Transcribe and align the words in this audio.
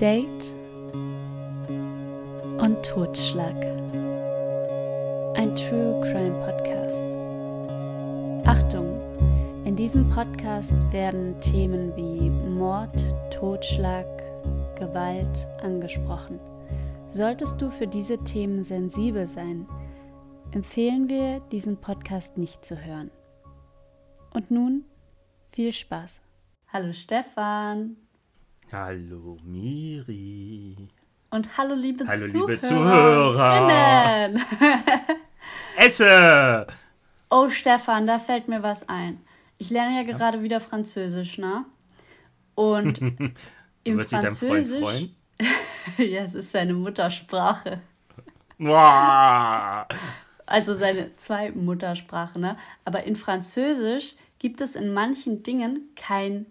Date 0.00 0.52
und 2.58 2.82
Totschlag. 2.82 3.54
Ein 5.36 5.54
True 5.54 6.00
Crime 6.00 6.40
Podcast. 6.46 7.04
Achtung, 8.46 8.98
in 9.66 9.76
diesem 9.76 10.08
Podcast 10.08 10.74
werden 10.92 11.38
Themen 11.42 11.94
wie 11.94 12.30
Mord, 12.30 13.04
Totschlag, 13.30 14.06
Gewalt 14.78 15.46
angesprochen. 15.62 16.40
Solltest 17.08 17.60
du 17.60 17.70
für 17.70 17.86
diese 17.86 18.16
Themen 18.24 18.62
sensibel 18.62 19.28
sein, 19.28 19.68
empfehlen 20.52 21.10
wir, 21.10 21.40
diesen 21.52 21.76
Podcast 21.76 22.38
nicht 22.38 22.64
zu 22.64 22.82
hören. 22.82 23.10
Und 24.32 24.50
nun 24.50 24.84
viel 25.50 25.72
Spaß. 25.72 26.20
Hallo 26.72 26.94
Stefan. 26.94 28.03
Hallo 28.74 29.36
Miri. 29.44 30.88
Und 31.30 31.56
hallo 31.56 31.76
liebe 31.76 32.08
Hallo 32.08 32.26
Zuhörer. 32.26 32.48
liebe 32.48 32.60
Zuhörer. 32.66 34.30
Esse! 35.76 36.66
Oh 37.30 37.48
Stefan, 37.48 38.08
da 38.08 38.18
fällt 38.18 38.48
mir 38.48 38.64
was 38.64 38.88
ein. 38.88 39.20
Ich 39.58 39.70
lerne 39.70 39.94
ja 39.94 40.02
gerade 40.02 40.42
wieder 40.42 40.58
Französisch, 40.58 41.38
ne? 41.38 41.64
Und 42.56 42.98
im 43.84 44.00
Französisch. 44.00 45.10
ja, 45.98 46.22
es 46.22 46.34
ist 46.34 46.50
seine 46.50 46.74
Muttersprache. 46.74 47.80
Also 50.46 50.74
seine 50.74 51.14
Zweitmuttersprache, 51.14 52.40
ne? 52.40 52.56
Aber 52.84 53.04
in 53.04 53.14
Französisch 53.14 54.16
gibt 54.40 54.60
es 54.60 54.74
in 54.74 54.92
manchen 54.92 55.44
Dingen 55.44 55.90
kein 55.94 56.46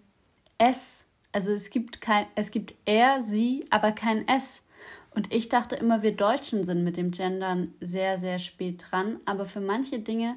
S. 0.56 1.03
Also 1.34 1.50
es 1.50 1.70
gibt 1.70 2.00
kein, 2.00 2.26
es 2.36 2.52
gibt 2.52 2.74
er, 2.84 3.20
sie, 3.20 3.66
aber 3.70 3.90
kein 3.90 4.28
S. 4.28 4.62
Und 5.10 5.32
ich 5.32 5.48
dachte 5.48 5.74
immer, 5.74 6.00
wir 6.02 6.14
Deutschen 6.14 6.64
sind 6.64 6.84
mit 6.84 6.96
dem 6.96 7.10
Gendern 7.10 7.74
sehr, 7.80 8.18
sehr 8.18 8.38
spät 8.38 8.86
dran. 8.88 9.18
Aber 9.24 9.44
für 9.44 9.60
manche 9.60 9.98
Dinge 9.98 10.36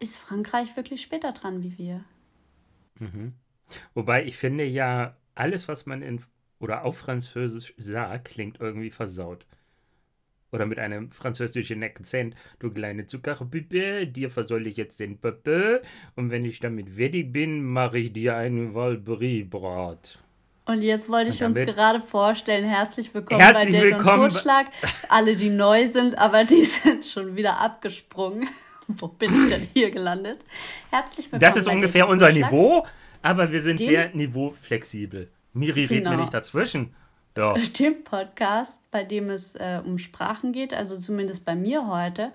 ist 0.00 0.18
Frankreich 0.18 0.76
wirklich 0.76 1.00
später 1.00 1.32
dran 1.32 1.62
wie 1.62 1.78
wir. 1.78 2.04
Wobei 3.94 4.26
ich 4.26 4.36
finde 4.36 4.64
ja, 4.64 5.16
alles, 5.34 5.68
was 5.68 5.86
man 5.86 6.02
in 6.02 6.22
oder 6.58 6.84
auf 6.84 6.98
Französisch 6.98 7.72
sagt, 7.78 8.26
klingt 8.26 8.60
irgendwie 8.60 8.90
versaut. 8.90 9.46
Oder 10.54 10.66
mit 10.66 10.78
einem 10.78 11.10
französischen 11.10 11.82
Akzent. 11.82 12.36
Du 12.60 12.70
kleine 12.70 13.06
Zuckerpuppe, 13.06 14.06
dir 14.06 14.30
versoll 14.30 14.68
ich 14.68 14.76
jetzt 14.76 15.00
den 15.00 15.18
Puppe. 15.18 15.82
Und 16.14 16.30
wenn 16.30 16.44
ich 16.44 16.60
damit 16.60 16.90
fertig 16.90 17.32
bin, 17.32 17.64
mache 17.64 17.98
ich 17.98 18.12
dir 18.12 18.36
einen 18.36 18.72
Valbrie-Brat. 18.72 20.20
Und 20.66 20.80
jetzt 20.82 21.08
wollte 21.08 21.30
ich 21.30 21.42
uns 21.42 21.58
gerade 21.58 21.98
vorstellen, 22.00 22.64
herzlich 22.68 23.12
willkommen 23.12 23.40
Herzlich 23.40 23.72
bei 23.74 23.80
Date 23.80 23.94
willkommen 23.98 24.22
und 24.22 24.32
Totschlag. 24.32 24.66
Alle, 25.08 25.34
die 25.36 25.50
neu 25.50 25.86
sind, 25.88 26.16
aber 26.18 26.44
die 26.44 26.64
sind 26.64 27.04
schon 27.04 27.34
wieder 27.34 27.58
abgesprungen. 27.60 28.48
Wo 28.86 29.08
bin 29.08 29.34
ich 29.36 29.48
denn 29.48 29.66
hier 29.74 29.90
gelandet? 29.90 30.38
Herzlich 30.90 31.26
willkommen. 31.26 31.40
Das 31.40 31.56
ist 31.56 31.66
ungefähr 31.66 32.06
unser 32.08 32.28
Totschlag. 32.28 32.52
Niveau, 32.52 32.86
aber 33.22 33.50
wir 33.50 33.60
sind 33.60 33.80
Den- 33.80 33.88
sehr 33.88 34.10
niveauflexibel. 34.14 35.28
Miri 35.52 35.84
redet 35.86 36.04
mir 36.04 36.10
Genau. 36.10 36.20
nicht 36.22 36.34
dazwischen. 36.34 36.94
Ja. 37.36 37.54
Dem 37.78 38.04
Podcast, 38.04 38.80
bei 38.90 39.04
dem 39.04 39.30
es 39.30 39.54
äh, 39.56 39.80
um 39.84 39.98
Sprachen 39.98 40.52
geht, 40.52 40.72
also 40.74 40.96
zumindest 40.96 41.44
bei 41.44 41.54
mir 41.54 41.86
heute, 41.88 42.32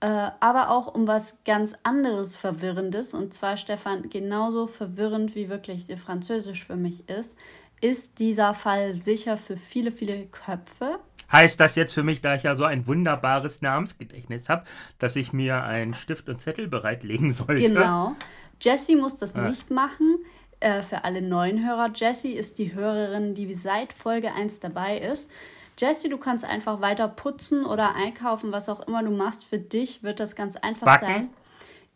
äh, 0.00 0.30
aber 0.40 0.70
auch 0.70 0.94
um 0.94 1.08
was 1.08 1.38
ganz 1.44 1.74
anderes 1.82 2.36
Verwirrendes. 2.36 3.14
Und 3.14 3.34
zwar, 3.34 3.56
Stefan, 3.56 4.10
genauso 4.10 4.66
verwirrend 4.66 5.34
wie 5.34 5.48
wirklich 5.48 5.86
Französisch 5.96 6.64
für 6.64 6.76
mich 6.76 7.08
ist, 7.08 7.36
ist 7.80 8.18
dieser 8.18 8.54
Fall 8.54 8.94
sicher 8.94 9.36
für 9.36 9.56
viele, 9.56 9.92
viele 9.92 10.26
Köpfe. 10.26 10.98
Heißt 11.30 11.60
das 11.60 11.76
jetzt 11.76 11.92
für 11.92 12.02
mich, 12.02 12.20
da 12.20 12.34
ich 12.34 12.42
ja 12.42 12.56
so 12.56 12.64
ein 12.64 12.86
wunderbares 12.86 13.60
Namensgedächtnis 13.60 14.48
habe, 14.48 14.64
dass 14.98 15.14
ich 15.16 15.32
mir 15.32 15.62
einen 15.62 15.94
Stift 15.94 16.28
und 16.28 16.40
Zettel 16.40 16.68
bereitlegen 16.68 17.32
sollte? 17.32 17.62
Genau. 17.62 18.16
Jessie 18.60 18.96
muss 18.96 19.16
das 19.16 19.34
Ah. 19.34 19.48
nicht 19.48 19.70
machen. 19.70 20.18
Äh, 20.60 20.82
für 20.82 21.04
alle 21.04 21.22
neuen 21.22 21.64
Hörer, 21.64 21.90
Jessie 21.94 22.32
ist 22.32 22.58
die 22.58 22.74
Hörerin, 22.74 23.34
die 23.34 23.52
seit 23.54 23.92
Folge 23.92 24.32
1 24.32 24.60
dabei 24.60 24.98
ist. 24.98 25.30
Jessie, 25.78 26.08
du 26.08 26.18
kannst 26.18 26.44
einfach 26.44 26.80
weiter 26.80 27.06
putzen 27.06 27.64
oder 27.64 27.94
einkaufen, 27.94 28.50
was 28.50 28.68
auch 28.68 28.80
immer 28.88 29.04
du 29.04 29.10
machst. 29.10 29.44
Für 29.44 29.58
dich 29.58 30.02
wird 30.02 30.18
das 30.18 30.34
ganz 30.34 30.56
einfach 30.56 30.86
Backen? 30.86 31.06
sein. 31.06 31.30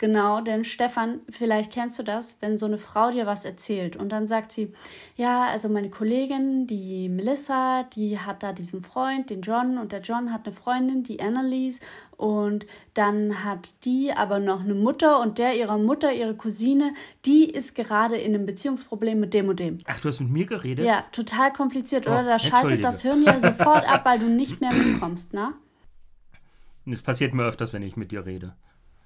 Genau, 0.02 0.40
denn 0.40 0.64
Stefan, 0.64 1.20
vielleicht 1.30 1.72
kennst 1.72 1.96
du 1.96 2.02
das, 2.02 2.36
wenn 2.40 2.58
so 2.58 2.66
eine 2.66 2.76
Frau 2.76 3.12
dir 3.12 3.24
was 3.24 3.44
erzählt 3.44 3.94
und 3.94 4.10
dann 4.10 4.26
sagt 4.26 4.50
sie, 4.50 4.72
ja, 5.14 5.44
also 5.46 5.68
meine 5.68 5.90
Kollegin, 5.90 6.66
die 6.66 7.08
Melissa, 7.08 7.84
die 7.84 8.18
hat 8.18 8.42
da 8.42 8.52
diesen 8.52 8.82
Freund, 8.82 9.30
den 9.30 9.42
John, 9.42 9.78
und 9.78 9.92
der 9.92 10.00
John 10.00 10.32
hat 10.32 10.44
eine 10.44 10.52
Freundin, 10.52 11.04
die 11.04 11.20
Annalise, 11.20 11.78
und 12.16 12.66
dann 12.94 13.44
hat 13.44 13.84
die 13.84 14.12
aber 14.12 14.40
noch 14.40 14.64
eine 14.64 14.74
Mutter 14.74 15.20
und 15.20 15.38
der 15.38 15.56
ihrer 15.56 15.78
Mutter, 15.78 16.12
ihre 16.12 16.34
Cousine, 16.34 16.94
die 17.24 17.44
ist 17.44 17.76
gerade 17.76 18.16
in 18.16 18.34
einem 18.34 18.44
Beziehungsproblem 18.44 19.20
mit 19.20 19.32
dem 19.34 19.50
und 19.50 19.60
dem. 19.60 19.78
Ach, 19.86 20.00
du 20.00 20.08
hast 20.08 20.18
mit 20.18 20.30
mir 20.30 20.46
geredet? 20.46 20.84
Ja, 20.84 21.04
total 21.12 21.52
kompliziert, 21.52 22.08
Oh, 22.08 22.10
oder? 22.10 22.24
Da 22.24 22.40
schaltet 22.40 22.82
das 22.82 23.02
Hirn 23.02 23.22
ja 23.22 23.38
sofort 23.38 23.88
ab, 23.88 24.04
weil 24.04 24.18
du 24.18 24.26
nicht 24.26 24.60
mehr 24.60 24.72
mitkommst, 24.72 25.32
ne? 25.32 25.52
Das 26.86 27.02
passiert 27.02 27.34
mir 27.34 27.44
öfters, 27.44 27.72
wenn 27.72 27.82
ich 27.82 27.94
mit 27.94 28.10
dir 28.10 28.26
rede. 28.26 28.56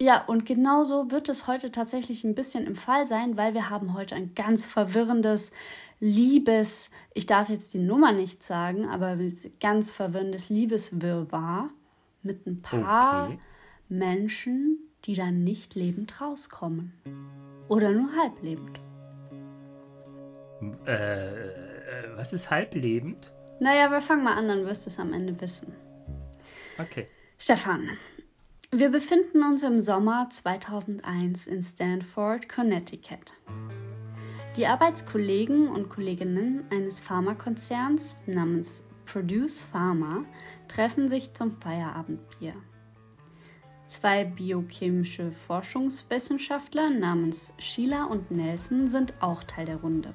Ja, 0.01 0.25
und 0.27 0.45
genauso 0.45 1.11
wird 1.11 1.29
es 1.29 1.47
heute 1.47 1.71
tatsächlich 1.71 2.23
ein 2.25 2.35
bisschen 2.35 2.67
im 2.67 2.75
Fall 2.75 3.07
sein, 3.07 3.37
weil 3.39 3.55
wir 3.55 3.71
haben 3.71 3.95
heute 3.95 4.15
ein 4.15 4.35
ganz 4.35 4.65
verwirrendes 4.67 5.53
Liebes, 6.01 6.91
ich 7.15 7.25
darf 7.25 7.49
jetzt 7.49 7.73
die 7.73 7.79
Nummer 7.79 8.13
nicht 8.13 8.43
sagen, 8.43 8.87
aber 8.87 9.17
ganz 9.61 9.91
verwirrendes 9.91 10.51
Liebeswirrwarr 10.51 11.71
mit 12.23 12.47
ein 12.47 12.61
paar 12.61 13.29
Okay. 13.29 13.39
Menschen, 13.89 14.79
die 15.05 15.15
dann 15.15 15.45
nicht 15.45 15.75
lebend 15.75 16.21
rauskommen. 16.21 16.93
Oder 17.69 17.93
nur 17.93 18.15
halb 18.17 18.43
lebend. 18.43 18.79
Äh, 20.87 20.93
äh, 20.93 22.17
was 22.17 22.33
ist 22.33 22.51
halblebend? 22.51 23.33
Naja, 23.61 23.91
wir 23.91 24.01
fangen 24.01 24.25
mal 24.25 24.35
an, 24.35 24.49
dann 24.49 24.67
wirst 24.67 24.85
du 24.85 24.91
es 24.91 24.99
am 24.99 25.13
Ende 25.13 25.41
wissen. 25.41 25.73
Okay. 26.79 27.07
Stefan, 27.39 27.89
wir 28.73 28.91
befinden 28.91 29.43
uns 29.45 29.63
im 29.63 29.81
Sommer 29.81 30.29
2001 30.29 31.47
in 31.47 31.63
Stanford, 31.63 32.49
Connecticut. 32.49 33.35
Die 34.57 34.67
Arbeitskollegen 34.67 35.69
und 35.69 35.89
Kolleginnen 35.89 36.65
eines 36.71 36.99
Pharmakonzerns 36.99 38.17
namens 38.27 38.89
Produce 39.05 39.61
Pharma 39.61 40.25
treffen 40.67 41.09
sich 41.09 41.33
zum 41.33 41.53
Feierabendbier. 41.61 42.55
Zwei 43.87 44.25
biochemische 44.25 45.31
Forschungswissenschaftler 45.31 46.91
namens 46.91 47.53
Sheila 47.59 48.07
und 48.07 48.33
Nelson 48.33 48.89
sind 48.89 49.15
auch 49.21 49.45
Teil 49.45 49.67
der 49.67 49.77
Runde. 49.77 50.13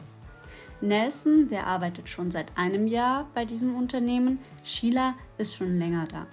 Nelson, 0.82 1.48
der 1.48 1.68
arbeitet 1.68 2.10
schon 2.10 2.32
seit 2.32 2.58
einem 2.58 2.88
Jahr 2.88 3.30
bei 3.34 3.46
diesem 3.46 3.76
Unternehmen, 3.76 4.40
Sheila 4.64 5.16
ist 5.38 5.56
schon 5.56 5.78
länger 5.78 6.06
da. 6.08 6.28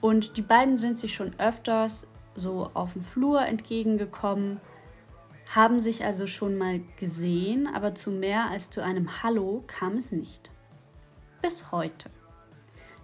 Und 0.00 0.36
die 0.36 0.42
beiden 0.42 0.76
sind 0.76 0.98
sich 0.98 1.14
schon 1.14 1.38
öfters 1.38 2.08
so 2.34 2.70
auf 2.74 2.92
dem 2.92 3.02
Flur 3.02 3.42
entgegengekommen, 3.42 4.60
haben 5.54 5.80
sich 5.80 6.04
also 6.04 6.26
schon 6.26 6.56
mal 6.56 6.80
gesehen, 6.98 7.66
aber 7.66 7.94
zu 7.94 8.10
mehr 8.10 8.50
als 8.50 8.70
zu 8.70 8.82
einem 8.82 9.22
Hallo 9.22 9.64
kam 9.66 9.96
es 9.96 10.12
nicht. 10.12 10.50
Bis 11.42 11.72
heute. 11.72 12.10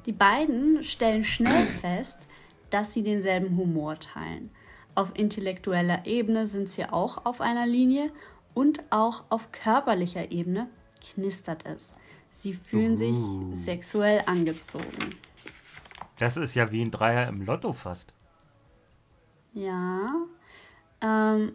Die 0.06 0.12
beiden 0.12 0.82
stellen 0.82 1.24
schnell 1.24 1.66
fest, 1.80 2.28
dass 2.70 2.92
sie 2.92 3.02
denselben 3.02 3.56
Humor 3.56 3.98
teilen. 3.98 4.50
Auf 4.94 5.12
intellektueller 5.14 6.06
Ebene 6.06 6.46
sind 6.46 6.68
sie 6.68 6.84
auch 6.84 7.24
auf 7.24 7.40
einer 7.40 7.66
Linie 7.66 8.10
und 8.52 8.82
auch 8.90 9.24
auf 9.30 9.50
körperlicher 9.50 10.30
Ebene 10.30 10.68
knistert 11.00 11.64
es. 11.66 11.92
Sie 12.30 12.52
fühlen 12.52 12.96
sich 12.96 13.16
sexuell 13.52 14.22
angezogen. 14.26 15.14
Das 16.18 16.36
ist 16.36 16.54
ja 16.54 16.70
wie 16.70 16.82
ein 16.82 16.90
Dreier 16.90 17.28
im 17.28 17.42
Lotto 17.44 17.72
fast. 17.72 18.12
Ja. 19.52 20.12
Ähm, 21.00 21.52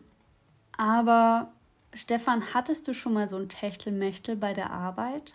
aber 0.77 1.51
Stefan, 1.93 2.53
hattest 2.53 2.87
du 2.87 2.93
schon 2.93 3.13
mal 3.13 3.27
so 3.27 3.37
ein 3.37 3.49
Techtelmechtel 3.49 4.35
bei 4.35 4.53
der 4.53 4.71
Arbeit? 4.71 5.33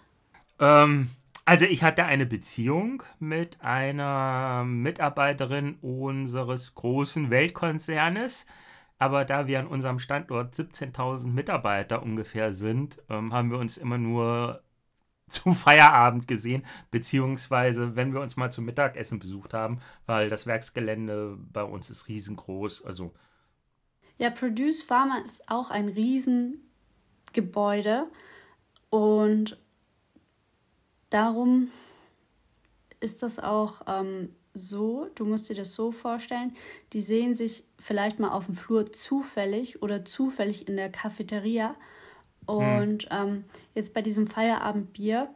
Ähm, 0.58 1.10
also 1.44 1.66
ich 1.66 1.82
hatte 1.82 2.04
eine 2.04 2.24
Beziehung 2.26 3.02
mit 3.18 3.60
einer 3.60 4.64
Mitarbeiterin 4.64 5.76
unseres 5.82 6.74
großen 6.74 7.30
Weltkonzernes. 7.30 8.46
Aber 8.98 9.26
da 9.26 9.46
wir 9.46 9.58
an 9.58 9.66
unserem 9.66 9.98
Standort 9.98 10.54
17.000 10.54 11.26
Mitarbeiter 11.26 12.02
ungefähr 12.02 12.54
sind, 12.54 13.02
ähm, 13.10 13.32
haben 13.34 13.50
wir 13.50 13.58
uns 13.58 13.76
immer 13.76 13.98
nur 13.98 14.62
zum 15.28 15.54
Feierabend 15.54 16.28
gesehen, 16.28 16.64
beziehungsweise 16.90 17.96
wenn 17.96 18.12
wir 18.12 18.20
uns 18.20 18.36
mal 18.36 18.52
zum 18.52 18.66
Mittagessen 18.66 19.18
besucht 19.18 19.54
haben, 19.54 19.80
weil 20.06 20.28
das 20.28 20.46
Werksgelände 20.46 21.38
bei 21.52 21.62
uns 21.62 21.88
ist 21.90 22.08
riesengroß. 22.08 22.84
Also 22.84 23.12
Ja, 24.18 24.30
Produce 24.30 24.82
Pharma 24.82 25.18
ist 25.18 25.48
auch 25.48 25.70
ein 25.70 25.88
Riesengebäude 25.88 28.06
und 28.90 29.58
darum 31.10 31.70
ist 33.00 33.22
das 33.22 33.38
auch 33.38 33.82
ähm, 33.86 34.34
so, 34.54 35.08
du 35.16 35.24
musst 35.24 35.48
dir 35.50 35.56
das 35.56 35.74
so 35.74 35.90
vorstellen, 35.92 36.56
die 36.92 37.00
sehen 37.00 37.34
sich 37.34 37.64
vielleicht 37.78 38.20
mal 38.20 38.30
auf 38.30 38.46
dem 38.46 38.54
Flur 38.54 38.92
zufällig 38.92 39.82
oder 39.82 40.04
zufällig 40.04 40.68
in 40.68 40.76
der 40.76 40.90
Cafeteria. 40.90 41.74
Und 42.46 43.04
hm. 43.04 43.10
ähm, 43.10 43.44
jetzt 43.74 43.94
bei 43.94 44.02
diesem 44.02 44.26
Feierabendbier, 44.26 45.28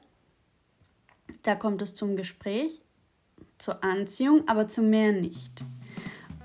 da 1.42 1.54
kommt 1.54 1.82
es 1.82 1.94
zum 1.94 2.16
Gespräch, 2.16 2.82
zur 3.58 3.82
Anziehung, 3.82 4.46
aber 4.46 4.68
zu 4.68 4.82
mehr 4.82 5.12
nicht. 5.12 5.62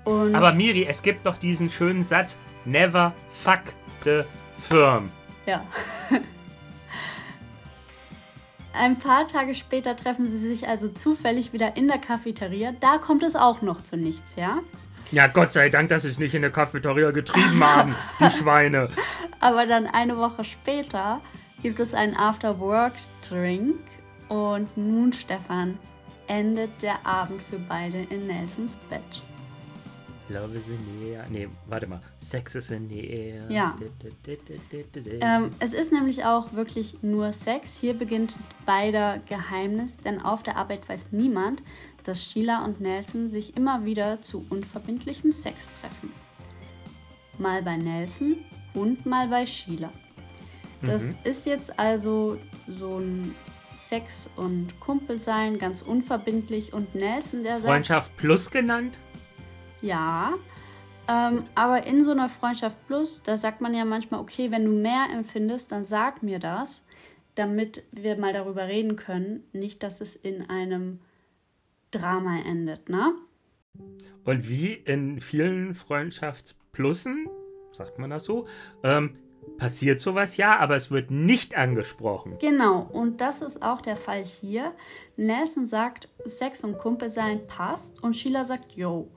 Und 0.04 0.34
aber 0.34 0.52
Miri, 0.52 0.84
es 0.84 1.02
gibt 1.02 1.24
doch 1.24 1.38
diesen 1.38 1.70
schönen 1.70 2.02
Satz, 2.02 2.38
never 2.64 3.14
fuck 3.32 3.62
the 4.04 4.22
firm. 4.58 5.10
Ja. 5.46 5.64
Ein 8.74 8.98
paar 8.98 9.28
Tage 9.28 9.54
später 9.54 9.94
treffen 9.94 10.26
sie 10.26 10.36
sich 10.36 10.66
also 10.66 10.88
zufällig 10.88 11.52
wieder 11.52 11.76
in 11.76 11.86
der 11.86 11.98
Cafeteria. 11.98 12.72
Da 12.80 12.98
kommt 12.98 13.22
es 13.22 13.36
auch 13.36 13.62
noch 13.62 13.82
zu 13.82 13.96
nichts, 13.96 14.34
ja? 14.34 14.58
Ja, 15.12 15.28
Gott 15.28 15.52
sei 15.52 15.68
Dank, 15.68 15.90
dass 15.90 16.02
sie 16.02 16.08
es 16.08 16.18
nicht 16.18 16.34
in 16.34 16.42
der 16.42 16.50
Cafeteria 16.50 17.12
getrieben 17.12 17.62
haben, 17.62 17.94
die 18.18 18.30
Schweine. 18.36 18.88
Aber 19.44 19.66
dann 19.66 19.86
eine 19.86 20.16
Woche 20.16 20.42
später 20.42 21.20
gibt 21.62 21.78
es 21.78 21.92
einen 21.92 22.16
After-Work-Drink. 22.16 23.76
Und 24.30 24.74
nun, 24.74 25.12
Stefan, 25.12 25.78
endet 26.28 26.80
der 26.80 27.06
Abend 27.06 27.42
für 27.42 27.58
beide 27.58 27.98
in 28.08 28.26
Nelsons 28.26 28.78
Bett. 28.88 29.02
Love 30.30 30.56
is 30.56 30.66
in 30.66 30.78
the 30.98 31.08
air. 31.10 31.26
Nee, 31.28 31.48
warte 31.66 31.86
mal. 31.86 32.00
Sex 32.20 32.54
is 32.54 32.70
in 32.70 32.88
the 32.88 33.06
air. 33.06 33.42
Ja. 33.50 33.76
Ähm, 35.20 35.50
es 35.58 35.74
ist 35.74 35.92
nämlich 35.92 36.24
auch 36.24 36.54
wirklich 36.54 37.02
nur 37.02 37.30
Sex. 37.30 37.78
Hier 37.78 37.92
beginnt 37.92 38.38
beider 38.64 39.20
Geheimnis, 39.28 39.98
denn 39.98 40.22
auf 40.22 40.42
der 40.42 40.56
Arbeit 40.56 40.88
weiß 40.88 41.08
niemand, 41.10 41.62
dass 42.04 42.24
Sheila 42.24 42.64
und 42.64 42.80
Nelson 42.80 43.28
sich 43.28 43.58
immer 43.58 43.84
wieder 43.84 44.22
zu 44.22 44.46
unverbindlichem 44.48 45.32
Sex 45.32 45.70
treffen. 45.74 46.10
Mal 47.36 47.62
bei 47.62 47.76
Nelson 47.76 48.38
und 48.74 49.06
mal 49.06 49.28
bei 49.28 49.46
Sheila. 49.46 49.92
Das 50.82 51.14
mhm. 51.14 51.18
ist 51.24 51.46
jetzt 51.46 51.78
also 51.78 52.38
so 52.68 52.98
ein 52.98 53.34
Sex 53.74 54.28
und 54.36 54.78
Kumpel 54.80 55.18
sein, 55.18 55.58
ganz 55.58 55.82
unverbindlich. 55.82 56.72
Und 56.72 56.94
Nelson, 56.94 57.42
der 57.42 57.58
Freundschaft 57.58 58.08
sagt, 58.08 58.16
Plus 58.18 58.50
genannt? 58.50 58.98
Ja, 59.80 60.34
ähm, 61.06 61.44
aber 61.54 61.86
in 61.86 62.02
so 62.02 62.12
einer 62.12 62.28
Freundschaft 62.28 62.76
plus, 62.86 63.22
da 63.22 63.36
sagt 63.36 63.60
man 63.60 63.74
ja 63.74 63.84
manchmal, 63.84 64.20
okay, 64.20 64.50
wenn 64.50 64.64
du 64.64 64.70
mehr 64.70 65.06
empfindest, 65.12 65.72
dann 65.72 65.84
sag 65.84 66.22
mir 66.22 66.38
das, 66.38 66.84
damit 67.34 67.84
wir 67.92 68.16
mal 68.16 68.32
darüber 68.32 68.68
reden 68.68 68.96
können. 68.96 69.44
Nicht, 69.52 69.82
dass 69.82 70.00
es 70.00 70.16
in 70.16 70.48
einem 70.48 71.00
Drama 71.90 72.38
endet, 72.38 72.88
ne? 72.88 73.14
Und 74.24 74.48
wie 74.48 74.72
in 74.72 75.20
vielen 75.20 75.74
Freundschaftsplussen, 75.74 77.28
sagt 77.74 77.98
man 77.98 78.10
das 78.10 78.24
so, 78.24 78.46
ähm, 78.82 79.16
passiert 79.58 80.00
sowas 80.00 80.36
ja, 80.36 80.58
aber 80.58 80.76
es 80.76 80.90
wird 80.90 81.10
nicht 81.10 81.54
angesprochen. 81.54 82.36
Genau, 82.40 82.88
und 82.92 83.20
das 83.20 83.42
ist 83.42 83.62
auch 83.62 83.80
der 83.80 83.96
Fall 83.96 84.24
hier. 84.24 84.72
Nelson 85.16 85.66
sagt, 85.66 86.08
Sex 86.24 86.64
und 86.64 86.78
Kumpel 86.78 87.10
sein 87.10 87.46
passt 87.46 88.02
und 88.02 88.16
Sheila 88.16 88.44
sagt, 88.44 88.72
yo 88.72 89.10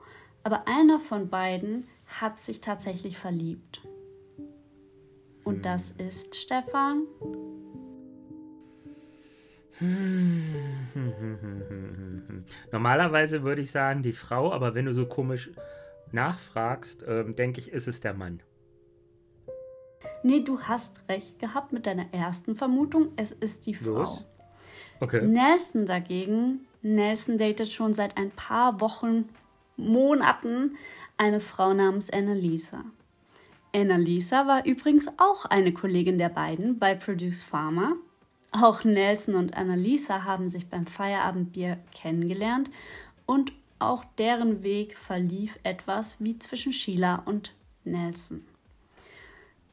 aber 0.47 0.65
einer 0.65 0.99
von 1.01 1.29
beiden 1.29 1.89
hat 2.05 2.39
sich 2.39 2.61
tatsächlich 2.61 3.17
verliebt. 3.17 3.81
Und 5.43 5.65
das 5.65 5.91
ist 5.91 6.37
Stefan. 6.37 7.03
Normalerweise 12.71 13.43
würde 13.43 13.61
ich 13.61 13.71
sagen 13.71 14.03
die 14.03 14.13
Frau, 14.13 14.53
aber 14.53 14.73
wenn 14.73 14.85
du 14.85 14.93
so 14.93 15.05
komisch 15.05 15.51
nachfragst, 16.13 17.03
ähm, 17.05 17.35
denke 17.35 17.59
ich, 17.59 17.73
ist 17.73 17.89
es 17.89 17.99
der 17.99 18.13
Mann. 18.13 18.41
Nee, 20.23 20.41
du 20.41 20.59
hast 20.61 21.01
recht 21.09 21.39
gehabt 21.39 21.73
mit 21.73 21.85
deiner 21.85 22.13
ersten 22.13 22.55
Vermutung. 22.55 23.09
Es 23.15 23.31
ist 23.31 23.65
die 23.65 23.75
Frau. 23.75 23.99
Los. 23.99 24.25
Okay. 24.99 25.21
Nelson 25.21 25.85
dagegen, 25.85 26.67
Nelson 26.81 27.37
datet 27.37 27.71
schon 27.71 27.93
seit 27.93 28.17
ein 28.17 28.31
paar 28.31 28.81
Wochen 28.81 29.29
Monaten 29.75 30.75
eine 31.17 31.39
Frau 31.39 31.73
namens 31.73 32.09
Annalisa. 32.09 32.83
Annalisa 33.73 34.47
war 34.47 34.65
übrigens 34.65 35.07
auch 35.17 35.45
eine 35.45 35.71
Kollegin 35.71 36.17
der 36.17 36.29
beiden 36.29 36.79
bei 36.79 36.95
Produce 36.95 37.43
Pharma. 37.43 37.93
Auch 38.51 38.83
Nelson 38.83 39.35
und 39.35 39.55
Annalisa 39.55 40.23
haben 40.23 40.49
sich 40.49 40.67
beim 40.67 40.87
Feierabendbier 40.87 41.77
kennengelernt 41.93 42.71
und 43.25 43.51
auch 43.77 44.03
deren 44.17 44.63
Weg 44.63 44.97
verlief 44.97 45.59
etwas 45.63 46.17
wie 46.19 46.39
zwischen 46.39 46.73
Sheila 46.73 47.21
und 47.25 47.53
Nelson. 47.83 48.45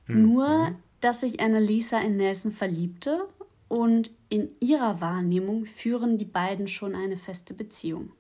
Mhm. 0.07 0.23
Nur, 0.23 0.75
dass 1.01 1.21
sich 1.21 1.41
Annalisa 1.41 2.01
in 2.01 2.17
Nelson 2.17 2.53
verliebte 2.53 3.29
und 3.69 4.11
in 4.29 4.51
ihrer 4.61 5.01
Wahrnehmung 5.01 5.67
führen 5.67 6.19
die 6.19 6.25
beiden 6.25 6.69
schon 6.69 6.95
eine 6.95 7.17
feste 7.17 7.55
Beziehung. 7.55 8.13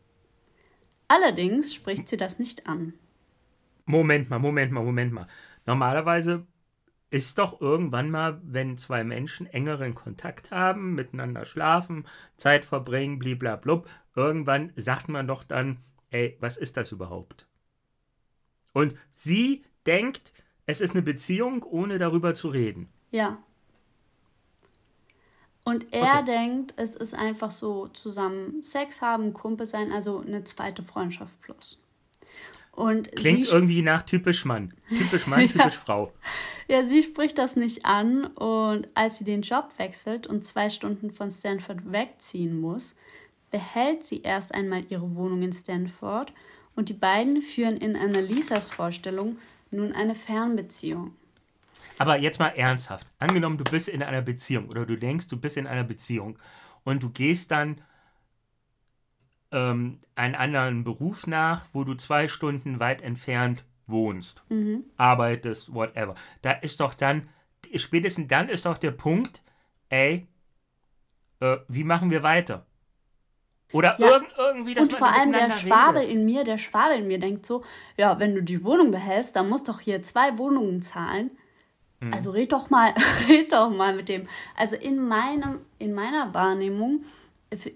Allerdings 1.09 1.75
spricht 1.75 2.09
sie 2.09 2.17
das 2.17 2.39
nicht 2.39 2.67
an. 2.67 2.95
Moment 3.85 4.31
mal, 4.31 4.39
Moment 4.39 4.73
mal, 4.73 4.85
Moment 4.85 5.13
mal. 5.13 5.27
Normalerweise 5.67 6.47
ist 7.11 7.39
doch 7.39 7.61
irgendwann 7.61 8.11
mal, 8.11 8.41
wenn 8.43 8.77
zwei 8.77 9.05
Menschen 9.05 9.47
engeren 9.47 9.95
Kontakt 9.95 10.51
haben, 10.51 10.95
miteinander 10.95 11.45
schlafen, 11.45 12.07
Zeit 12.37 12.65
verbringen, 12.65 13.19
bliblablub, 13.19 13.89
irgendwann 14.17 14.73
sagt 14.77 15.09
man 15.09 15.29
doch 15.29 15.45
dann, 15.45 15.79
ey, 16.11 16.37
was 16.41 16.57
ist 16.57 16.77
das 16.77 16.91
überhaupt? 16.91 17.47
Und 18.73 18.97
sie 19.13 19.65
denkt, 19.87 20.33
es 20.67 20.81
ist 20.81 20.93
eine 20.93 21.03
Beziehung, 21.03 21.63
ohne 21.63 21.99
darüber 21.99 22.35
zu 22.35 22.49
reden. 22.49 22.89
Ja. 23.11 23.39
Und 25.65 25.93
er 25.93 26.21
okay. 26.21 26.25
denkt, 26.27 26.75
es 26.77 26.95
ist 26.95 27.15
einfach 27.15 27.51
so 27.51 27.89
zusammen 27.89 28.61
Sex 28.61 29.01
haben, 29.01 29.33
Kumpel 29.33 29.67
sein, 29.67 29.93
also 29.93 30.21
eine 30.21 30.45
zweite 30.45 30.83
Freundschaft 30.83 31.41
plus. 31.41 31.81
Und 32.73 33.13
Klingt 33.13 33.49
irgendwie 33.49 33.83
nach 33.83 34.03
typisch 34.03 34.45
Mann. 34.45 34.75
Typisch 34.89 35.27
Mann, 35.27 35.49
typisch 35.49 35.79
Frau. 35.79 36.13
Ja, 36.69 36.85
sie 36.85 37.03
spricht 37.03 37.39
das 37.39 37.57
nicht 37.57 37.87
an 37.87 38.27
und 38.27 38.89
als 38.95 39.19
sie 39.19 39.25
den 39.25 39.43
Job 39.43 39.71
wechselt 39.79 40.27
und 40.27 40.45
zwei 40.45 40.69
Stunden 40.69 41.11
von 41.11 41.31
Stanford 41.31 41.93
wegziehen 41.93 42.61
muss, 42.61 42.95
behält 43.51 44.05
sie 44.05 44.23
erst 44.23 44.53
einmal 44.53 44.85
ihre 44.89 45.15
Wohnung 45.15 45.43
in 45.43 45.53
Stanford 45.53 46.33
und 46.75 46.89
die 46.89 46.95
beiden 46.95 47.41
führen 47.41 47.77
in 47.77 47.97
Annalisas 47.97 48.71
Vorstellung 48.71 49.39
nun 49.75 49.93
eine 49.93 50.15
Fernbeziehung. 50.15 51.17
Aber 51.99 52.19
jetzt 52.19 52.39
mal 52.39 52.49
ernsthaft. 52.49 53.07
Angenommen, 53.19 53.59
du 53.59 53.65
bist 53.65 53.89
in 53.89 54.03
einer 54.03 54.23
Beziehung 54.23 54.69
oder 54.69 54.85
du 54.87 54.97
denkst, 54.97 55.29
du 55.29 55.37
bist 55.37 55.57
in 55.57 55.67
einer 55.67 55.85
Beziehung 55.85 56.39
und 56.83 57.03
du 57.03 57.11
gehst 57.11 57.51
dann 57.51 57.81
ähm, 59.53 60.01
einen 60.17 60.35
anderen 60.35 60.85
Beruf 60.85 61.27
nach, 61.27 61.67
wo 61.73 61.85
du 61.85 61.95
zwei 61.95 62.29
Stunden 62.29 62.81
weit 62.81 63.03
entfernt 63.03 63.65
wohnst, 63.87 64.43
mhm. 64.49 64.85
arbeitest, 64.97 65.73
whatever. 65.73 66.15
Da 66.43 66.53
ist 66.53 66.81
doch 66.81 66.95
dann, 66.95 67.29
spätestens 67.75 68.29
dann 68.29 68.49
ist 68.49 68.67
doch 68.67 68.79
der 68.79 68.91
Punkt, 68.91 69.43
ey, 69.89 70.27
äh, 71.41 71.59
wie 71.69 71.85
machen 71.85 72.11
wir 72.11 72.23
weiter? 72.23 72.67
Oder 73.75 73.97
ja. 73.99 74.07
irg 74.07 74.25
irgendwie 74.39 74.75
das 74.75 74.85
Und 74.85 74.93
vor 74.93 75.09
allem 75.09 75.33
der 75.33 75.51
Schwabe 75.51 75.99
redet. 75.99 76.13
in 76.13 76.25
mir, 76.25 76.45
der 76.45 76.59
Schwabe 76.59 76.95
in 76.95 77.09
mir 77.09 77.19
denkt 77.19 77.45
so, 77.45 77.65
ja, 77.97 78.21
wenn 78.21 78.37
du 78.37 78.41
die 78.41 78.63
Wohnung 78.63 78.93
behältst, 78.93 79.35
dann 79.35 79.49
musst 79.49 79.67
du 79.67 79.73
doch 79.73 79.81
hier 79.81 80.01
zwei 80.01 80.39
Wohnungen 80.39 80.81
zahlen. 80.81 81.33
Mhm. 81.99 82.15
Also 82.15 82.31
red 82.31 82.53
doch 82.53 82.71
mal, 82.71 82.95
red 83.29 83.53
doch 83.53 83.71
mal 83.71 83.97
mit 83.97 84.09
dem. 84.09 84.29
Also 84.57 84.77
in 84.77 85.09
meinem, 85.09 85.59
in 85.81 85.93
meiner 85.93 86.33
Wahrnehmung, 86.33 87.05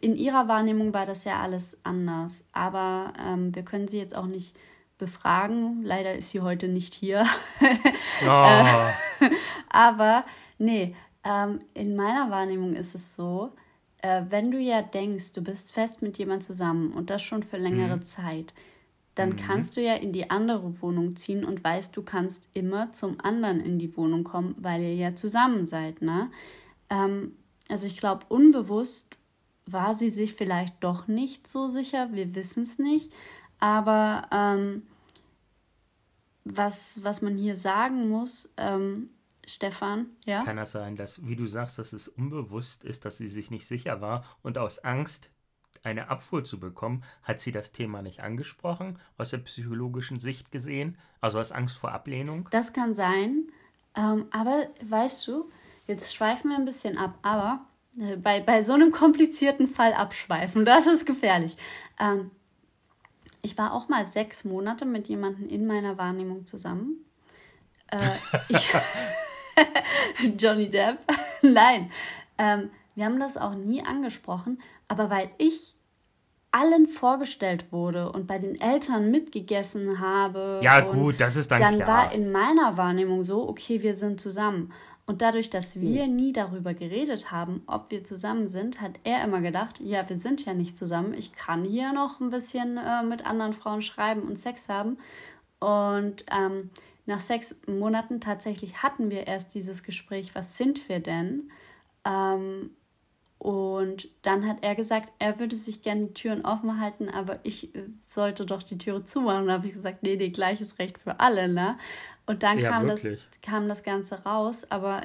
in 0.00 0.14
ihrer 0.14 0.47
Wahrnehmung 0.47 0.95
war 0.95 1.05
das 1.05 1.25
ja 1.25 1.40
alles 1.40 1.76
anders. 1.83 2.45
Aber 2.52 3.12
ähm, 3.19 3.52
wir 3.57 3.64
können 3.64 3.88
sie 3.88 3.99
jetzt 3.99 4.17
auch 4.17 4.26
nicht 4.26 4.55
befragen. 4.99 5.83
Leider 5.83 6.14
ist 6.14 6.31
sie 6.31 6.43
heute 6.43 6.69
nicht 6.69 6.95
hier. 6.95 7.26
Oh. 8.26 8.64
Aber 9.69 10.25
nee, 10.59 10.97
ähm, 11.23 11.61
in 11.73 11.95
meiner 11.95 12.33
Wahrnehmung 12.33 12.75
ist 12.75 12.97
es 12.97 13.14
so, 13.14 13.52
äh, 14.02 14.23
wenn 14.28 14.50
du 14.50 14.59
ja 14.59 14.83
denkst, 14.83 15.33
du 15.33 15.43
bist 15.43 15.73
fest 15.73 16.02
mit 16.02 16.19
jemand 16.19 16.45
zusammen 16.45 16.93
und 16.93 17.11
das 17.11 17.23
schon 17.23 17.43
für 17.43 17.57
längere 17.57 17.97
mhm. 17.97 18.02
Zeit, 18.02 18.55
dann 19.14 19.31
mhm. 19.31 19.37
kannst 19.37 19.76
du 19.76 19.83
ja 19.83 19.95
in 19.95 20.12
die 20.12 20.31
andere 20.31 20.81
Wohnung 20.81 21.17
ziehen 21.17 21.45
und 21.45 21.62
weißt, 21.64 21.97
du 21.97 22.02
kannst 22.02 22.49
immer 22.55 22.93
zum 22.93 23.21
anderen 23.21 23.61
in 23.61 23.78
die 23.78 23.97
Wohnung 23.97 24.25
kommen, 24.25 24.55
weil 24.59 24.83
ihr 24.83 24.95
ja 24.95 25.14
zusammen 25.14 25.67
seid, 25.67 26.02
ne? 26.02 26.31
Ähm, 26.90 27.37
also 27.69 27.87
ich 27.87 27.97
glaube, 27.97 28.25
unbewusst 28.28 29.19
war 29.67 29.93
sie 29.95 30.11
sich 30.11 30.35
vielleicht 30.35 30.83
doch 30.83 31.09
nicht 31.09 31.47
so 31.47 31.69
sicher, 31.69 32.12
wir 32.12 32.35
wissen 32.35 32.62
es 32.62 32.78
nicht, 32.78 33.12
aber 33.59 34.28
ähm, 34.33 34.85
was, 36.45 37.00
was 37.02 37.21
man 37.21 37.37
hier 37.37 37.57
sagen 37.57 38.09
muss, 38.09 38.52
ähm, 38.57 39.11
Stefan, 39.49 40.11
ja? 40.26 40.45
Kann 40.45 40.57
das 40.57 40.73
sein, 40.73 40.97
dass, 40.97 41.26
wie 41.26 41.37
du 41.37 41.47
sagst, 41.47 41.78
dass 41.78 41.93
es 41.93 42.07
unbewusst 42.07 42.85
ist, 42.85 43.05
dass 43.05 43.17
sie 43.17 43.28
sich 43.28 43.50
nicht 43.50 43.67
sicher 43.67 44.00
war 44.00 44.25
und 44.43 44.59
aus 44.59 44.78
Angst, 44.81 45.31
eine 45.83 46.09
Abfuhr 46.09 46.45
zu 46.45 46.61
bekommen, 46.61 47.05
hat 47.23 47.40
sie 47.40 47.52
das 47.52 47.73
Thema 47.73 48.02
nicht 48.02 48.21
angesprochen, 48.21 48.99
aus 49.17 49.31
der 49.31 49.38
psychologischen 49.38 50.19
Sicht 50.19 50.50
gesehen, 50.50 50.99
also 51.21 51.38
aus 51.38 51.52
Angst 51.52 51.78
vor 51.78 51.93
Ablehnung? 51.93 52.49
Das 52.50 52.73
kann 52.73 52.95
sein, 52.95 53.49
ähm, 53.95 54.26
aber 54.31 54.67
weißt 54.83 55.26
du, 55.28 55.50
jetzt 55.87 56.14
schweifen 56.14 56.50
wir 56.50 56.59
ein 56.59 56.64
bisschen 56.64 56.99
ab, 56.99 57.19
aber 57.23 57.64
äh, 57.99 58.17
bei, 58.17 58.40
bei 58.40 58.61
so 58.61 58.75
einem 58.75 58.90
komplizierten 58.90 59.69
Fall 59.69 59.95
abschweifen, 59.95 60.64
das 60.67 60.87
ist 60.87 61.07
gefährlich. 61.07 61.57
Ähm, 61.99 62.31
ich 63.40 63.57
war 63.57 63.73
auch 63.73 63.88
mal 63.88 64.05
sechs 64.05 64.45
Monate 64.45 64.85
mit 64.85 65.09
jemandem 65.09 65.49
in 65.49 65.67
meiner 65.67 65.97
Wahrnehmung 65.97 66.45
zusammen. 66.45 67.05
Äh, 67.87 67.99
ich 68.49 68.75
Johnny 70.38 70.71
Depp. 70.71 70.99
Nein. 71.43 71.91
Ähm, 72.38 72.71
wir 72.95 73.05
haben 73.05 73.21
das 73.21 73.37
auch 73.37 73.55
nie 73.55 73.83
angesprochen, 73.83 74.61
aber 74.88 75.11
weil 75.11 75.31
ich 75.38 75.75
allen 76.50 76.87
vorgestellt 76.87 77.73
wurde 77.73 78.11
und 78.11 78.27
bei 78.27 78.38
den 78.38 78.61
Eltern 78.61 79.11
mitgegessen 79.11 80.00
habe. 80.00 80.61
Ja, 80.62 80.81
gut, 80.81 81.21
das 81.21 81.37
ist 81.37 81.50
dann 81.50 81.61
Dann 81.61 81.77
klar. 81.77 81.88
war 81.88 82.12
in 82.12 82.33
meiner 82.33 82.77
Wahrnehmung 82.77 83.23
so, 83.23 83.49
okay, 83.49 83.83
wir 83.83 83.95
sind 83.95 84.21
zusammen. 84.21 84.73
Und 85.07 85.23
dadurch, 85.23 85.49
dass 85.49 85.81
wir 85.81 86.07
nie 86.07 86.33
darüber 86.33 86.75
geredet 86.75 87.31
haben, 87.31 87.62
ob 87.67 87.91
wir 87.91 88.05
zusammen 88.05 88.47
sind, 88.47 88.83
hat 88.83 88.93
er 89.05 89.25
immer 89.25 89.41
gedacht, 89.41 89.81
ja, 89.81 90.07
wir 90.07 90.17
sind 90.17 90.45
ja 90.45 90.53
nicht 90.53 90.77
zusammen. 90.77 91.15
Ich 91.15 91.33
kann 91.33 91.65
hier 91.65 91.93
noch 91.95 92.21
ein 92.21 92.29
bisschen 92.29 92.77
äh, 92.77 93.03
mit 93.03 93.25
anderen 93.25 93.55
Frauen 93.55 93.81
schreiben 93.81 94.23
und 94.23 94.38
Sex 94.38 94.69
haben. 94.69 94.99
Und 95.61 96.27
ähm, 96.31 96.71
nach 97.09 97.21
sechs 97.21 97.57
Monaten 97.67 98.21
tatsächlich 98.21 98.83
hatten 98.83 99.11
wir 99.11 99.27
erst 99.27 99.55
dieses 99.55 99.83
Gespräch, 99.83 100.35
was 100.35 100.59
sind 100.59 100.88
wir 100.88 101.00
denn? 101.00 101.50
Ähm, 102.05 102.71
und 103.38 104.09
dann 104.23 104.47
hat 104.47 104.59
er 104.62 104.75
gesagt, 104.75 105.11
er 105.21 105.38
würde 105.38 105.57
sich 105.57 105.83
gerne 105.83 106.09
die 106.09 106.15
Türen 106.15 106.45
offen 106.45 106.81
halten, 106.81 107.09
aber 107.09 107.38
ich 107.45 107.75
äh, 107.75 107.85
sollte 108.09 108.45
doch 108.45 108.62
die 108.62 108.79
Türe 108.79 109.05
zumachen. 109.05 109.43
Und 109.43 109.47
da 109.49 109.55
habe 109.55 109.67
ich 109.69 109.73
gesagt, 109.73 110.03
nee, 110.03 110.17
nee, 110.17 110.31
gleiches 110.31 110.79
Recht 110.79 110.99
für 110.99 111.21
alle, 111.21 111.49
ne? 111.49 111.79
Und 112.27 112.43
dann 112.43 112.59
Ja, 112.59 112.71
kam, 112.71 112.87
das, 112.87 113.03
kam 113.43 113.69
das 113.69 113.85
Ganze 113.85 114.25
raus, 114.25 114.67
aber 114.71 115.03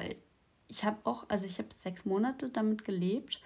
ich 0.68 0.84
habe 0.84 0.98
auch, 1.04 1.24
also 1.28 1.46
ich 1.46 1.58
habe 1.58 1.68
sechs 1.74 2.04
Monate 2.04 2.48
damit 2.50 2.84
gelebt, 2.84 3.40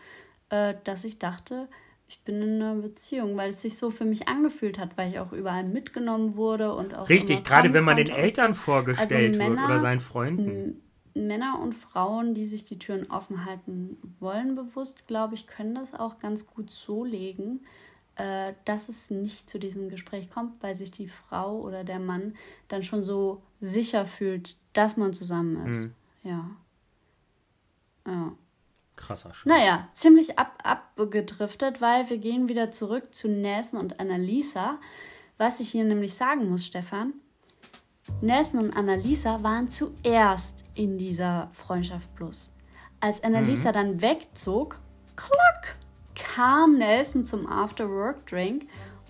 äh, 0.50 0.74
dass 0.84 1.04
ich 1.04 1.18
dachte, 1.18 1.68
ich 2.08 2.22
bin 2.22 2.40
in 2.40 2.62
einer 2.62 2.74
Beziehung, 2.74 3.36
weil 3.36 3.50
es 3.50 3.60
sich 3.60 3.76
so 3.76 3.90
für 3.90 4.06
mich 4.06 4.28
angefühlt 4.28 4.78
hat, 4.78 4.96
weil 4.96 5.10
ich 5.10 5.18
auch 5.18 5.32
überall 5.32 5.64
mitgenommen 5.64 6.36
wurde 6.36 6.74
und 6.74 6.94
auch 6.94 7.08
Richtig, 7.08 7.44
gerade 7.44 7.72
wenn 7.74 7.84
man 7.84 7.98
den 7.98 8.08
Eltern 8.08 8.54
so. 8.54 8.60
vorgestellt 8.60 9.10
Also 9.12 9.38
wird 9.38 9.50
Männer- 9.50 9.66
oder 9.66 9.78
seinen 9.78 10.00
Freunden. 10.00 10.82
Männer 11.14 11.60
und 11.60 11.74
Frauen, 11.74 12.32
die 12.32 12.44
sich 12.44 12.64
die 12.64 12.78
Türen 12.78 13.10
offen 13.10 13.44
halten 13.44 13.98
wollen, 14.20 14.54
bewusst, 14.54 15.06
glaube 15.06 15.34
ich, 15.34 15.46
können 15.46 15.74
das 15.74 15.92
auch 15.92 16.18
ganz 16.18 16.46
gut 16.46 16.70
so 16.70 17.04
legen, 17.04 17.60
äh, 18.16 18.54
dass 18.64 18.88
es 18.88 19.10
nicht 19.10 19.50
zu 19.50 19.58
diesem 19.58 19.90
Gespräch 19.90 20.30
kommt, 20.30 20.62
weil 20.62 20.74
sich 20.74 20.90
die 20.90 21.08
Frau 21.08 21.60
oder 21.60 21.84
der 21.84 21.98
Mann 21.98 22.34
dann 22.68 22.82
schon 22.82 23.02
so 23.02 23.42
sicher 23.60 24.06
fühlt, 24.06 24.56
dass 24.72 24.96
man 24.96 25.12
zusammen 25.12 25.66
ist. 25.66 25.80
Mhm. 25.82 25.94
Ja. 26.22 26.50
Ja. 28.06 28.32
Krasser 28.98 29.32
Scheiß. 29.32 29.46
Naja, 29.46 29.88
ziemlich 29.94 30.38
ab, 30.38 30.58
abgedriftet, 30.62 31.80
weil 31.80 32.10
wir 32.10 32.18
gehen 32.18 32.48
wieder 32.48 32.70
zurück 32.70 33.14
zu 33.14 33.28
Nelson 33.28 33.80
und 33.80 33.98
Annalisa. 34.00 34.78
Was 35.38 35.60
ich 35.60 35.70
hier 35.70 35.84
nämlich 35.84 36.14
sagen 36.14 36.50
muss, 36.50 36.66
Stefan, 36.66 37.14
Nelson 38.20 38.60
und 38.60 38.76
Annalisa 38.76 39.42
waren 39.42 39.68
zuerst 39.68 40.64
in 40.74 40.98
dieser 40.98 41.48
Freundschaft 41.52 42.14
Plus. 42.14 42.50
Als 43.00 43.22
Annalisa 43.22 43.70
dann 43.70 44.02
wegzog, 44.02 44.78
klock, 45.14 45.76
kam 46.14 46.74
Nelson 46.74 47.24
zum 47.24 47.46
After-Work-Drink 47.46 48.66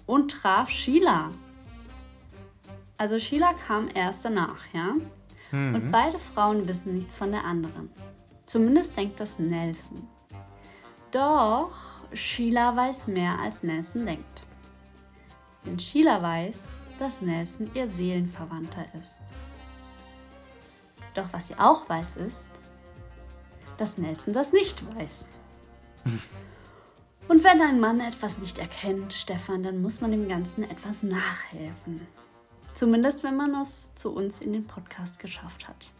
und 0.06 0.30
traf 0.30 0.68
Sheila. 0.68 1.30
Also 2.98 3.18
Sheila 3.18 3.54
kam 3.66 3.88
erst 3.94 4.24
danach, 4.24 4.66
ja? 4.74 4.94
Und 5.50 5.90
beide 5.90 6.18
Frauen 6.18 6.68
wissen 6.68 6.94
nichts 6.94 7.16
von 7.16 7.30
der 7.30 7.44
anderen. 7.44 7.90
Zumindest 8.48 8.96
denkt 8.96 9.20
das 9.20 9.38
Nelson. 9.38 10.08
Doch 11.10 11.70
Sheila 12.14 12.74
weiß 12.74 13.06
mehr, 13.08 13.38
als 13.38 13.62
Nelson 13.62 14.06
denkt. 14.06 14.42
Denn 15.66 15.78
Sheila 15.78 16.22
weiß, 16.22 16.70
dass 16.98 17.20
Nelson 17.20 17.70
ihr 17.74 17.86
Seelenverwandter 17.86 18.86
ist. 18.98 19.20
Doch 21.12 21.26
was 21.30 21.48
sie 21.48 21.58
auch 21.58 21.86
weiß, 21.90 22.16
ist, 22.16 22.48
dass 23.76 23.98
Nelson 23.98 24.32
das 24.32 24.50
nicht 24.54 24.82
weiß. 24.96 25.28
Und 27.28 27.44
wenn 27.44 27.60
ein 27.60 27.80
Mann 27.80 28.00
etwas 28.00 28.38
nicht 28.38 28.58
erkennt, 28.58 29.12
Stefan, 29.12 29.62
dann 29.62 29.82
muss 29.82 30.00
man 30.00 30.10
dem 30.10 30.26
Ganzen 30.26 30.64
etwas 30.64 31.02
nachhelfen. 31.02 32.00
Zumindest 32.72 33.22
wenn 33.24 33.36
man 33.36 33.54
es 33.60 33.94
zu 33.94 34.10
uns 34.10 34.40
in 34.40 34.54
den 34.54 34.66
Podcast 34.66 35.18
geschafft 35.18 35.68
hat. 35.68 35.90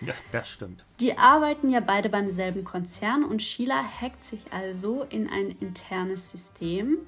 Ja, 0.00 0.12
das 0.30 0.48
stimmt. 0.50 0.84
Die 1.00 1.16
arbeiten 1.16 1.70
ja 1.70 1.80
beide 1.80 2.08
beim 2.08 2.28
selben 2.28 2.64
Konzern 2.64 3.24
und 3.24 3.42
Sheila 3.42 3.82
hackt 4.00 4.24
sich 4.24 4.52
also 4.52 5.04
in 5.08 5.28
ein 5.28 5.50
internes 5.60 6.30
System. 6.30 6.98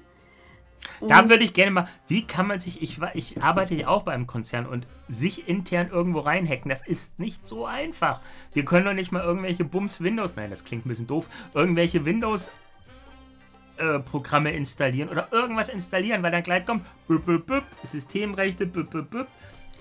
Da 1.01 1.29
würde 1.29 1.43
ich 1.43 1.53
gerne 1.53 1.71
mal, 1.71 1.87
wie 2.07 2.25
kann 2.25 2.47
man 2.47 2.59
sich, 2.59 2.81
ich, 2.81 2.99
ich 3.13 3.41
arbeite 3.41 3.75
ja 3.75 3.87
auch 3.87 4.03
beim 4.03 4.27
Konzern 4.27 4.65
und 4.65 4.87
sich 5.07 5.47
intern 5.47 5.89
irgendwo 5.91 6.19
reinhacken, 6.19 6.69
das 6.69 6.85
ist 6.85 7.19
nicht 7.19 7.47
so 7.47 7.65
einfach. 7.65 8.21
Wir 8.53 8.65
können 8.65 8.85
doch 8.85 8.93
nicht 8.93 9.11
mal 9.11 9.23
irgendwelche 9.23 9.65
Bums 9.65 10.01
Windows, 10.01 10.35
nein, 10.35 10.49
das 10.49 10.63
klingt 10.63 10.85
ein 10.85 10.89
bisschen 10.89 11.07
doof, 11.07 11.29
irgendwelche 11.53 12.05
Windows 12.05 12.51
äh, 13.77 13.99
Programme 13.99 14.51
installieren 14.51 15.09
oder 15.09 15.27
irgendwas 15.31 15.69
installieren, 15.69 16.21
weil 16.23 16.31
dann 16.31 16.43
gleich 16.43 16.65
kommt 16.65 16.85
büp, 17.07 17.25
büp, 17.25 17.45
büp, 17.45 17.63
Systemrechte, 17.83 18.65
büp, 18.65 18.89
büp, 18.89 19.09
büp. 19.09 19.27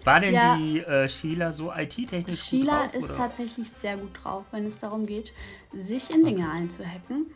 War 0.08 0.20
denn 0.20 0.34
Ja. 0.34 0.56
die 0.56 0.80
äh, 0.80 1.08
Sheila 1.08 1.52
so 1.52 1.72
IT-technisch 1.72 2.24
gut 2.24 2.34
Sheila 2.36 2.84
drauf? 2.86 2.94
ist 2.94 3.04
oder? 3.04 3.16
tatsächlich 3.16 3.68
sehr 3.68 3.96
gut 3.96 4.10
drauf, 4.22 4.44
wenn 4.50 4.66
es 4.66 4.78
darum 4.78 5.06
geht, 5.06 5.32
sich 5.72 6.10
in 6.14 6.24
Dinge 6.24 6.50
einzuhacken. 6.50 7.26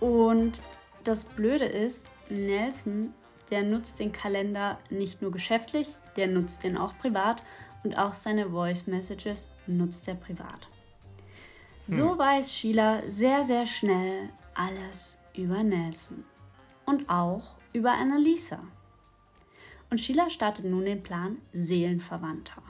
Und 0.00 0.60
das 1.04 1.24
Blöde 1.24 1.64
ist, 1.66 2.04
Nelson, 2.30 3.12
der 3.50 3.62
nutzt 3.62 3.98
den 4.00 4.12
Kalender 4.12 4.78
nicht 4.90 5.22
nur 5.22 5.30
geschäftlich, 5.32 5.88
der 6.16 6.26
nutzt 6.28 6.62
den 6.64 6.76
auch 6.76 6.96
privat 6.98 7.42
und 7.84 7.96
auch 7.98 8.14
seine 8.14 8.50
Voice 8.50 8.86
Messages 8.86 9.50
nutzt 9.66 10.08
er 10.08 10.14
privat. 10.14 10.66
So 11.86 12.18
weiß 12.18 12.52
Sheila 12.52 13.00
sehr, 13.08 13.44
sehr 13.44 13.64
schnell 13.64 14.28
alles 14.54 15.18
über 15.34 15.62
Nelson 15.62 16.24
und 16.84 17.08
auch 17.08 17.54
über 17.72 17.92
Annalisa. 17.92 18.58
Und 19.90 20.00
Sheila 20.00 20.28
startet 20.28 20.64
nun 20.64 20.84
den 20.84 21.02
Plan 21.02 21.38
Seelenverwandter. 21.52 22.62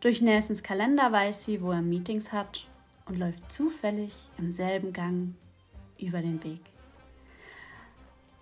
Durch 0.00 0.20
Nelsons 0.20 0.62
Kalender 0.62 1.12
weiß 1.12 1.44
sie, 1.44 1.62
wo 1.62 1.72
er 1.72 1.82
Meetings 1.82 2.32
hat 2.32 2.66
und 3.06 3.18
läuft 3.18 3.50
zufällig 3.50 4.12
im 4.38 4.52
selben 4.52 4.92
Gang 4.92 5.34
über 5.98 6.20
den 6.20 6.42
Weg. 6.44 6.60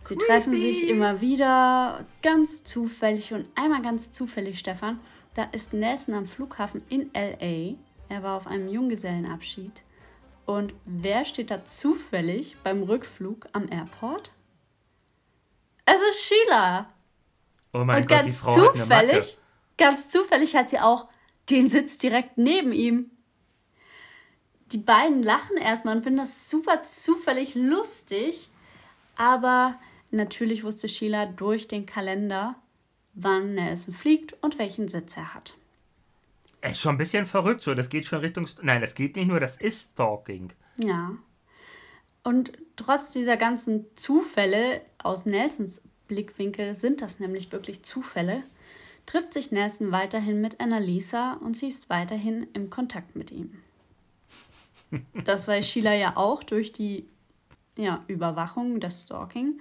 Sie 0.05 0.17
treffen 0.17 0.57
sich 0.57 0.89
immer 0.89 1.21
wieder 1.21 2.05
ganz 2.23 2.65
zufällig 2.65 3.33
und 3.33 3.47
einmal 3.55 3.83
ganz 3.83 4.11
zufällig, 4.11 4.59
Stefan, 4.59 4.99
da 5.35 5.45
ist 5.45 5.73
Nelson 5.73 6.15
am 6.15 6.27
Flughafen 6.27 6.83
in 6.89 7.11
LA. 7.15 7.77
Er 8.09 8.23
war 8.23 8.37
auf 8.37 8.47
einem 8.47 8.69
Junggesellenabschied. 8.69 9.83
Und 10.45 10.75
wer 10.85 11.25
steht 11.25 11.51
da 11.51 11.65
zufällig 11.65 12.57
beim 12.65 12.83
Rückflug 12.83 13.47
am 13.53 13.69
Airport? 13.71 14.33
Es 15.87 16.01
ist 16.03 16.25
Sheila. 16.25 16.91
Oh 17.73 17.85
mein 17.85 18.02
Und 18.02 18.09
Gott, 18.09 18.21
die 18.21 18.25
ganz 18.25 18.37
Frau 18.37 18.50
hat 18.50 18.75
eine 18.75 18.87
Macke. 18.87 19.07
zufällig, 19.09 19.38
ganz 19.79 20.09
zufällig 20.11 20.57
hat 20.57 20.71
sie 20.71 20.79
auch 20.79 21.09
den 21.50 21.69
Sitz 21.69 21.99
direkt 21.99 22.38
neben 22.38 22.73
ihm. 22.73 23.11
Die 24.73 24.79
beiden 24.79 25.23
lachen 25.23 25.57
erstmal 25.57 25.97
und 25.97 26.02
finden 26.02 26.19
das 26.19 26.49
super 26.49 26.83
zufällig 26.83 27.55
lustig. 27.55 28.49
Aber 29.17 29.79
natürlich 30.11 30.64
wusste 30.64 30.88
Sheila 30.88 31.26
durch 31.26 31.69
den 31.69 31.85
Kalender, 31.85 32.57
wann 33.14 33.55
Nelson 33.55 33.93
fliegt 33.93 34.35
und 34.43 34.59
welchen 34.59 34.88
Sitz 34.88 35.17
er 35.17 35.35
hat. 35.35 35.55
Es 36.61 36.73
ist 36.73 36.81
schon 36.81 36.95
ein 36.95 36.99
bisschen 36.99 37.26
verrückt 37.26 37.62
so, 37.62 37.75
das 37.75 37.88
geht 37.88 38.07
schon 38.07 38.21
Richtung, 38.21 38.49
nein, 38.62 38.81
das 38.81 38.95
geht 38.95 39.17
nicht 39.17 39.26
nur, 39.26 39.41
das 39.41 39.57
ist 39.57 39.91
Stalking. 39.91 40.52
Ja. 40.79 41.11
Und 42.23 42.52
trotz 42.76 43.11
dieser 43.11 43.37
ganzen 43.37 43.87
Zufälle 43.97 44.83
aus 45.02 45.26
Nelsons 45.26 45.83
Blickwinkel 46.12 46.75
sind 46.75 47.00
das 47.00 47.21
nämlich 47.21 47.50
wirklich 47.52 47.83
Zufälle, 47.83 48.42
trifft 49.07 49.33
sich 49.33 49.50
Nelson 49.50 49.92
weiterhin 49.92 50.42
mit 50.42 50.61
Annalisa 50.61 51.35
und 51.35 51.57
sie 51.57 51.69
ist 51.69 51.88
weiterhin 51.88 52.47
im 52.52 52.69
Kontakt 52.71 53.16
mit 53.16 53.31
ihm. 53.31 53.62
Das 55.25 55.49
weiß 55.49 55.66
Sheila 55.66 55.95
ja 55.95 56.19
auch 56.19 56.42
durch 56.42 56.71
die 56.71 57.07
ja, 57.78 58.04
Überwachung, 58.09 58.78
das 58.78 59.04
Stalking. 59.04 59.59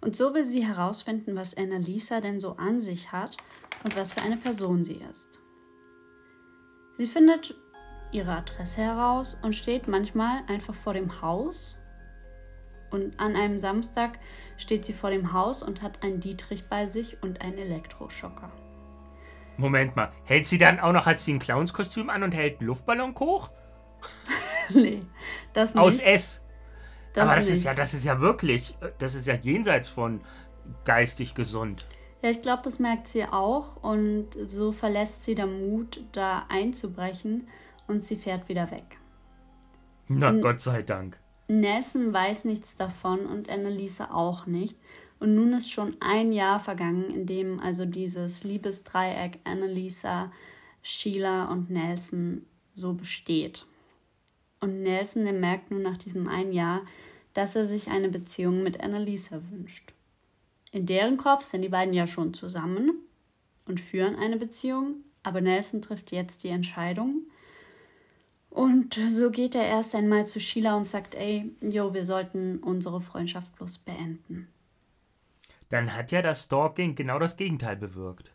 Und 0.00 0.14
so 0.14 0.34
will 0.34 0.46
sie 0.46 0.64
herausfinden, 0.64 1.34
was 1.34 1.56
Annalisa 1.56 2.20
denn 2.20 2.38
so 2.38 2.52
an 2.52 2.80
sich 2.80 3.10
hat 3.10 3.36
und 3.82 3.96
was 3.96 4.12
für 4.12 4.22
eine 4.22 4.36
Person 4.36 4.84
sie 4.84 5.02
ist. 5.10 5.40
Sie 6.96 7.08
findet 7.08 7.56
ihre 8.12 8.36
Adresse 8.36 8.82
heraus 8.82 9.36
und 9.42 9.56
steht 9.56 9.88
manchmal 9.88 10.42
einfach 10.46 10.74
vor 10.74 10.94
dem 10.94 11.20
Haus. 11.20 11.76
Und 12.92 13.18
an 13.18 13.34
einem 13.34 13.58
Samstag 13.58 14.18
steht 14.58 14.84
sie 14.84 14.92
vor 14.92 15.10
dem 15.10 15.32
Haus 15.32 15.62
und 15.62 15.80
hat 15.82 16.02
einen 16.02 16.20
Dietrich 16.20 16.68
bei 16.68 16.86
sich 16.86 17.22
und 17.22 17.40
einen 17.40 17.58
Elektroschocker. 17.58 18.50
Moment 19.56 19.96
mal, 19.96 20.12
hält 20.24 20.46
sie 20.46 20.58
dann 20.58 20.78
auch 20.78 20.92
noch, 20.92 21.06
hat 21.06 21.18
sie 21.18 21.32
ein 21.32 21.38
Clownskostüm 21.38 22.10
an 22.10 22.22
und 22.22 22.32
hält 22.32 22.60
einen 22.60 22.68
Luftballon 22.68 23.14
hoch? 23.18 23.50
nee, 24.74 25.02
das 25.52 25.74
nicht. 25.74 25.82
Aus 25.82 25.98
S. 25.98 26.44
Das 27.14 27.24
Aber 27.24 27.36
das 27.36 27.46
nicht. 27.46 27.58
ist 27.58 27.64
ja, 27.64 27.74
das 27.74 27.94
ist 27.94 28.04
ja 28.04 28.20
wirklich, 28.20 28.76
das 28.98 29.14
ist 29.14 29.26
ja 29.26 29.34
jenseits 29.34 29.88
von 29.88 30.20
geistig 30.84 31.34
gesund. 31.34 31.86
Ja, 32.22 32.30
ich 32.30 32.40
glaube, 32.40 32.62
das 32.62 32.78
merkt 32.78 33.08
sie 33.08 33.24
auch 33.24 33.82
und 33.82 34.28
so 34.48 34.72
verlässt 34.72 35.24
sie 35.24 35.34
der 35.34 35.46
Mut, 35.46 36.04
da 36.12 36.46
einzubrechen 36.48 37.48
und 37.86 38.04
sie 38.04 38.16
fährt 38.16 38.48
wieder 38.48 38.70
weg. 38.70 38.98
Na, 40.08 40.28
N 40.28 40.40
Gott 40.40 40.60
sei 40.60 40.82
Dank. 40.82 41.18
Nelson 41.48 42.12
weiß 42.12 42.44
nichts 42.44 42.76
davon 42.76 43.26
und 43.26 43.48
Anneliese 43.48 44.12
auch 44.12 44.46
nicht. 44.46 44.76
Und 45.18 45.34
nun 45.34 45.52
ist 45.54 45.72
schon 45.72 45.96
ein 46.00 46.32
Jahr 46.32 46.60
vergangen, 46.60 47.10
in 47.10 47.26
dem 47.26 47.58
also 47.58 47.84
dieses 47.84 48.44
Liebesdreieck 48.44 49.40
Annalisa, 49.44 50.30
Sheila 50.82 51.50
und 51.50 51.70
Nelson 51.70 52.46
so 52.72 52.92
besteht. 52.92 53.66
Und 54.60 54.82
Nelson 54.82 55.24
merkt 55.40 55.70
nun 55.70 55.82
nach 55.82 55.96
diesem 55.96 56.28
einen 56.28 56.52
Jahr, 56.52 56.82
dass 57.34 57.56
er 57.56 57.64
sich 57.64 57.90
eine 57.90 58.08
Beziehung 58.08 58.62
mit 58.62 58.80
Annalisa 58.80 59.40
wünscht. 59.50 59.92
In 60.70 60.86
deren 60.86 61.16
Kopf 61.16 61.44
sind 61.44 61.62
die 61.62 61.68
beiden 61.68 61.94
ja 61.94 62.06
schon 62.06 62.34
zusammen 62.34 62.92
und 63.66 63.80
führen 63.80 64.16
eine 64.16 64.36
Beziehung, 64.36 65.04
aber 65.22 65.40
Nelson 65.40 65.82
trifft 65.82 66.12
jetzt 66.12 66.44
die 66.44 66.48
Entscheidung. 66.48 67.22
Und 68.58 68.98
so 69.08 69.30
geht 69.30 69.54
er 69.54 69.64
erst 69.64 69.94
einmal 69.94 70.26
zu 70.26 70.40
Sheila 70.40 70.76
und 70.76 70.84
sagt, 70.84 71.14
ey, 71.14 71.54
jo, 71.60 71.94
wir 71.94 72.04
sollten 72.04 72.58
unsere 72.58 73.00
Freundschaft 73.00 73.54
bloß 73.54 73.78
beenden. 73.78 74.48
Dann 75.68 75.94
hat 75.94 76.10
ja 76.10 76.22
das 76.22 76.42
Stalking 76.42 76.96
genau 76.96 77.20
das 77.20 77.36
Gegenteil 77.36 77.76
bewirkt. 77.76 78.32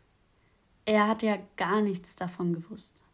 Er 0.86 1.08
hat 1.08 1.22
ja 1.22 1.36
gar 1.56 1.82
nichts 1.82 2.16
davon 2.16 2.54
gewusst. 2.54 3.04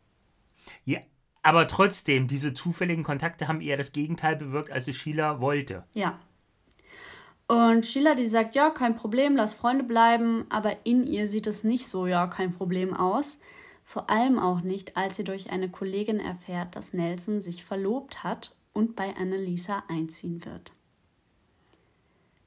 Ja, 0.85 1.01
aber 1.43 1.67
trotzdem, 1.67 2.29
diese 2.29 2.55
zufälligen 2.55 3.03
Kontakte 3.03 3.49
haben 3.49 3.61
eher 3.61 3.77
das 3.77 3.91
Gegenteil 3.91 4.37
bewirkt, 4.37 4.71
als 4.71 4.87
es 4.87 4.95
Sheila 4.95 5.41
wollte. 5.41 5.83
Ja, 5.95 6.17
und 7.49 7.85
Sheila, 7.85 8.15
die 8.15 8.27
sagt, 8.27 8.55
ja, 8.55 8.71
kein 8.71 8.95
Problem, 8.95 9.35
lass 9.35 9.53
Freunde 9.53 9.83
bleiben, 9.83 10.47
aber 10.51 10.87
in 10.87 11.05
ihr 11.09 11.27
sieht 11.27 11.49
es 11.49 11.65
nicht 11.65 11.89
so, 11.89 12.07
ja, 12.07 12.29
kein 12.29 12.53
Problem 12.53 12.95
aus. 12.95 13.41
Vor 13.91 14.09
allem 14.09 14.39
auch 14.39 14.61
nicht, 14.61 14.97
als 14.97 15.17
sie 15.17 15.25
durch 15.25 15.51
eine 15.51 15.69
Kollegin 15.69 16.21
erfährt, 16.21 16.77
dass 16.77 16.93
Nelson 16.93 17.41
sich 17.41 17.65
verlobt 17.65 18.23
hat 18.23 18.55
und 18.73 18.95
bei 18.95 19.17
Annalisa 19.17 19.83
einziehen 19.89 20.45
wird. 20.45 20.73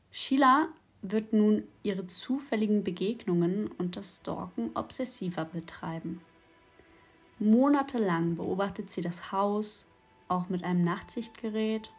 Sheila 0.10 0.70
wird 1.02 1.34
nun 1.34 1.68
ihre 1.84 2.08
zufälligen 2.08 2.86
Begegnungen 2.86 3.68
und 3.68 3.98
das 3.98 4.22
Stalken 4.22 4.72
obsessiver 4.74 5.44
betreiben. 5.44 6.22
Monatelang 7.40 8.38
beobachtet 8.38 8.90
sie 8.90 9.02
das 9.02 9.34
Haus, 9.34 9.86
auch 10.30 10.48
mit 10.48 10.64
einem 10.64 10.86
Nachtsichtgerät, 10.86 11.92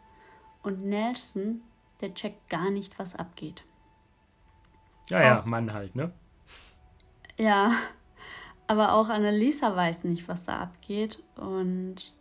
und 0.62 0.86
Nelson 0.86 1.60
der 2.00 2.14
checkt 2.14 2.48
gar 2.48 2.70
nicht, 2.70 2.98
was 2.98 3.14
abgeht. 3.14 3.62
Ja, 5.10 5.22
ja, 5.22 5.38
auch, 5.38 5.44
Mann 5.44 5.74
halt, 5.74 5.94
ne? 5.94 6.14
Ja, 7.36 7.72
aber 8.66 8.94
auch 8.94 9.08
Annalisa 9.08 9.74
weiß 9.74 10.04
nicht, 10.04 10.28
was 10.28 10.42
da 10.42 10.58
abgeht. 10.58 11.22
Und 11.36 12.12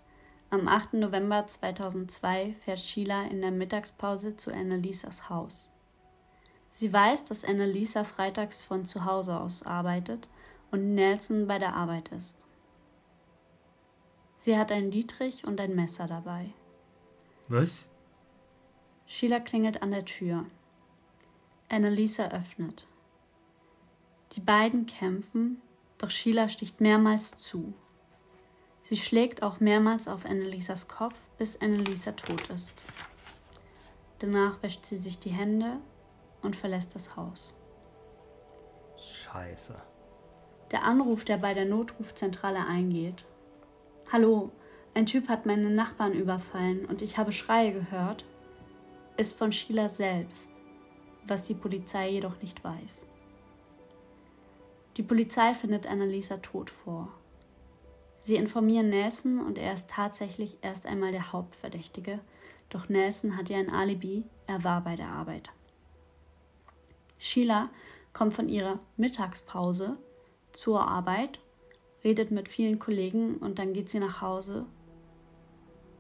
am 0.49 0.67
8. 0.67 0.93
November 0.93 1.47
2002 1.47 2.55
fährt 2.59 2.79
Sheila 2.79 3.23
in 3.23 3.41
der 3.41 3.51
Mittagspause 3.51 4.35
zu 4.35 4.53
Annalisas 4.53 5.29
Haus. 5.29 5.71
Sie 6.69 6.91
weiß, 6.91 7.23
dass 7.25 7.45
Annalisa 7.45 8.03
freitags 8.03 8.63
von 8.63 8.85
zu 8.85 9.05
Hause 9.05 9.39
aus 9.39 9.63
arbeitet 9.63 10.27
und 10.71 10.95
Nelson 10.95 11.47
bei 11.47 11.59
der 11.59 11.75
Arbeit 11.75 12.09
ist. 12.09 12.47
Sie 14.37 14.57
hat 14.57 14.71
einen 14.71 14.91
Dietrich 14.91 15.45
und 15.45 15.61
ein 15.61 15.75
Messer 15.75 16.07
dabei. 16.07 16.49
Was? 17.47 17.87
Sheila 19.05 19.39
klingelt 19.39 19.81
an 19.81 19.91
der 19.91 20.05
Tür. 20.05 20.45
Annalisa 21.69 22.29
öffnet. 22.29 22.87
Die 24.33 24.41
beiden 24.41 24.85
kämpfen, 24.85 25.61
doch 26.03 26.11
Sheila 26.11 26.49
sticht 26.49 26.81
mehrmals 26.81 27.37
zu. 27.37 27.73
Sie 28.81 28.97
schlägt 28.97 29.41
auch 29.41 29.61
mehrmals 29.61 30.09
auf 30.09 30.25
Annalisas 30.25 30.89
Kopf, 30.89 31.17
bis 31.37 31.61
Annalisa 31.61 32.11
tot 32.11 32.49
ist. 32.49 32.83
Danach 34.19 34.61
wäscht 34.61 34.85
sie 34.85 34.97
sich 34.97 35.19
die 35.19 35.29
Hände 35.29 35.77
und 36.41 36.57
verlässt 36.57 36.93
das 36.93 37.15
Haus. 37.15 37.57
Scheiße. 38.97 39.81
Der 40.71 40.83
Anruf, 40.83 41.23
der 41.23 41.37
bei 41.37 41.53
der 41.53 41.63
Notrufzentrale 41.63 42.65
eingeht. 42.65 43.23
Hallo, 44.11 44.51
ein 44.93 45.05
Typ 45.05 45.29
hat 45.29 45.45
meine 45.45 45.69
Nachbarn 45.69 46.11
überfallen 46.11 46.83
und 46.85 47.01
ich 47.01 47.17
habe 47.17 47.31
Schreie 47.31 47.71
gehört 47.71 48.25
ist 49.15 49.37
von 49.37 49.53
Sheila 49.53 49.87
selbst, 49.87 50.61
was 51.27 51.45
die 51.45 51.53
Polizei 51.53 52.09
jedoch 52.09 52.41
nicht 52.41 52.61
weiß. 52.61 53.05
Die 54.97 55.03
Polizei 55.03 55.53
findet 55.53 55.87
Annalisa 55.87 56.37
tot 56.37 56.69
vor. 56.69 57.09
Sie 58.19 58.35
informieren 58.35 58.89
Nelson 58.89 59.41
und 59.41 59.57
er 59.57 59.73
ist 59.73 59.89
tatsächlich 59.89 60.57
erst 60.61 60.85
einmal 60.85 61.11
der 61.11 61.33
Hauptverdächtige, 61.33 62.19
doch 62.69 62.89
Nelson 62.89 63.35
hat 63.35 63.49
ja 63.49 63.57
ein 63.57 63.69
Alibi, 63.69 64.23
er 64.47 64.63
war 64.63 64.81
bei 64.81 64.95
der 64.95 65.09
Arbeit. 65.09 65.49
Sheila 67.17 67.69
kommt 68.13 68.33
von 68.33 68.49
ihrer 68.49 68.79
Mittagspause 68.97 69.97
zur 70.51 70.87
Arbeit, 70.87 71.39
redet 72.03 72.31
mit 72.31 72.47
vielen 72.47 72.79
Kollegen 72.79 73.37
und 73.37 73.59
dann 73.59 73.73
geht 73.73 73.89
sie 73.89 73.99
nach 73.99 74.21
Hause, 74.21 74.65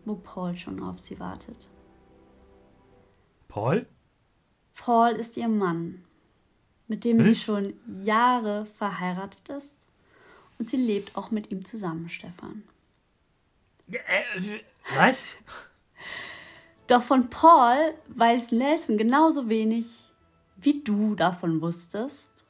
wo 0.05 0.15
Paul 0.15 0.55
schon 0.55 0.81
auf 0.81 0.99
sie 0.99 1.19
wartet. 1.19 1.69
Paul? 3.47 3.87
Paul 4.73 5.11
ist 5.11 5.37
ihr 5.37 5.47
Mann, 5.47 6.03
mit 6.93 7.05
dem 7.05 7.19
Was? 7.19 7.25
sie 7.25 7.35
schon 7.35 7.73
Jahre 8.03 8.67
verheiratet 8.77 9.49
ist. 9.49 9.87
Und 10.59 10.69
sie 10.69 10.77
lebt 10.77 11.17
auch 11.17 11.31
mit 11.31 11.49
ihm 11.49 11.65
zusammen, 11.65 12.07
Stefan. 12.07 12.61
Äh, 13.91 14.59
was? 14.95 15.37
Doch 16.85 17.01
von 17.01 17.31
Paul 17.31 17.95
weiß 18.09 18.51
Nelson 18.51 18.99
genauso 18.99 19.49
wenig, 19.49 19.87
wie 20.57 20.83
du 20.83 21.15
davon 21.15 21.61
wusstest. 21.61 22.45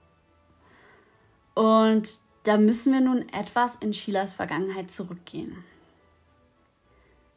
Und 1.53 2.19
da 2.43 2.57
müssen 2.57 2.91
wir 2.91 2.99
nun 2.99 3.29
etwas 3.29 3.75
in 3.75 3.93
Sheilas 3.93 4.33
Vergangenheit 4.33 4.91
zurückgehen. 4.91 5.63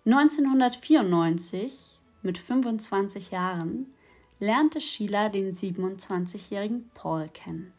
1994 0.07 2.01
mit 2.23 2.37
25 2.39 3.31
Jahren 3.31 3.95
lernte 4.39 4.81
Sheila 4.81 5.29
den 5.29 5.53
27-jährigen 5.53 6.91
Paul 6.95 7.29
kennen. 7.29 7.73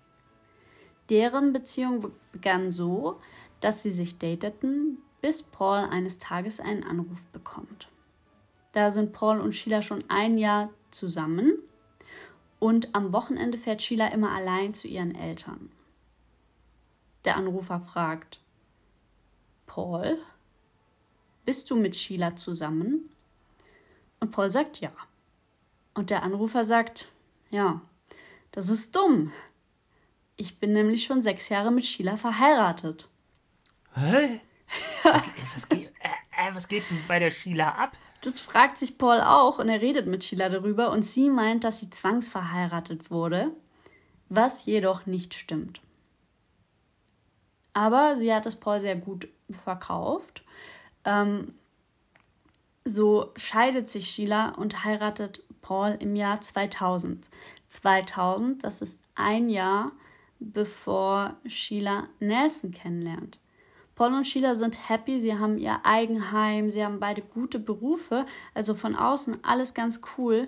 Deren 1.09 1.53
Beziehung 1.53 2.11
begann 2.31 2.71
so, 2.71 3.19
dass 3.59 3.83
sie 3.83 3.91
sich 3.91 4.17
dateten, 4.17 4.97
bis 5.21 5.43
Paul 5.43 5.79
eines 5.89 6.19
Tages 6.19 6.59
einen 6.59 6.83
Anruf 6.83 7.23
bekommt. 7.25 7.87
Da 8.71 8.91
sind 8.91 9.13
Paul 9.13 9.39
und 9.39 9.55
Sheila 9.55 9.81
schon 9.81 10.03
ein 10.09 10.37
Jahr 10.37 10.69
zusammen 10.91 11.53
und 12.59 12.93
am 12.95 13.13
Wochenende 13.13 13.57
fährt 13.57 13.81
Sheila 13.81 14.07
immer 14.07 14.31
allein 14.31 14.73
zu 14.73 14.87
ihren 14.87 15.15
Eltern. 15.15 15.71
Der 17.25 17.35
Anrufer 17.35 17.79
fragt: 17.79 18.41
Paul, 19.65 20.17
bist 21.45 21.69
du 21.69 21.75
mit 21.75 21.95
Sheila 21.95 22.35
zusammen? 22.35 23.09
Und 24.19 24.31
Paul 24.31 24.49
sagt 24.49 24.79
ja. 24.79 24.91
Und 25.97 26.11
der 26.11 26.21
Anrufer 26.21 26.63
sagt, 26.63 27.07
ja, 27.49 27.81
das 28.51 28.69
ist 28.69 28.95
dumm. 28.95 29.31
Ich 30.35 30.59
bin 30.59 30.71
nämlich 30.73 31.05
schon 31.05 31.23
sechs 31.23 31.49
Jahre 31.49 31.71
mit 31.71 31.87
Sheila 31.87 32.17
verheiratet. 32.17 33.09
Hä? 33.95 34.41
was, 35.03 35.27
was, 35.55 35.67
geht, 35.67 35.91
äh, 35.99 36.49
äh, 36.49 36.53
was 36.53 36.67
geht 36.67 36.83
denn 36.91 36.99
bei 37.07 37.17
der 37.17 37.31
Sheila 37.31 37.69
ab? 37.69 37.97
Das 38.21 38.39
fragt 38.39 38.77
sich 38.77 38.99
Paul 38.99 39.21
auch 39.21 39.57
und 39.57 39.69
er 39.69 39.81
redet 39.81 40.05
mit 40.05 40.23
Sheila 40.23 40.49
darüber 40.49 40.91
und 40.91 41.01
sie 41.03 41.31
meint, 41.31 41.63
dass 41.63 41.79
sie 41.79 41.89
zwangsverheiratet 41.89 43.09
wurde, 43.09 43.49
was 44.29 44.67
jedoch 44.67 45.07
nicht 45.07 45.33
stimmt. 45.33 45.81
Aber 47.73 48.17
sie 48.19 48.31
hat 48.31 48.45
es 48.45 48.55
Paul 48.55 48.81
sehr 48.81 48.97
gut 48.97 49.29
verkauft. 49.63 50.43
Ähm, 51.05 51.55
so 52.85 53.33
scheidet 53.35 53.89
sich 53.89 54.11
Sheila 54.11 54.49
und 54.49 54.83
heiratet 54.83 55.41
Paul 55.67 55.97
im 55.99 56.15
Jahr 56.15 56.39
2000. 56.39 57.29
2000, 57.67 58.63
das 58.63 58.81
ist 58.81 59.01
ein 59.15 59.49
Jahr 59.49 59.91
bevor 60.39 61.35
Sheila 61.45 62.07
Nelson 62.21 62.71
kennenlernt. 62.71 63.41
Paul 63.93 64.13
und 64.13 64.25
Sheila 64.25 64.55
sind 64.55 64.87
happy, 64.87 65.19
sie 65.19 65.37
haben 65.37 65.57
ihr 65.57 65.81
Eigenheim, 65.83 66.69
sie 66.69 66.85
haben 66.85 67.01
beide 67.01 67.21
gute 67.21 67.59
Berufe, 67.59 68.25
also 68.53 68.75
von 68.75 68.95
außen 68.95 69.43
alles 69.43 69.73
ganz 69.73 69.99
cool. 70.17 70.47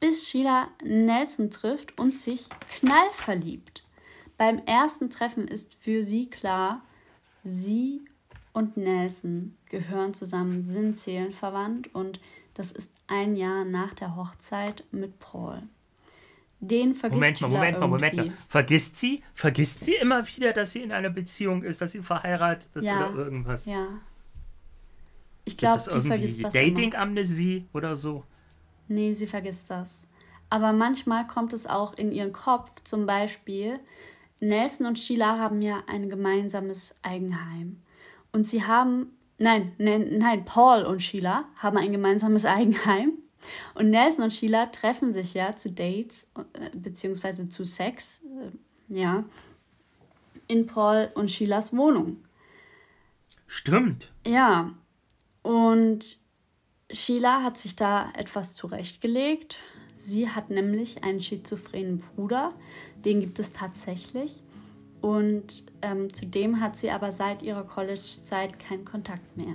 Bis 0.00 0.28
Sheila 0.28 0.68
Nelson 0.84 1.50
trifft 1.50 1.98
und 1.98 2.12
sich 2.12 2.50
knallverliebt. 2.78 3.84
Beim 4.36 4.58
ersten 4.66 5.08
Treffen 5.08 5.48
ist 5.48 5.76
für 5.76 6.02
sie 6.02 6.28
klar, 6.28 6.82
sie 7.42 8.04
und 8.52 8.76
Nelson 8.76 9.56
gehören 9.70 10.12
zusammen, 10.12 10.62
sind 10.62 10.94
seelenverwandt 10.94 11.94
und 11.94 12.20
das 12.56 12.72
ist 12.72 12.90
ein 13.06 13.36
Jahr 13.36 13.64
nach 13.64 13.92
der 13.92 14.16
Hochzeit 14.16 14.84
mit 14.90 15.18
Paul. 15.18 15.62
Den 16.60 16.94
vergisst 16.94 17.20
Moment 17.20 17.40
mal, 17.42 17.48
Moment 17.48 17.80
mal, 17.80 17.86
Moment 17.86 18.16
mal. 18.16 18.32
Vergisst 18.48 18.96
sie? 18.96 19.22
Vergisst 19.34 19.84
sie 19.84 19.94
immer 19.94 20.26
wieder, 20.26 20.54
dass 20.54 20.72
sie 20.72 20.82
in 20.82 20.90
einer 20.90 21.10
Beziehung 21.10 21.62
ist, 21.62 21.82
dass 21.82 21.92
sie 21.92 22.02
verheiratet 22.02 22.70
ist 22.74 22.84
ja, 22.84 23.10
oder 23.10 23.24
irgendwas? 23.24 23.66
Ja. 23.66 23.86
Ich 25.44 25.58
glaube, 25.58 25.82
die 25.84 26.00
vergisst 26.00 26.42
das. 26.42 26.54
Dating-Amnesie 26.54 27.66
oder 27.74 27.94
so? 27.94 28.24
Nee, 28.88 29.12
sie 29.12 29.26
vergisst 29.26 29.70
das. 29.70 30.06
Aber 30.48 30.72
manchmal 30.72 31.26
kommt 31.26 31.52
es 31.52 31.66
auch 31.66 31.92
in 31.94 32.10
ihren 32.10 32.32
Kopf, 32.32 32.70
zum 32.84 33.04
Beispiel, 33.04 33.80
Nelson 34.40 34.86
und 34.86 34.98
Sheila 34.98 35.38
haben 35.38 35.60
ja 35.60 35.82
ein 35.86 36.08
gemeinsames 36.08 36.98
Eigenheim. 37.02 37.82
Und 38.32 38.46
sie 38.46 38.64
haben, 38.64 39.10
nein, 39.38 39.72
nein, 39.78 40.18
nein, 40.18 40.44
Paul 40.44 40.82
und 40.82 41.02
Sheila 41.02 41.44
haben 41.56 41.76
ein 41.76 41.92
gemeinsames 41.92 42.44
Eigenheim. 42.46 43.12
Und 43.74 43.90
Nelson 43.90 44.24
und 44.24 44.32
Sheila 44.32 44.66
treffen 44.66 45.12
sich 45.12 45.34
ja 45.34 45.54
zu 45.54 45.70
Dates, 45.70 46.28
äh, 46.54 46.70
beziehungsweise 46.76 47.48
zu 47.48 47.64
Sex, 47.64 48.22
äh, 48.24 48.94
ja, 48.98 49.24
in 50.48 50.66
Paul 50.66 51.10
und 51.14 51.30
Sheilas 51.30 51.76
Wohnung. 51.76 52.24
Stimmt. 53.46 54.12
Ja. 54.26 54.72
Und 55.42 56.18
Sheila 56.90 57.42
hat 57.42 57.58
sich 57.58 57.76
da 57.76 58.10
etwas 58.14 58.54
zurechtgelegt. 58.54 59.58
Sie 59.98 60.28
hat 60.28 60.50
nämlich 60.50 61.02
einen 61.04 61.20
schizophrenen 61.20 62.00
Bruder, 62.00 62.52
den 63.04 63.20
gibt 63.20 63.38
es 63.38 63.52
tatsächlich. 63.52 64.42
Und 65.06 65.62
ähm, 65.82 66.12
zudem 66.12 66.60
hat 66.60 66.74
sie 66.74 66.90
aber 66.90 67.12
seit 67.12 67.40
ihrer 67.40 67.62
College-Zeit 67.62 68.58
keinen 68.58 68.84
Kontakt 68.84 69.36
mehr. 69.36 69.54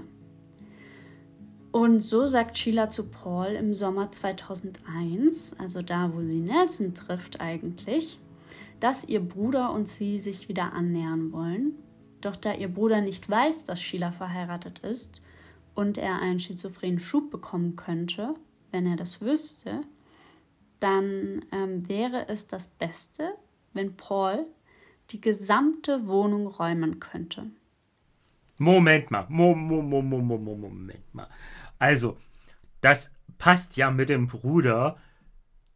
Und 1.73 1.99
so 1.99 2.25
sagt 2.25 2.57
Sheila 2.57 2.89
zu 2.89 3.09
Paul 3.09 3.47
im 3.47 3.73
Sommer 3.73 4.13
2001, 4.13 5.57
also 5.59 5.81
da, 5.81 6.13
wo 6.15 6.21
sie 6.21 6.39
Nelson 6.39 6.93
trifft 6.93 7.41
eigentlich, 7.41 8.17
dass 8.79 9.03
ihr 9.03 9.19
Bruder 9.19 9.73
und 9.73 9.89
sie 9.89 10.19
sich 10.19 10.47
wieder 10.47 10.71
annähern 10.71 11.33
wollen. 11.33 11.73
Doch 12.21 12.37
da 12.37 12.53
ihr 12.53 12.69
Bruder 12.69 13.01
nicht 13.01 13.29
weiß, 13.29 13.65
dass 13.65 13.81
Sheila 13.81 14.13
verheiratet 14.13 14.79
ist 14.79 15.21
und 15.75 15.97
er 15.97 16.21
einen 16.21 16.39
schizophrenen 16.39 16.99
Schub 16.99 17.29
bekommen 17.29 17.75
könnte, 17.75 18.35
wenn 18.71 18.87
er 18.87 18.95
das 18.95 19.19
wüsste, 19.19 19.81
dann 20.79 21.43
ähm, 21.51 21.89
wäre 21.89 22.29
es 22.29 22.47
das 22.47 22.69
Beste, 22.69 23.33
wenn 23.73 23.97
Paul 23.97 24.45
die 25.11 25.21
gesamte 25.21 26.07
Wohnung 26.07 26.47
räumen 26.47 26.99
könnte. 26.99 27.47
Moment 28.57 29.09
mal, 29.11 29.25
Mo, 29.29 29.55
Mo, 29.55 29.81
Mo, 29.81 30.01
Mo, 30.01 30.19
Mo, 30.19 30.37
Moment 30.37 31.13
mal. 31.13 31.27
Also, 31.79 32.17
das 32.81 33.11
passt 33.37 33.75
ja 33.75 33.89
mit 33.89 34.09
dem 34.09 34.27
Bruder 34.27 34.97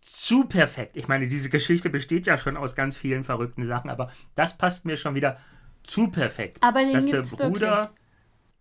zu 0.01 0.45
perfekt. 0.45 0.95
Ich 0.95 1.07
meine, 1.07 1.27
diese 1.27 1.49
Geschichte 1.49 1.89
besteht 1.89 2.27
ja 2.27 2.37
schon 2.37 2.57
aus 2.57 2.75
ganz 2.75 2.95
vielen 2.95 3.23
verrückten 3.23 3.65
Sachen, 3.65 3.89
aber 3.89 4.11
das 4.35 4.57
passt 4.57 4.85
mir 4.85 4.97
schon 4.97 5.15
wieder 5.15 5.37
zu 5.83 6.09
perfekt. 6.09 6.57
Aber 6.61 6.79
den 6.79 6.93
dass 6.93 7.09
der 7.09 7.21
Bruder. 7.21 7.75
Wirklich. 7.77 7.99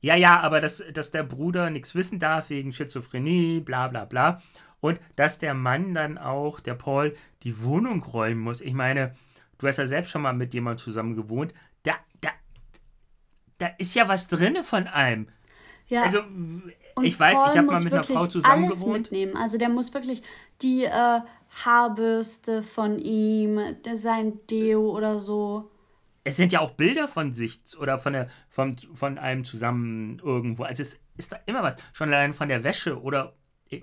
Ja, 0.00 0.16
ja, 0.16 0.40
aber 0.40 0.60
dass, 0.60 0.82
dass 0.92 1.10
der 1.10 1.22
Bruder 1.22 1.70
nichts 1.70 1.94
wissen 1.94 2.18
darf 2.18 2.50
wegen 2.50 2.72
Schizophrenie, 2.72 3.60
bla 3.60 3.88
bla 3.88 4.04
bla. 4.04 4.42
Und 4.80 5.00
dass 5.16 5.38
der 5.38 5.54
Mann 5.54 5.94
dann 5.94 6.18
auch, 6.18 6.60
der 6.60 6.74
Paul, 6.74 7.14
die 7.42 7.62
Wohnung 7.62 8.02
räumen 8.02 8.42
muss. 8.42 8.60
Ich 8.60 8.74
meine, 8.74 9.14
du 9.64 9.68
hast 9.68 9.78
ja 9.78 9.86
selbst 9.86 10.10
schon 10.10 10.22
mal 10.22 10.32
mit 10.32 10.54
jemandem 10.54 10.82
zusammen 10.82 11.16
gewohnt. 11.16 11.52
Da, 11.82 11.94
da, 12.20 12.30
da 13.58 13.68
ist 13.78 13.94
ja 13.94 14.08
was 14.08 14.28
drinne 14.28 14.62
von 14.62 14.86
allem. 14.86 15.28
Ja. 15.88 16.02
Also, 16.02 16.20
und 16.20 17.04
ich 17.04 17.18
weiß, 17.18 17.34
Paul 17.34 17.50
ich 17.50 17.58
habe 17.58 17.66
mal 17.66 17.82
mit 17.82 17.92
einer 17.92 18.04
Frau 18.04 18.26
zusammen 18.26 18.64
alles 18.64 18.80
gewohnt. 18.80 19.10
mitnehmen. 19.10 19.36
Also 19.36 19.58
der 19.58 19.68
muss 19.68 19.92
wirklich 19.92 20.22
die 20.62 20.84
äh, 20.84 21.20
Haarbürste 21.64 22.62
von 22.62 22.98
ihm, 22.98 23.60
der, 23.84 23.96
sein 23.96 24.38
Deo 24.50 24.90
oder 24.90 25.18
so. 25.18 25.70
Es 26.24 26.36
sind 26.36 26.52
ja 26.52 26.60
auch 26.60 26.70
Bilder 26.70 27.08
von 27.08 27.34
sich 27.34 27.60
oder 27.78 27.98
von, 27.98 28.12
der, 28.14 28.28
von, 28.48 28.76
von 28.94 29.18
einem 29.18 29.44
zusammen 29.44 30.20
irgendwo. 30.22 30.62
Also 30.62 30.82
es 30.82 30.98
ist 31.16 31.32
da 31.32 31.38
immer 31.46 31.62
was. 31.62 31.76
Schon 31.92 32.08
allein 32.08 32.32
von 32.32 32.48
der 32.48 32.64
Wäsche 32.64 33.00
oder 33.00 33.34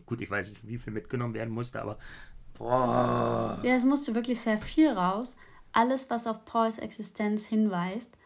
Gut, 0.06 0.22
ich 0.22 0.32
weiß 0.32 0.50
nicht, 0.50 0.68
wie 0.68 0.78
viel 0.78 0.94
mitgenommen 0.94 1.34
werden 1.34 1.54
musste, 1.54 1.82
aber. 1.82 1.98
Boah. 2.58 3.60
Ja, 3.64 3.76
es 3.76 3.84
musste 3.84 4.14
wirklich 4.16 4.40
sehr 4.40 4.58
viel 4.58 4.92
raus. 4.92 5.36
Alles, 5.74 6.10
was 6.10 6.28
auf 6.28 6.46
Pauls 6.46 6.78
Existenz 6.78 7.46
hinweist. 7.46 8.18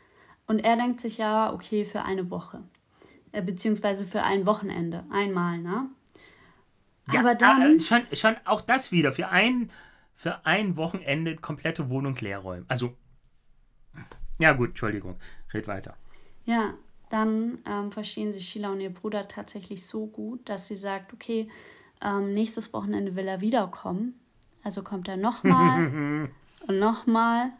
Und 0.47 0.59
er 0.59 0.75
denkt 0.75 1.01
sich 1.01 1.17
ja, 1.17 1.53
okay, 1.53 1.85
für 1.85 2.03
eine 2.03 2.29
Woche. 2.29 2.63
Äh, 3.31 3.41
beziehungsweise 3.41 4.05
für 4.05 4.23
ein 4.23 4.45
Wochenende. 4.45 5.03
Einmal, 5.11 5.57
ne? 5.59 5.89
Ja, 7.11 7.19
aber 7.19 7.35
dann. 7.35 7.77
Äh, 7.77 7.79
schon, 7.81 8.03
schon 8.13 8.35
auch 8.45 8.61
das 8.61 8.91
wieder. 8.91 9.11
Für 9.11 9.29
ein, 9.29 9.71
für 10.13 10.45
ein 10.45 10.77
Wochenende 10.77 11.35
komplette 11.35 11.89
Wohnung 11.89 12.15
leer 12.15 12.39
räumen. 12.39 12.65
Also. 12.67 12.93
Ja, 14.37 14.53
gut, 14.53 14.69
Entschuldigung. 14.69 15.15
Red 15.53 15.67
weiter. 15.67 15.95
Ja, 16.45 16.73
dann 17.09 17.59
ähm, 17.65 17.91
verstehen 17.91 18.33
sich 18.33 18.47
Sheila 18.47 18.71
und 18.71 18.81
ihr 18.81 18.93
Bruder 18.93 19.27
tatsächlich 19.27 19.85
so 19.85 20.07
gut, 20.07 20.47
dass 20.49 20.67
sie 20.67 20.77
sagt, 20.77 21.13
okay, 21.13 21.49
ähm, 22.01 22.33
nächstes 22.33 22.73
Wochenende 22.73 23.15
will 23.15 23.27
er 23.27 23.41
wiederkommen. 23.41 24.19
Also 24.63 24.83
kommt 24.83 25.07
er 25.07 25.17
nochmal 25.17 26.29
und 26.67 26.79
nochmal. 26.79 27.51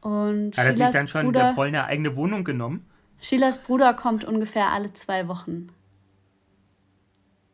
Und 0.00 0.56
Hat 0.56 0.66
er 0.66 0.76
sich 0.76 0.90
dann 0.90 1.08
schon 1.08 1.26
Bruder, 1.26 1.40
der 1.40 1.52
Paul 1.52 1.68
eine 1.68 1.84
eigene 1.84 2.16
Wohnung 2.16 2.44
genommen? 2.44 2.84
Sheilas 3.20 3.62
Bruder 3.62 3.94
kommt 3.94 4.24
ungefähr 4.24 4.70
alle 4.70 4.92
zwei 4.92 5.28
Wochen. 5.28 5.68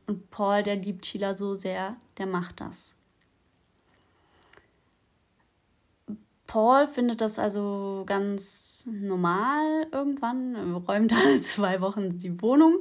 Und 0.06 0.30
Paul, 0.30 0.62
der 0.62 0.76
liebt 0.76 1.04
Sheila 1.04 1.34
so 1.34 1.54
sehr, 1.54 1.96
der 2.16 2.26
macht 2.26 2.62
das. 2.62 2.94
Paul 6.46 6.88
findet 6.88 7.20
das 7.20 7.38
also 7.38 8.04
ganz 8.06 8.88
normal 8.90 9.86
irgendwann, 9.92 10.74
räumt 10.74 11.12
alle 11.12 11.40
zwei 11.42 11.82
Wochen 11.82 12.18
die 12.18 12.40
Wohnung. 12.40 12.78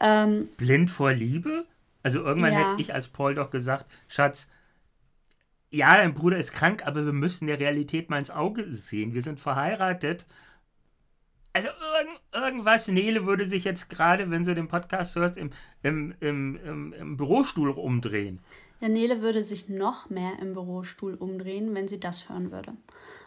Ähm, 0.00 0.48
Blind 0.56 0.90
vor 0.90 1.12
Liebe? 1.12 1.66
Also 2.04 2.20
irgendwann 2.20 2.52
ja. 2.52 2.70
hätte 2.70 2.80
ich 2.80 2.94
als 2.94 3.08
Paul 3.08 3.34
doch 3.34 3.50
gesagt, 3.50 3.86
Schatz, 4.06 4.48
ja, 5.74 5.96
dein 5.96 6.14
Bruder 6.14 6.38
ist 6.38 6.52
krank, 6.52 6.86
aber 6.86 7.04
wir 7.04 7.12
müssen 7.12 7.48
der 7.48 7.58
Realität 7.58 8.08
mal 8.08 8.18
ins 8.18 8.30
Auge 8.30 8.72
sehen. 8.72 9.12
Wir 9.12 9.22
sind 9.22 9.40
verheiratet. 9.40 10.24
Also 11.52 11.68
irgend, 11.68 12.20
irgendwas, 12.32 12.88
Nele 12.88 13.26
würde 13.26 13.48
sich 13.48 13.64
jetzt 13.64 13.90
gerade, 13.90 14.30
wenn 14.30 14.44
sie 14.44 14.54
den 14.54 14.68
Podcast 14.68 15.16
hörst, 15.16 15.36
im, 15.36 15.50
im, 15.82 16.14
im, 16.20 16.92
im, 16.92 17.16
Bürostuhl 17.16 17.70
umdrehen. 17.70 18.38
Ja, 18.80 18.88
Nele 18.88 19.20
würde 19.20 19.42
sich 19.42 19.68
noch 19.68 20.10
mehr 20.10 20.38
im 20.40 20.52
Bürostuhl 20.52 21.14
umdrehen, 21.14 21.74
wenn 21.74 21.88
sie 21.88 22.00
das 22.00 22.28
hören 22.28 22.52
würde. 22.52 22.72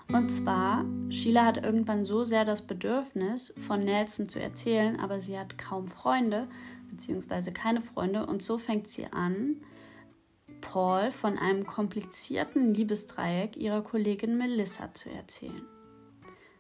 Und 0.10 0.30
zwar, 0.30 0.86
Sheila 1.10 1.44
hat 1.44 1.66
irgendwann 1.66 2.06
so 2.06 2.24
sehr 2.24 2.46
das 2.46 2.62
Bedürfnis, 2.62 3.54
von 3.68 3.84
Nelson 3.84 4.30
zu 4.30 4.40
erzählen, 4.40 4.98
aber 5.02 5.20
sie 5.20 5.38
hat 5.38 5.58
kaum 5.58 5.88
Freunde, 5.88 6.48
beziehungsweise 6.90 7.52
keine 7.52 7.82
Freunde, 7.82 8.26
und 8.26 8.42
so 8.42 8.58
fängt 8.58 8.88
sie 8.88 9.08
an, 9.12 9.58
Paul 10.68 11.12
von 11.12 11.38
einem 11.38 11.66
komplizierten 11.66 12.74
Liebesdreieck 12.74 13.56
ihrer 13.56 13.82
Kollegin 13.82 14.38
Melissa 14.38 14.94
zu 14.94 15.10
erzählen. 15.10 15.66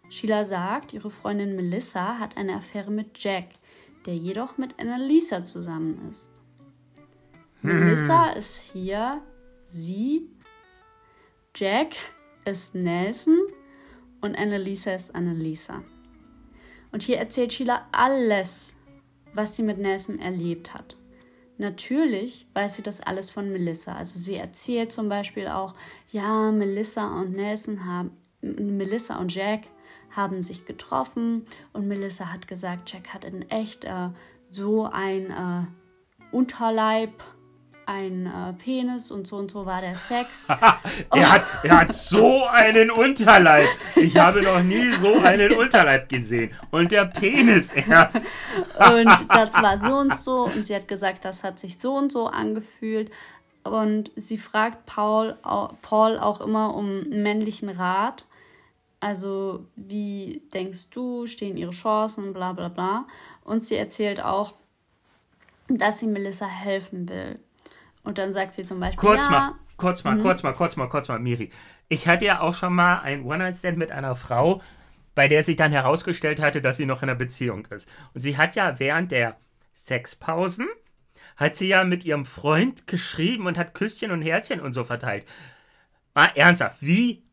Sheila 0.10 0.46
sagt, 0.46 0.93
ihre 0.93 1.12
Freundin 1.12 1.58
Melissa 1.58 2.17
hat 2.17 2.38
eine 2.38 2.56
Affäre 2.56 2.89
mit 2.89 3.22
Jack, 3.22 3.50
der 4.06 4.15
jedoch 4.15 4.58
mit 4.58 4.80
Annalisa 4.80 5.43
zusammen 5.43 6.08
ist. 6.10 6.32
Melissa 7.62 8.30
ist 8.30 8.72
hier 8.72 9.22
sie, 9.65 10.30
Jack 11.54 11.96
ist 12.46 12.76
Nelson 12.76 13.38
und 14.22 14.38
Annalisa 14.38 14.93
ist 14.93 15.13
Annalisa. 15.13 15.84
Und 16.93 17.04
hier 17.04 17.17
erzählt 17.17 17.52
Sheila 17.52 17.89
alles, 17.91 18.74
was 19.34 19.58
sie 19.58 19.63
mit 19.63 19.80
Nelson 19.80 20.20
erlebt 20.20 20.74
hat. 20.74 20.96
Natürlich 21.58 22.48
weiß 22.54 22.76
sie 22.76 22.84
das 22.84 23.02
alles 23.02 23.32
von 23.32 23.52
Melissa. 23.52 23.96
Also 23.96 24.20
sie 24.20 24.36
erzählt 24.36 24.91
zum 24.91 25.10
Beispiel 25.10 25.48
auch, 25.48 25.74
ja, 26.12 26.52
Melissa 26.52 27.20
und 27.20 27.32
Nelson 27.32 27.86
haben, 27.86 28.12
Melissa 28.41 29.17
und 29.17 29.34
Jack 29.34 29.63
haben 30.15 30.41
sich 30.41 30.65
getroffen 30.65 31.46
und 31.74 31.88
Melissa 31.88 32.32
hat 32.32 32.48
gesagt, 32.48 32.91
Jack 32.91 33.13
hat 33.13 33.26
in 33.26 33.50
echt 33.50 33.86
äh, 33.86 34.10
so 34.52 34.86
ein 34.86 35.32
äh, 35.32 36.36
Unterleib 36.36 37.24
ein 37.88 38.26
äh, 38.26 38.54
Penis 38.54 39.12
und 39.12 39.28
so 39.28 39.38
und 39.38 39.50
so 39.50 39.65
war 39.65 39.80
der 39.80 39.95
Sex. 39.95 40.47
er, 41.12 41.32
hat, 41.32 41.43
er 41.63 41.80
hat 41.80 41.93
so 41.93 42.45
einen 42.45 42.91
Unterleib. 42.91 43.67
Ich 43.95 44.17
habe 44.17 44.41
noch 44.41 44.62
nie 44.62 44.91
so 44.91 45.19
einen 45.19 45.54
Unterleib 45.54 46.10
gesehen. 46.10 46.54
Und 46.69 46.91
der 46.91 47.06
Penis 47.06 47.69
erst. 47.73 48.17
und 48.17 49.10
das 49.30 49.54
war 49.54 49.82
so 49.82 49.95
und 49.95 50.15
so. 50.17 50.43
Und 50.43 50.67
sie 50.67 50.76
hat 50.76 50.88
gesagt, 50.88 51.23
das 51.23 51.43
hat 51.43 51.60
sich 51.60 51.80
so 51.80 51.95
und 51.95 52.12
so 52.12 52.28
angefühlt. 52.28 53.10
Und 53.63 54.12
sie 54.15 54.38
fragt 54.38 54.86
Paul, 54.86 55.38
Paul 55.82 56.19
auch 56.19 56.41
immer 56.41 56.76
um 56.76 57.04
männlichen 57.10 57.69
Rat. 57.69 58.26
Also, 59.00 59.65
wie 59.76 60.41
denkst 60.54 60.89
du, 60.91 61.26
stehen 61.26 61.56
ihre 61.56 61.71
Chancen, 61.71 62.34
bla 62.34 62.52
bla 62.52 62.67
bla. 62.67 63.06
Und 63.45 63.63
sie 63.63 63.76
erzählt 63.76 64.21
auch, 64.21 64.56
dass 65.69 66.00
sie 66.00 66.08
Melissa 66.08 66.47
helfen 66.47 67.08
will. 67.08 67.39
Und 68.08 68.17
dann 68.17 68.32
sagt 68.32 68.54
sie 68.54 68.63
zum 68.63 68.80
Beispiel. 68.80 68.98
Kurz 68.98 69.26
ja, 69.26 69.30
mal, 69.30 69.56
kurz 69.76 70.06
mal, 70.06 70.15
mhm. 70.15 70.22
kurz 70.22 70.41
mal, 70.41 70.54
kurz 70.54 70.78
mal, 70.78 70.88
kurz 70.88 71.10
mal, 71.10 71.20
Miri. 71.20 71.50
Ich 71.89 72.08
hatte 72.08 72.24
ja 72.24 72.39
auch 72.39 72.56
schon 72.56 72.74
mal 72.74 73.02
ein 73.02 73.26
One-Night-Stand 73.26 73.78
mit 73.78 73.91
einer 73.91 74.15
Frau, 74.15 74.62
bei 75.13 75.28
der 75.28 75.43
sich 75.43 75.58
dann 75.58 75.74
herausgestellt 75.74 76.39
hatte, 76.39 76.62
dass 76.62 76.78
sie 76.78 76.86
noch 76.86 77.04
in 77.04 77.10
einer 77.10 77.17
Beziehung 77.17 77.65
ist. 77.65 77.86
Und 78.13 78.22
sie 78.22 78.38
hat 78.38 78.56
ja 78.56 78.80
während 78.80 79.12
der 79.12 79.36
Sexpausen, 79.76 80.67
hat 81.36 81.58
sie 81.58 81.67
ja 81.67 81.84
mit 81.84 82.06
ihrem 82.06 82.24
Freund 82.24 82.88
geschrieben 82.88 83.46
und 83.46 83.58
hat 83.58 83.74
Küsschen 83.74 84.12
und 84.12 84.22
Herzchen 84.22 84.62
und 84.62 84.72
so 84.72 84.86
verteilt. 84.86 85.26
Mal 86.15 86.32
ernsthaft, 86.36 86.78
wie 86.80 87.26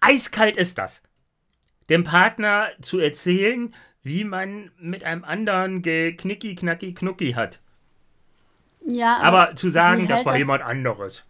eiskalt 0.00 0.56
ist 0.56 0.78
das? 0.78 1.02
Dem 1.90 2.04
Partner 2.04 2.70
zu 2.80 3.00
erzählen, 3.00 3.74
wie 4.02 4.24
man 4.24 4.70
mit 4.78 5.04
einem 5.04 5.24
anderen 5.24 5.82
geknicki, 5.82 6.54
knacki, 6.54 6.94
knucki 6.94 7.32
hat. 7.32 7.60
Ja, 8.86 9.18
aber, 9.18 9.48
aber 9.48 9.56
zu 9.56 9.70
sagen, 9.70 10.08
das 10.08 10.24
war 10.24 10.32
das, 10.32 10.38
jemand 10.38 10.62
anderes. 10.62 11.24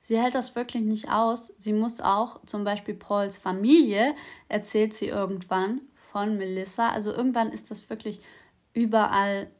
Sie 0.00 0.18
hält 0.18 0.34
das 0.34 0.56
wirklich 0.56 0.82
nicht 0.82 1.10
aus. 1.10 1.52
Sie 1.58 1.72
muss 1.72 2.00
auch, 2.00 2.40
zum 2.46 2.64
Beispiel 2.64 2.94
Pauls 2.94 3.38
Familie, 3.38 4.14
erzählt 4.48 4.94
sie 4.94 5.08
irgendwann 5.08 5.82
von 6.10 6.38
Melissa. 6.38 6.90
Also 6.90 7.12
irgendwann 7.12 7.52
ist 7.52 7.70
das 7.70 7.90
wirklich 7.90 8.20
überall 8.72 9.50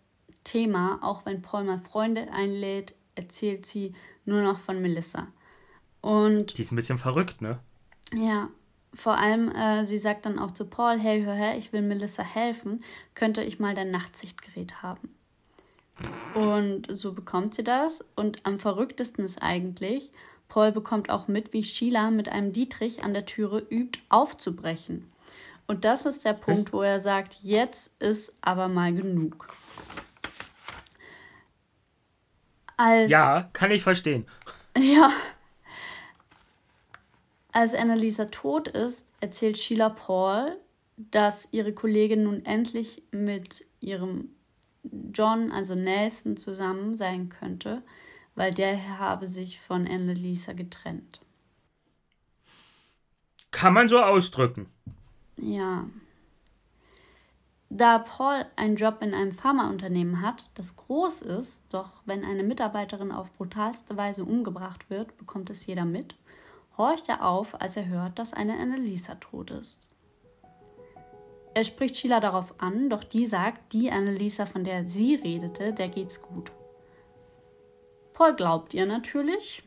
Thema. 0.44 0.98
Auch 1.02 1.26
wenn 1.26 1.42
Paul 1.42 1.64
mal 1.64 1.78
Freunde 1.78 2.28
einlädt, 2.32 2.94
erzählt 3.14 3.66
sie 3.66 3.94
nur 4.24 4.40
noch 4.40 4.58
von 4.58 4.80
Melissa. 4.80 5.28
Und 6.00 6.56
die 6.56 6.62
ist 6.62 6.72
ein 6.72 6.76
bisschen 6.76 6.98
verrückt, 6.98 7.42
ne? 7.42 7.58
Ja, 8.14 8.48
vor 8.94 9.18
allem, 9.18 9.54
äh, 9.54 9.84
sie 9.84 9.98
sagt 9.98 10.26
dann 10.26 10.38
auch 10.38 10.50
zu 10.50 10.64
Paul, 10.64 10.98
hey, 10.98 11.22
hör 11.22 11.34
her, 11.34 11.58
ich 11.58 11.72
will 11.72 11.82
Melissa 11.82 12.22
helfen, 12.22 12.82
könnte 13.14 13.42
ich 13.42 13.60
mal 13.60 13.74
dein 13.74 13.90
Nachtsichtgerät 13.90 14.82
haben. 14.82 15.14
Und 16.34 16.86
so 16.90 17.12
bekommt 17.12 17.54
sie 17.54 17.64
das. 17.64 18.04
Und 18.16 18.44
am 18.44 18.58
verrücktesten 18.58 19.24
ist 19.24 19.42
eigentlich, 19.42 20.10
Paul 20.48 20.72
bekommt 20.72 21.10
auch 21.10 21.28
mit, 21.28 21.52
wie 21.52 21.62
Sheila 21.62 22.10
mit 22.10 22.28
einem 22.28 22.52
Dietrich 22.52 23.02
an 23.02 23.14
der 23.14 23.26
Türe 23.26 23.58
übt, 23.70 24.00
aufzubrechen. 24.08 25.10
Und 25.66 25.84
das 25.84 26.06
ist 26.06 26.24
der 26.24 26.34
Punkt, 26.34 26.72
wo 26.72 26.82
er 26.82 26.98
sagt, 26.98 27.38
jetzt 27.42 27.92
ist 28.00 28.32
aber 28.40 28.68
mal 28.68 28.92
genug. 28.92 29.48
Als, 32.76 33.10
ja, 33.10 33.48
kann 33.52 33.70
ich 33.70 33.82
verstehen. 33.82 34.26
Ja, 34.78 35.10
als 37.52 37.74
Annalisa 37.74 38.26
tot 38.26 38.68
ist, 38.68 39.06
erzählt 39.20 39.58
Sheila 39.58 39.88
Paul, 39.88 40.56
dass 40.96 41.48
ihre 41.50 41.72
Kollegin 41.72 42.22
nun 42.22 42.44
endlich 42.44 43.02
mit 43.10 43.64
ihrem 43.80 44.30
John, 44.82 45.52
also 45.52 45.74
Nelson, 45.74 46.36
zusammen 46.36 46.96
sein 46.96 47.28
könnte, 47.28 47.82
weil 48.34 48.52
der 48.52 48.98
habe 48.98 49.26
sich 49.26 49.60
von 49.60 49.86
Annalisa 49.86 50.52
getrennt. 50.52 51.20
Kann 53.50 53.74
man 53.74 53.88
so 53.88 54.00
ausdrücken. 54.00 54.68
Ja. 55.36 55.86
Da 57.68 57.98
Paul 57.98 58.46
einen 58.56 58.76
Job 58.76 58.98
in 59.00 59.14
einem 59.14 59.32
Pharmaunternehmen 59.32 60.22
hat, 60.22 60.50
das 60.54 60.76
groß 60.76 61.22
ist, 61.22 61.62
doch 61.72 62.02
wenn 62.04 62.24
eine 62.24 62.42
Mitarbeiterin 62.42 63.12
auf 63.12 63.32
brutalste 63.32 63.96
Weise 63.96 64.24
umgebracht 64.24 64.90
wird, 64.90 65.16
bekommt 65.18 65.50
es 65.50 65.66
jeder 65.66 65.84
mit 65.84 66.14
horcht 66.80 67.10
er 67.10 67.26
auf, 67.26 67.60
als 67.60 67.76
er 67.76 67.86
hört, 67.86 68.18
dass 68.18 68.32
eine 68.32 68.58
Annalisa 68.58 69.16
tot 69.16 69.50
ist. 69.50 69.89
Er 71.52 71.64
spricht 71.64 71.96
Sheila 71.96 72.20
darauf 72.20 72.54
an, 72.58 72.88
doch 72.90 73.02
die 73.02 73.26
sagt, 73.26 73.72
die 73.72 73.90
Annalisa, 73.90 74.46
von 74.46 74.62
der 74.62 74.86
sie 74.86 75.16
redete, 75.16 75.72
der 75.72 75.88
geht's 75.88 76.22
gut. 76.22 76.52
Paul 78.12 78.34
glaubt 78.36 78.74
ihr 78.74 78.86
natürlich. 78.86 79.62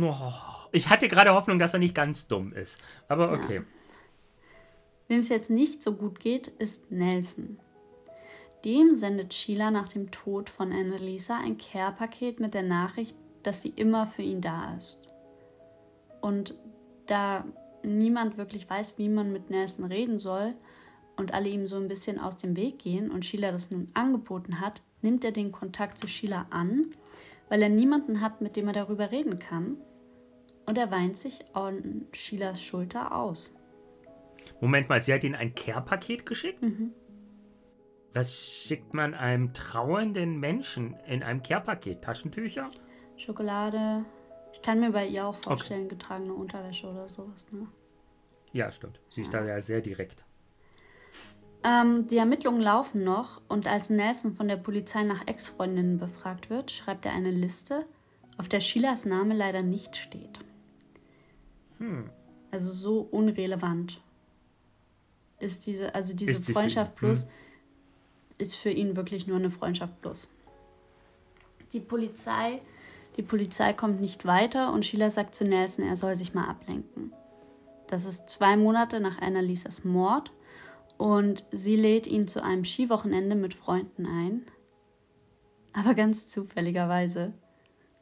Oh, 0.00 0.32
ich 0.72 0.88
hatte 0.88 1.08
gerade 1.08 1.34
Hoffnung, 1.34 1.58
dass 1.58 1.74
er 1.74 1.80
nicht 1.80 1.94
ganz 1.94 2.26
dumm 2.26 2.52
ist. 2.52 2.78
Aber 3.08 3.32
okay. 3.32 3.56
Ja. 3.56 3.62
Wem 5.08 5.20
es 5.20 5.28
jetzt 5.28 5.50
nicht 5.50 5.82
so 5.82 5.94
gut 5.94 6.20
geht, 6.20 6.46
ist 6.46 6.90
Nelson. 6.90 7.58
Dem 8.64 8.94
sendet 8.94 9.34
Sheila 9.34 9.70
nach 9.70 9.88
dem 9.88 10.10
Tod 10.10 10.48
von 10.48 10.72
Annalisa 10.72 11.38
ein 11.38 11.58
Care-Paket 11.58 12.40
mit 12.40 12.54
der 12.54 12.62
Nachricht, 12.62 13.16
dass 13.42 13.62
sie 13.62 13.70
immer 13.70 14.06
für 14.06 14.22
ihn 14.22 14.40
da 14.40 14.74
ist. 14.76 15.02
Und 16.20 16.54
da 17.06 17.44
niemand 17.82 18.36
wirklich 18.36 18.68
weiß, 18.68 18.98
wie 18.98 19.08
man 19.08 19.32
mit 19.32 19.50
Nelson 19.50 19.86
reden 19.86 20.18
soll 20.18 20.54
und 21.20 21.34
alle 21.34 21.48
ihm 21.48 21.66
so 21.66 21.76
ein 21.76 21.86
bisschen 21.86 22.18
aus 22.18 22.36
dem 22.36 22.56
Weg 22.56 22.78
gehen 22.78 23.10
und 23.10 23.24
Sheila 23.24 23.52
das 23.52 23.70
nun 23.70 23.88
angeboten 23.94 24.60
hat, 24.60 24.82
nimmt 25.02 25.24
er 25.24 25.32
den 25.32 25.52
Kontakt 25.52 25.98
zu 25.98 26.08
Sheila 26.08 26.46
an, 26.50 26.94
weil 27.48 27.62
er 27.62 27.68
niemanden 27.68 28.20
hat, 28.20 28.40
mit 28.40 28.56
dem 28.56 28.66
er 28.66 28.72
darüber 28.72 29.10
reden 29.12 29.38
kann. 29.38 29.76
Und 30.66 30.78
er 30.78 30.90
weint 30.90 31.18
sich 31.18 31.40
an 31.54 32.06
Sheilas 32.12 32.62
Schulter 32.62 33.14
aus. 33.14 33.54
Moment 34.60 34.88
mal, 34.88 35.02
sie 35.02 35.12
hat 35.12 35.24
ihm 35.24 35.34
ein 35.34 35.54
Care-Paket 35.54 36.24
geschickt? 36.26 36.62
Mhm. 36.62 36.92
Was 38.14 38.34
schickt 38.34 38.94
man 38.94 39.14
einem 39.14 39.52
trauernden 39.52 40.38
Menschen 40.40 40.96
in 41.06 41.22
einem 41.22 41.42
Care-Paket? 41.42 42.02
Taschentücher? 42.02 42.70
Schokolade, 43.16 44.04
ich 44.52 44.62
kann 44.62 44.80
mir 44.80 44.90
bei 44.90 45.06
ihr 45.06 45.26
auch 45.26 45.34
vorstellen, 45.34 45.86
okay. 45.86 45.96
getragene 45.96 46.32
Unterwäsche 46.32 46.88
oder 46.88 47.08
sowas, 47.08 47.50
ne? 47.52 47.68
Ja, 48.52 48.72
stimmt. 48.72 49.00
Sie 49.10 49.20
ist 49.20 49.32
ja. 49.32 49.40
da 49.40 49.46
ja 49.46 49.60
sehr 49.60 49.80
direkt. 49.80 50.24
Ähm, 51.62 52.08
die 52.08 52.16
Ermittlungen 52.16 52.60
laufen 52.60 53.04
noch 53.04 53.40
und 53.48 53.66
als 53.66 53.90
Nelson 53.90 54.34
von 54.34 54.48
der 54.48 54.56
Polizei 54.56 55.02
nach 55.02 55.26
Ex-Freundinnen 55.26 55.98
befragt 55.98 56.48
wird, 56.48 56.70
schreibt 56.70 57.04
er 57.06 57.12
eine 57.12 57.30
Liste, 57.30 57.86
auf 58.38 58.48
der 58.48 58.60
Sheilas 58.60 59.04
Name 59.04 59.34
leider 59.34 59.62
nicht 59.62 59.96
steht. 59.96 60.40
Hm. 61.78 62.10
Also 62.50 62.72
so 62.72 63.00
unrelevant 63.00 64.00
ist 65.38 65.66
diese, 65.66 65.94
also 65.94 66.14
diese 66.14 66.32
ist 66.32 66.50
Freundschaft 66.50 66.96
plus 66.96 67.24
hm. 67.24 67.30
ist 68.38 68.56
für 68.56 68.70
ihn 68.70 68.96
wirklich 68.96 69.26
nur 69.26 69.36
eine 69.36 69.50
Freundschaft 69.50 70.00
plus. 70.00 70.30
Die 71.72 71.80
Polizei 71.80 72.60
die 73.16 73.22
Polizei 73.22 73.72
kommt 73.72 74.00
nicht 74.00 74.24
weiter 74.24 74.72
und 74.72 74.84
Sheila 74.84 75.10
sagt 75.10 75.34
zu 75.34 75.44
Nelson, 75.44 75.84
er 75.84 75.96
soll 75.96 76.16
sich 76.16 76.32
mal 76.34 76.48
ablenken. 76.48 77.12
Das 77.88 78.04
ist 78.04 78.30
zwei 78.30 78.56
Monate 78.56 79.00
nach 79.00 79.20
Annalisas 79.20 79.84
Mord 79.84 80.32
und 81.00 81.46
sie 81.50 81.76
lädt 81.76 82.06
ihn 82.06 82.28
zu 82.28 82.44
einem 82.44 82.66
Skiwochenende 82.66 83.34
mit 83.34 83.54
Freunden 83.54 84.04
ein. 84.04 84.42
Aber 85.72 85.94
ganz 85.94 86.28
zufälligerweise 86.28 87.32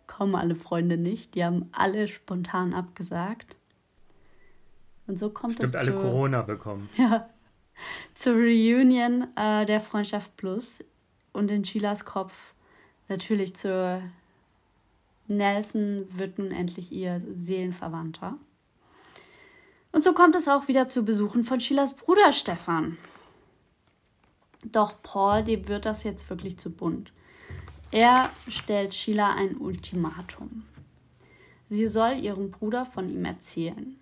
kommen 0.09 0.35
alle 0.35 0.57
Freunde 0.57 0.97
nicht. 0.97 1.37
Die 1.37 1.45
haben 1.45 1.69
alle 1.71 2.09
spontan 2.09 2.75
abgesagt. 2.75 3.55
Und 5.07 5.17
so 5.17 5.31
kommt 5.31 5.53
Stimmt, 5.53 5.69
es 5.69 5.75
alle 5.77 5.95
zu, 5.95 6.03
Corona 6.03 6.43
bekommen. 6.43 6.89
Ja, 6.99 7.31
zur 8.15 8.35
Reunion 8.35 9.29
äh, 9.37 9.65
der 9.65 9.81
Freundschaft 9.81 10.37
Plus 10.37 10.83
und 11.33 11.53
in 11.53 11.65
Sheilas 11.65 12.05
Kopf 12.05 12.53
natürlich 13.07 13.55
zur 13.55 14.03
Nelson 15.29 16.09
wird 16.11 16.41
nun 16.41 16.51
endlich 16.51 16.91
ihr 16.91 17.23
Seelenverwandter. 17.37 18.39
Und 19.99 20.05
so 20.05 20.13
kommt 20.13 20.37
es 20.37 20.47
auch 20.47 20.69
wieder 20.69 20.89
zu 20.89 21.05
Besuchen 21.05 21.43
von 21.43 21.61
Sheilas 21.61 21.95
Bruder 21.95 22.33
Stefan. 22.33 22.99
Doch 24.65 25.03
Paul, 25.03 25.43
dem 25.43 25.67
wird 25.67 25.87
das 25.87 26.05
jetzt 26.05 26.31
wirklich 26.31 26.57
zu 26.57 26.71
bunt. 26.71 27.13
Er 27.91 28.31
stellt 28.47 28.95
Sheila 28.95 29.35
ein 29.35 29.57
Ultimatum. 29.57 30.67
Sie 31.69 31.89
soll 31.89 32.13
ihrem 32.13 32.53
Bruder 32.53 32.87
von 32.87 33.11
ihm 33.11 33.25
erzählen. 33.25 33.99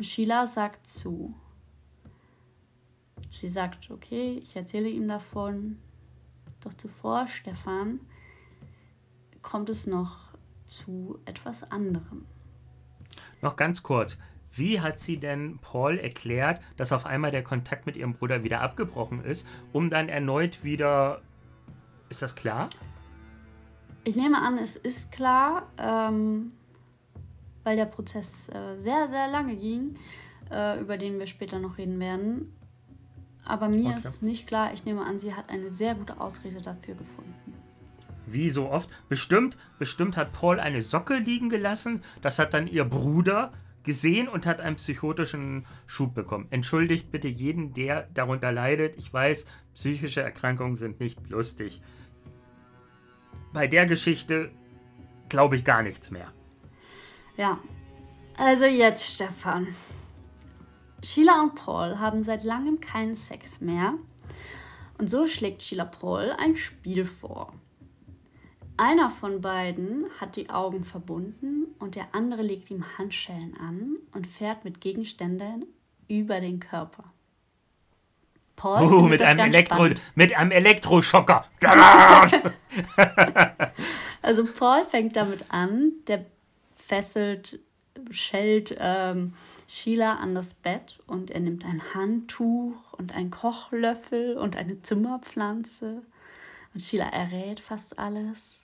Sheila 0.00 0.44
sagt 0.44 0.88
zu. 0.88 1.32
Sie 3.30 3.48
sagt, 3.48 3.92
okay, 3.92 4.40
ich 4.42 4.56
erzähle 4.56 4.88
ihm 4.88 5.06
davon. 5.06 5.78
Doch 6.64 6.72
zuvor, 6.72 7.28
Stefan, 7.28 8.00
kommt 9.40 9.68
es 9.68 9.86
noch 9.86 10.30
zu 10.66 11.20
etwas 11.26 11.62
anderem. 11.70 12.26
Noch 13.40 13.54
ganz 13.54 13.80
kurz. 13.80 14.18
Wie 14.56 14.80
hat 14.80 15.00
sie 15.00 15.18
denn 15.18 15.58
Paul 15.60 15.98
erklärt, 15.98 16.60
dass 16.76 16.92
auf 16.92 17.06
einmal 17.06 17.32
der 17.32 17.42
Kontakt 17.42 17.86
mit 17.86 17.96
ihrem 17.96 18.14
Bruder 18.14 18.44
wieder 18.44 18.60
abgebrochen 18.60 19.24
ist, 19.24 19.46
um 19.72 19.90
dann 19.90 20.08
erneut 20.08 20.62
wieder. 20.62 21.22
Ist 22.08 22.22
das 22.22 22.36
klar? 22.36 22.70
Ich 24.04 24.14
nehme 24.14 24.40
an, 24.40 24.58
es 24.58 24.76
ist 24.76 25.10
klar, 25.10 25.66
ähm, 25.78 26.52
weil 27.64 27.76
der 27.76 27.86
Prozess 27.86 28.48
äh, 28.50 28.76
sehr, 28.76 29.08
sehr 29.08 29.26
lange 29.28 29.56
ging, 29.56 29.94
äh, 30.50 30.78
über 30.80 30.98
den 30.98 31.18
wir 31.18 31.26
später 31.26 31.58
noch 31.58 31.78
reden 31.78 31.98
werden. 31.98 32.54
Aber 33.44 33.68
mir 33.68 33.88
okay. 33.88 33.98
ist 33.98 34.04
es 34.04 34.22
nicht 34.22 34.46
klar. 34.46 34.72
Ich 34.72 34.84
nehme 34.84 35.04
an, 35.04 35.18
sie 35.18 35.34
hat 35.34 35.50
eine 35.50 35.70
sehr 35.70 35.94
gute 35.94 36.20
Ausrede 36.20 36.60
dafür 36.62 36.94
gefunden. 36.94 37.54
Wie 38.26 38.50
so 38.50 38.70
oft. 38.70 38.88
Bestimmt, 39.08 39.56
bestimmt 39.78 40.16
hat 40.16 40.32
Paul 40.32 40.60
eine 40.60 40.82
Socke 40.82 41.16
liegen 41.16 41.50
gelassen. 41.50 42.02
Das 42.22 42.38
hat 42.38 42.54
dann 42.54 42.68
ihr 42.68 42.84
Bruder 42.84 43.52
gesehen 43.84 44.28
und 44.28 44.46
hat 44.46 44.60
einen 44.60 44.76
psychotischen 44.76 45.66
Schub 45.86 46.14
bekommen. 46.14 46.46
Entschuldigt 46.50 47.10
bitte 47.10 47.28
jeden, 47.28 47.74
der 47.74 48.08
darunter 48.14 48.50
leidet. 48.50 48.96
Ich 48.96 49.12
weiß, 49.12 49.46
psychische 49.74 50.22
Erkrankungen 50.22 50.76
sind 50.76 51.00
nicht 51.00 51.28
lustig. 51.28 51.82
Bei 53.52 53.66
der 53.68 53.86
Geschichte 53.86 54.50
glaube 55.28 55.56
ich 55.56 55.64
gar 55.64 55.82
nichts 55.82 56.10
mehr. 56.10 56.32
Ja. 57.36 57.58
Also 58.36 58.64
jetzt, 58.64 59.14
Stefan. 59.14 59.74
Sheila 61.02 61.42
und 61.42 61.54
Paul 61.54 61.98
haben 61.98 62.22
seit 62.22 62.42
langem 62.44 62.80
keinen 62.80 63.14
Sex 63.14 63.60
mehr. 63.60 63.94
Und 64.98 65.10
so 65.10 65.26
schlägt 65.26 65.62
Sheila 65.62 65.84
Paul 65.84 66.32
ein 66.38 66.56
Spiel 66.56 67.04
vor. 67.04 67.52
Einer 68.76 69.08
von 69.08 69.40
beiden 69.40 70.06
hat 70.20 70.34
die 70.34 70.50
Augen 70.50 70.84
verbunden 70.84 71.74
und 71.78 71.94
der 71.94 72.08
andere 72.12 72.42
legt 72.42 72.70
ihm 72.70 72.84
Handschellen 72.98 73.56
an 73.56 73.98
und 74.12 74.26
fährt 74.26 74.64
mit 74.64 74.80
Gegenständen 74.80 75.66
über 76.08 76.40
den 76.40 76.58
Körper. 76.58 77.04
Paul 78.56 78.82
uh, 78.82 79.08
mit, 79.08 79.22
einem 79.22 79.46
Elektro, 79.46 79.88
mit 80.14 80.36
einem 80.36 80.50
Elektroschocker. 80.50 81.44
also 84.22 84.44
Paul 84.44 84.84
fängt 84.84 85.16
damit 85.16 85.50
an, 85.50 85.92
der 86.06 86.26
fesselt, 86.76 87.60
schellt 88.10 88.76
ähm, 88.78 89.34
Sheila 89.68 90.16
an 90.16 90.34
das 90.34 90.54
Bett 90.54 90.98
und 91.06 91.30
er 91.30 91.40
nimmt 91.40 91.64
ein 91.64 91.82
Handtuch 91.94 92.92
und 92.92 93.14
einen 93.14 93.30
Kochlöffel 93.30 94.36
und 94.36 94.56
eine 94.56 94.82
Zimmerpflanze. 94.82 96.02
Und 96.74 96.80
Sheila 96.80 97.08
errät 97.08 97.60
fast 97.60 97.98
alles. 97.98 98.63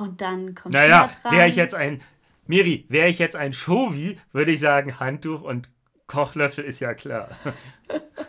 Und 0.00 0.22
dann 0.22 0.54
kommt 0.54 0.72
naja, 0.72 1.08
Sheila 1.08 1.20
dran. 1.22 1.36
Wäre 1.36 1.48
ich 1.48 1.56
jetzt 1.56 1.74
ein, 1.74 2.00
Miri, 2.46 2.86
wäre 2.88 3.08
ich 3.08 3.18
jetzt 3.18 3.36
ein 3.36 3.52
Shovi, 3.52 4.18
würde 4.32 4.52
ich 4.52 4.60
sagen, 4.60 4.98
Handtuch 4.98 5.42
und 5.42 5.68
Kochlöffel 6.06 6.64
ist 6.64 6.80
ja 6.80 6.94
klar. 6.94 7.28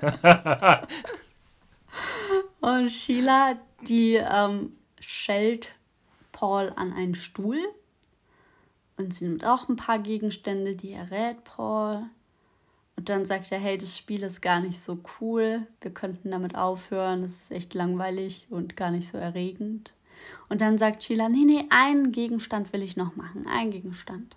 und 2.59 2.91
Sheila, 2.91 3.55
die 3.87 4.15
ähm, 4.15 4.73
schellt 4.99 5.73
Paul 6.33 6.73
an 6.75 6.91
einen 6.91 7.15
Stuhl 7.15 7.57
und 8.97 9.13
sie 9.13 9.25
nimmt 9.25 9.45
auch 9.45 9.69
ein 9.69 9.77
paar 9.77 9.99
Gegenstände, 9.99 10.75
die 10.75 10.91
errät 10.91 11.43
Paul. 11.45 12.03
Und 12.97 13.07
dann 13.07 13.25
sagt 13.25 13.49
er, 13.53 13.59
hey, 13.59 13.77
das 13.77 13.97
Spiel 13.97 14.23
ist 14.23 14.41
gar 14.41 14.59
nicht 14.59 14.79
so 14.79 14.99
cool. 15.21 15.65
Wir 15.79 15.91
könnten 15.91 16.31
damit 16.31 16.55
aufhören. 16.55 17.21
Das 17.21 17.31
ist 17.31 17.51
echt 17.51 17.73
langweilig 17.73 18.47
und 18.49 18.75
gar 18.75 18.91
nicht 18.91 19.07
so 19.07 19.17
erregend. 19.17 19.93
Und 20.49 20.61
dann 20.61 20.77
sagt 20.77 21.03
Sheila, 21.03 21.29
nee, 21.29 21.45
nee, 21.45 21.65
einen 21.69 22.11
Gegenstand 22.11 22.73
will 22.73 22.81
ich 22.81 22.97
noch 22.97 23.15
machen. 23.15 23.47
Einen 23.47 23.71
Gegenstand. 23.71 24.35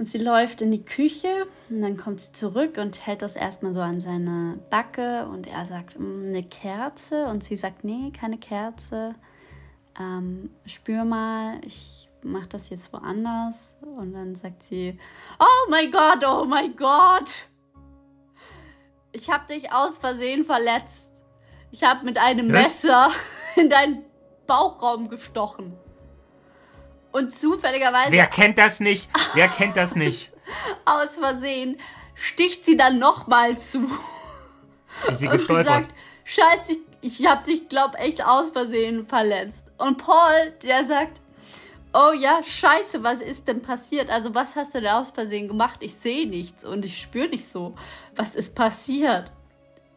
Und 0.00 0.06
sie 0.06 0.16
läuft 0.16 0.62
in 0.62 0.70
die 0.70 0.82
Küche 0.82 1.46
und 1.68 1.82
dann 1.82 1.98
kommt 1.98 2.22
sie 2.22 2.32
zurück 2.32 2.78
und 2.78 3.06
hält 3.06 3.20
das 3.20 3.36
erstmal 3.36 3.74
so 3.74 3.82
an 3.82 4.00
seine 4.00 4.58
Backe 4.70 5.28
und 5.28 5.46
er 5.46 5.66
sagt, 5.66 6.00
mm, 6.00 6.24
eine 6.26 6.42
Kerze. 6.42 7.26
Und 7.26 7.44
sie 7.44 7.54
sagt, 7.54 7.84
nee, 7.84 8.10
keine 8.10 8.38
Kerze. 8.38 9.14
Ähm, 10.00 10.48
spür 10.64 11.04
mal, 11.04 11.60
ich 11.66 12.08
mach 12.22 12.46
das 12.46 12.70
jetzt 12.70 12.94
woanders. 12.94 13.76
Und 13.82 14.14
dann 14.14 14.34
sagt 14.36 14.62
sie, 14.62 14.96
oh 15.38 15.70
mein 15.70 15.92
Gott, 15.92 16.24
oh 16.26 16.46
mein 16.46 16.74
Gott. 16.76 17.46
Ich 19.12 19.28
habe 19.28 19.52
dich 19.52 19.70
aus 19.70 19.98
Versehen 19.98 20.44
verletzt. 20.44 21.19
Ich 21.70 21.84
habe 21.84 22.04
mit 22.04 22.18
einem 22.18 22.52
Was? 22.52 22.62
Messer 22.62 23.10
in 23.56 23.70
deinen 23.70 24.04
Bauchraum 24.46 25.08
gestochen. 25.08 25.76
Und 27.12 27.32
zufälligerweise. 27.32 28.12
Wer 28.12 28.26
kennt 28.26 28.58
das 28.58 28.80
nicht? 28.80 29.08
Wer 29.34 29.48
kennt 29.48 29.76
das 29.76 29.96
nicht? 29.96 30.30
aus 30.84 31.16
Versehen 31.16 31.78
sticht 32.14 32.64
sie 32.64 32.76
dann 32.76 32.98
nochmal 32.98 33.58
zu. 33.58 33.88
Ist 35.08 35.18
sie 35.18 35.28
und 35.28 35.40
sie 35.40 35.46
sagt, 35.46 35.94
Scheiße, 36.24 36.76
ich, 37.00 37.18
ich 37.18 37.26
hab 37.26 37.44
dich, 37.44 37.68
glaub, 37.68 37.98
echt 37.98 38.24
aus 38.24 38.50
Versehen 38.50 39.06
verletzt. 39.06 39.66
Und 39.78 39.98
Paul, 39.98 40.52
der 40.62 40.84
sagt, 40.84 41.20
oh 41.92 42.12
ja, 42.12 42.40
scheiße, 42.42 43.02
was 43.02 43.20
ist 43.20 43.48
denn 43.48 43.62
passiert? 43.62 44.10
Also 44.10 44.34
was 44.34 44.54
hast 44.54 44.74
du 44.74 44.80
da 44.80 45.00
aus 45.00 45.10
Versehen 45.10 45.48
gemacht? 45.48 45.80
Ich 45.80 45.94
sehe 45.94 46.28
nichts 46.28 46.64
und 46.64 46.84
ich 46.84 47.00
spüre 47.00 47.28
nicht 47.28 47.50
so. 47.50 47.74
Was 48.14 48.34
ist 48.34 48.54
passiert? 48.54 49.32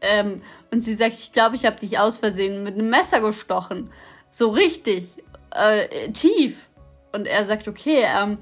Ähm, 0.04 0.42
und 0.72 0.82
sie 0.82 0.94
sagt, 0.94 1.16
ich 1.16 1.32
glaube, 1.32 1.56
ich 1.56 1.66
habe 1.66 1.80
dich 1.80 1.98
aus 1.98 2.18
Versehen 2.18 2.64
mit 2.64 2.76
einem 2.76 2.90
Messer 2.90 3.22
gestochen. 3.22 3.92
So 4.30 4.50
richtig, 4.50 5.16
äh, 5.52 6.12
tief. 6.12 6.70
Und 7.12 7.26
er 7.26 7.46
sagt, 7.46 7.68
okay, 7.68 8.06
ähm, 8.06 8.38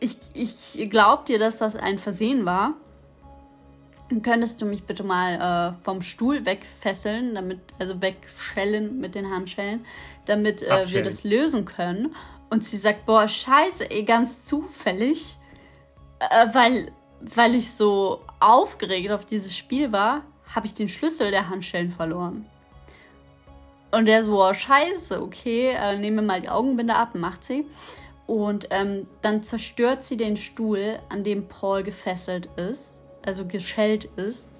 ich, 0.00 0.16
ich 0.34 0.90
glaube 0.90 1.24
dir, 1.24 1.38
dass 1.38 1.58
das 1.58 1.76
ein 1.76 1.98
Versehen 1.98 2.44
war. 2.46 2.74
Könntest 4.22 4.62
du 4.62 4.66
mich 4.66 4.84
bitte 4.84 5.02
mal 5.02 5.74
äh, 5.74 5.84
vom 5.84 6.00
Stuhl 6.00 6.46
wegfesseln, 6.46 7.34
damit, 7.34 7.60
also 7.78 8.00
wegschellen 8.00 9.00
mit 9.00 9.14
den 9.14 9.30
Handschellen, 9.30 9.84
damit 10.24 10.62
äh, 10.62 10.90
wir 10.90 11.02
das 11.02 11.24
lösen 11.24 11.66
können? 11.66 12.14
Und 12.48 12.64
sie 12.64 12.78
sagt, 12.78 13.04
boah, 13.04 13.28
scheiße, 13.28 13.90
ey, 13.90 14.04
ganz 14.04 14.46
zufällig, 14.46 15.36
äh, 16.20 16.46
weil, 16.54 16.90
weil 17.20 17.54
ich 17.54 17.72
so 17.72 18.24
aufgeregt 18.40 19.10
auf 19.10 19.26
dieses 19.26 19.54
Spiel 19.54 19.92
war, 19.92 20.22
habe 20.54 20.66
ich 20.66 20.74
den 20.74 20.88
Schlüssel 20.88 21.30
der 21.30 21.48
Handschellen 21.48 21.90
verloren. 21.90 22.46
Und 23.90 24.06
der 24.06 24.22
so, 24.22 24.32
boah, 24.32 24.52
scheiße, 24.52 25.22
okay, 25.22 25.70
äh, 25.70 25.98
nehme 25.98 26.22
mal 26.22 26.40
die 26.40 26.48
Augenbinde 26.48 26.94
ab, 26.94 27.14
macht 27.14 27.44
sie. 27.44 27.66
Und 28.26 28.68
ähm, 28.70 29.06
dann 29.22 29.42
zerstört 29.42 30.04
sie 30.04 30.18
den 30.18 30.36
Stuhl, 30.36 30.98
an 31.08 31.24
dem 31.24 31.48
Paul 31.48 31.82
gefesselt 31.82 32.50
ist 32.56 32.98
also 33.28 33.46
geschellt 33.46 34.06
ist. 34.16 34.50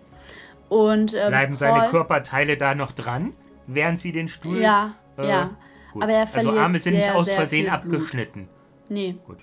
Und, 0.69 1.15
ähm, 1.15 1.29
Bleiben 1.29 1.57
seine 1.57 1.89
Körperteile 1.89 2.57
da 2.57 2.75
noch 2.75 2.93
dran, 2.93 3.33
während 3.67 3.99
sie 3.99 4.13
den 4.13 4.29
Stuhl. 4.29 4.61
Ja, 4.61 4.95
äh, 5.17 5.29
ja. 5.29 5.57
Gut. 5.93 6.03
Aber 6.03 6.13
er 6.13 6.21
also 6.21 6.33
verliert. 6.33 6.53
Also 6.53 6.63
Arme 6.63 6.79
sind 6.79 6.95
sehr, 6.95 7.07
nicht 7.07 7.17
aus 7.17 7.31
Versehen 7.31 7.71
abgeschnitten. 7.71 8.49
Nee. 8.91 9.17
Gut. 9.27 9.39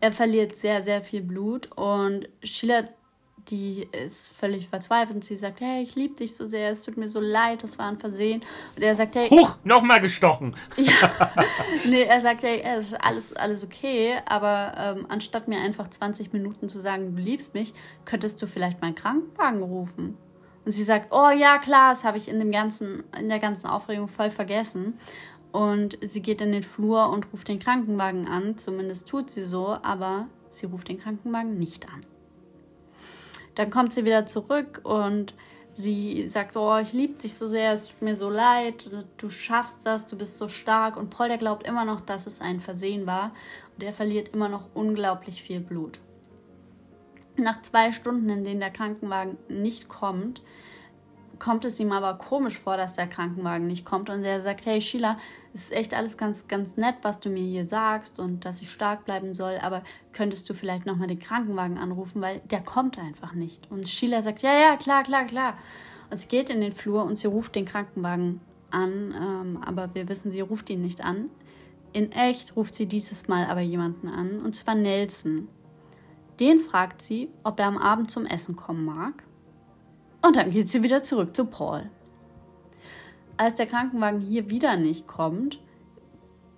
Er 0.00 0.12
verliert 0.12 0.56
sehr, 0.56 0.82
sehr 0.82 1.02
viel 1.02 1.22
Blut 1.22 1.70
und 1.76 2.28
Sheila 2.42 2.84
die 3.50 3.88
ist 3.92 4.28
völlig 4.28 4.68
verzweifelt 4.68 5.16
und 5.16 5.24
sie 5.24 5.36
sagt, 5.36 5.60
hey, 5.60 5.82
ich 5.82 5.94
liebe 5.94 6.14
dich 6.14 6.34
so 6.34 6.46
sehr, 6.46 6.70
es 6.70 6.82
tut 6.82 6.96
mir 6.96 7.08
so 7.08 7.20
leid, 7.20 7.62
das 7.62 7.78
war 7.78 7.88
ein 7.88 7.98
Versehen. 7.98 8.42
Und 8.76 8.82
er 8.82 8.94
sagt, 8.94 9.16
hey... 9.16 9.28
Huch, 9.28 9.56
nochmal 9.64 10.00
gestochen! 10.00 10.54
ja, 10.76 11.10
nee, 11.84 12.02
er 12.02 12.20
sagt, 12.20 12.42
hey, 12.42 12.62
es 12.62 12.88
ist 12.88 13.00
alles, 13.00 13.32
alles 13.32 13.64
okay, 13.64 14.16
aber 14.26 14.74
ähm, 14.76 15.06
anstatt 15.08 15.48
mir 15.48 15.60
einfach 15.60 15.88
20 15.88 16.32
Minuten 16.32 16.68
zu 16.68 16.80
sagen, 16.80 17.16
du 17.16 17.22
liebst 17.22 17.54
mich, 17.54 17.74
könntest 18.04 18.40
du 18.42 18.46
vielleicht 18.46 18.80
meinen 18.80 18.94
Krankenwagen 18.94 19.62
rufen. 19.62 20.16
Und 20.64 20.72
sie 20.72 20.84
sagt, 20.84 21.12
oh 21.12 21.30
ja, 21.30 21.58
klar, 21.58 21.90
das 21.90 22.04
habe 22.04 22.18
ich 22.18 22.28
in, 22.28 22.38
dem 22.38 22.52
ganzen, 22.52 23.04
in 23.18 23.28
der 23.28 23.38
ganzen 23.38 23.68
Aufregung 23.68 24.08
voll 24.08 24.30
vergessen. 24.30 24.98
Und 25.50 25.98
sie 26.02 26.20
geht 26.20 26.40
in 26.40 26.52
den 26.52 26.62
Flur 26.62 27.08
und 27.08 27.32
ruft 27.32 27.48
den 27.48 27.58
Krankenwagen 27.58 28.28
an, 28.28 28.58
zumindest 28.58 29.08
tut 29.08 29.30
sie 29.30 29.44
so, 29.44 29.78
aber 29.82 30.26
sie 30.50 30.66
ruft 30.66 30.88
den 30.88 31.00
Krankenwagen 31.00 31.58
nicht 31.58 31.88
an. 31.88 32.04
Dann 33.58 33.70
kommt 33.70 33.92
sie 33.92 34.04
wieder 34.04 34.24
zurück 34.24 34.82
und 34.84 35.34
sie 35.74 36.28
sagt, 36.28 36.56
oh, 36.56 36.76
ich 36.78 36.92
liebe 36.92 37.18
dich 37.18 37.34
so 37.34 37.48
sehr, 37.48 37.72
es 37.72 37.88
tut 37.88 38.02
mir 38.02 38.14
so 38.14 38.30
leid, 38.30 38.88
du 39.16 39.30
schaffst 39.30 39.84
das, 39.84 40.06
du 40.06 40.16
bist 40.16 40.38
so 40.38 40.46
stark. 40.46 40.96
Und 40.96 41.10
Paul, 41.10 41.26
der 41.26 41.38
glaubt 41.38 41.66
immer 41.66 41.84
noch, 41.84 42.00
dass 42.00 42.28
es 42.28 42.40
ein 42.40 42.60
Versehen 42.60 43.04
war 43.08 43.32
und 43.74 43.82
er 43.82 43.92
verliert 43.92 44.28
immer 44.28 44.48
noch 44.48 44.68
unglaublich 44.74 45.42
viel 45.42 45.58
Blut. 45.58 45.98
Nach 47.36 47.60
zwei 47.62 47.90
Stunden, 47.90 48.30
in 48.30 48.44
denen 48.44 48.60
der 48.60 48.70
Krankenwagen 48.70 49.38
nicht 49.48 49.88
kommt, 49.88 50.40
kommt 51.38 51.64
es 51.64 51.78
ihm 51.80 51.92
aber 51.92 52.14
komisch 52.18 52.58
vor, 52.58 52.76
dass 52.76 52.94
der 52.94 53.06
Krankenwagen 53.06 53.66
nicht 53.66 53.84
kommt 53.84 54.10
und 54.10 54.22
er 54.24 54.42
sagt, 54.42 54.66
hey 54.66 54.80
Sheila, 54.80 55.18
es 55.54 55.64
ist 55.64 55.72
echt 55.72 55.94
alles 55.94 56.16
ganz, 56.16 56.48
ganz 56.48 56.76
nett, 56.76 56.96
was 57.02 57.20
du 57.20 57.30
mir 57.30 57.44
hier 57.44 57.66
sagst 57.66 58.18
und 58.18 58.44
dass 58.44 58.60
ich 58.60 58.70
stark 58.70 59.04
bleiben 59.04 59.34
soll, 59.34 59.58
aber 59.62 59.82
könntest 60.12 60.48
du 60.48 60.54
vielleicht 60.54 60.86
nochmal 60.86 61.08
den 61.08 61.18
Krankenwagen 61.18 61.78
anrufen, 61.78 62.20
weil 62.20 62.40
der 62.50 62.60
kommt 62.60 62.98
einfach 62.98 63.32
nicht. 63.32 63.70
Und 63.70 63.88
Sheila 63.88 64.22
sagt, 64.22 64.42
ja, 64.42 64.52
ja, 64.52 64.76
klar, 64.76 65.02
klar, 65.02 65.24
klar. 65.24 65.54
Und 66.10 66.18
sie 66.18 66.28
geht 66.28 66.50
in 66.50 66.60
den 66.60 66.72
Flur 66.72 67.04
und 67.04 67.16
sie 67.16 67.26
ruft 67.26 67.54
den 67.54 67.64
Krankenwagen 67.64 68.40
an, 68.70 69.14
ähm, 69.16 69.62
aber 69.64 69.94
wir 69.94 70.08
wissen, 70.08 70.30
sie 70.30 70.40
ruft 70.40 70.70
ihn 70.70 70.82
nicht 70.82 71.02
an. 71.02 71.30
In 71.92 72.12
echt 72.12 72.56
ruft 72.56 72.74
sie 72.74 72.86
dieses 72.86 73.28
Mal 73.28 73.46
aber 73.46 73.60
jemanden 73.60 74.08
an, 74.08 74.40
und 74.40 74.54
zwar 74.54 74.74
Nelson. 74.74 75.48
Den 76.38 76.60
fragt 76.60 77.02
sie, 77.02 77.30
ob 77.42 77.58
er 77.58 77.66
am 77.66 77.78
Abend 77.78 78.10
zum 78.10 78.26
Essen 78.26 78.54
kommen 78.54 78.84
mag. 78.84 79.24
Und 80.22 80.36
dann 80.36 80.50
geht 80.50 80.68
sie 80.68 80.82
wieder 80.82 81.02
zurück 81.02 81.34
zu 81.34 81.44
Paul. 81.44 81.90
Als 83.36 83.54
der 83.54 83.66
Krankenwagen 83.66 84.20
hier 84.20 84.50
wieder 84.50 84.76
nicht 84.76 85.06
kommt, 85.06 85.60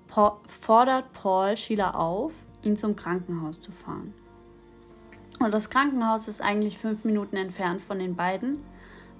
fordert 0.08 1.12
Paul 1.12 1.56
Sheila 1.56 1.94
auf, 1.94 2.32
ihn 2.62 2.76
zum 2.76 2.96
Krankenhaus 2.96 3.60
zu 3.60 3.70
fahren. 3.70 4.14
Und 5.38 5.52
das 5.52 5.70
Krankenhaus 5.70 6.28
ist 6.28 6.40
eigentlich 6.40 6.78
fünf 6.78 7.04
Minuten 7.04 7.36
entfernt 7.36 7.80
von 7.80 7.98
den 7.98 8.16
beiden, 8.16 8.62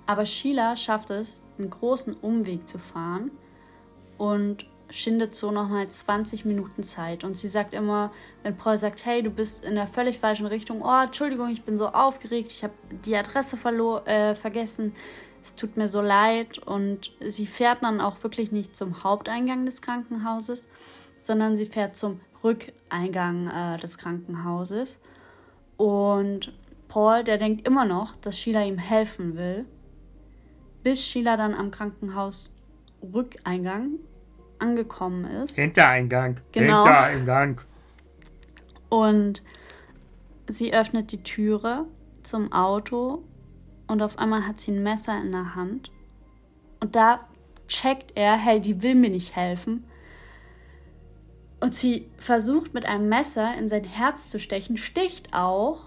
aber 0.07 0.27
Sheila 0.27 0.77
schafft 0.77 1.11
es, 1.11 1.43
einen 1.59 1.71
großen 1.71 2.15
Umweg 2.15 2.67
zu 2.67 2.79
fahren 2.79 3.31
und 4.19 4.67
schindet 4.91 5.35
so 5.35 5.51
nochmal 5.51 5.89
20 5.89 6.45
Minuten 6.45 6.83
Zeit. 6.83 7.25
Und 7.25 7.37
sie 7.37 7.49
sagt 7.49 7.75
immer, 7.75 8.13
wenn 8.43 8.57
Paul 8.57 8.77
sagt, 8.77 9.05
hey, 9.07 9.23
du 9.23 9.31
bist 9.31 9.65
in 9.65 9.77
der 9.77 9.87
völlig 9.87 10.19
falschen 10.19 10.47
Richtung, 10.47 10.83
oh, 10.83 11.03
Entschuldigung, 11.03 11.49
ich 11.51 11.63
bin 11.63 11.77
so 11.77 11.89
aufgeregt, 11.89 12.51
ich 12.51 12.65
habe 12.65 12.75
die 13.05 13.17
Adresse 13.17 13.57
äh, 14.07 14.35
vergessen, 14.35 14.93
es 15.43 15.55
tut 15.55 15.77
mir 15.77 15.89
so 15.89 16.01
leid. 16.01 16.59
Und 16.59 17.13
sie 17.27 17.47
fährt 17.47 17.83
dann 17.83 18.01
auch 18.01 18.23
wirklich 18.23 18.53
nicht 18.53 18.77
zum 18.77 19.03
Haupteingang 19.05 19.65
des 19.65 19.81
Krankenhauses, 19.81 20.69
sondern 21.21 21.57
sie 21.57 21.67
fährt 21.67 21.97
zum 21.97 22.21
Rückeingang 22.43 23.49
äh, 23.49 23.79
des 23.79 23.97
Krankenhauses. 23.99 25.01
Und 25.77 26.53
Paul, 26.89 27.23
der 27.25 27.39
denkt 27.39 27.67
immer 27.67 27.85
noch, 27.85 28.17
dass 28.17 28.39
Sheila 28.39 28.65
ihm 28.65 28.79
helfen 28.79 29.37
will, 29.37 29.65
bis 30.83 31.03
Sheila 31.03 31.37
dann 31.37 31.55
am 31.55 31.71
Krankenhaus 31.71 32.51
Rückeingang 33.03 33.93
angekommen 34.61 35.25
ist. 35.25 35.57
Hintereingang. 35.57 36.41
Genau. 36.53 36.85
Hintereingang. 36.85 37.61
Und 38.89 39.43
sie 40.49 40.75
öffnet 40.75 41.13
die 41.13 41.23
Türe 41.23 41.87
zum 42.23 42.53
Auto 42.53 43.25
und 43.87 44.03
auf 44.03 44.19
einmal 44.19 44.47
hat 44.47 44.61
sie 44.61 44.73
ein 44.73 44.83
Messer 44.83 45.21
in 45.21 45.33
der 45.33 45.55
Hand. 45.55 45.91
Und 46.81 46.97
da 46.97 47.21
checkt 47.69 48.13
er, 48.17 48.37
hey, 48.37 48.61
die 48.61 48.83
will 48.83 48.95
mir 48.95 49.11
nicht 49.11 49.37
helfen. 49.37 49.85
Und 51.61 51.75
sie 51.75 52.09
versucht 52.17 52.73
mit 52.73 52.87
einem 52.87 53.09
Messer 53.09 53.55
in 53.59 53.69
sein 53.69 53.85
Herz 53.85 54.29
zu 54.29 54.39
stechen, 54.39 54.77
sticht 54.77 55.35
auch 55.35 55.83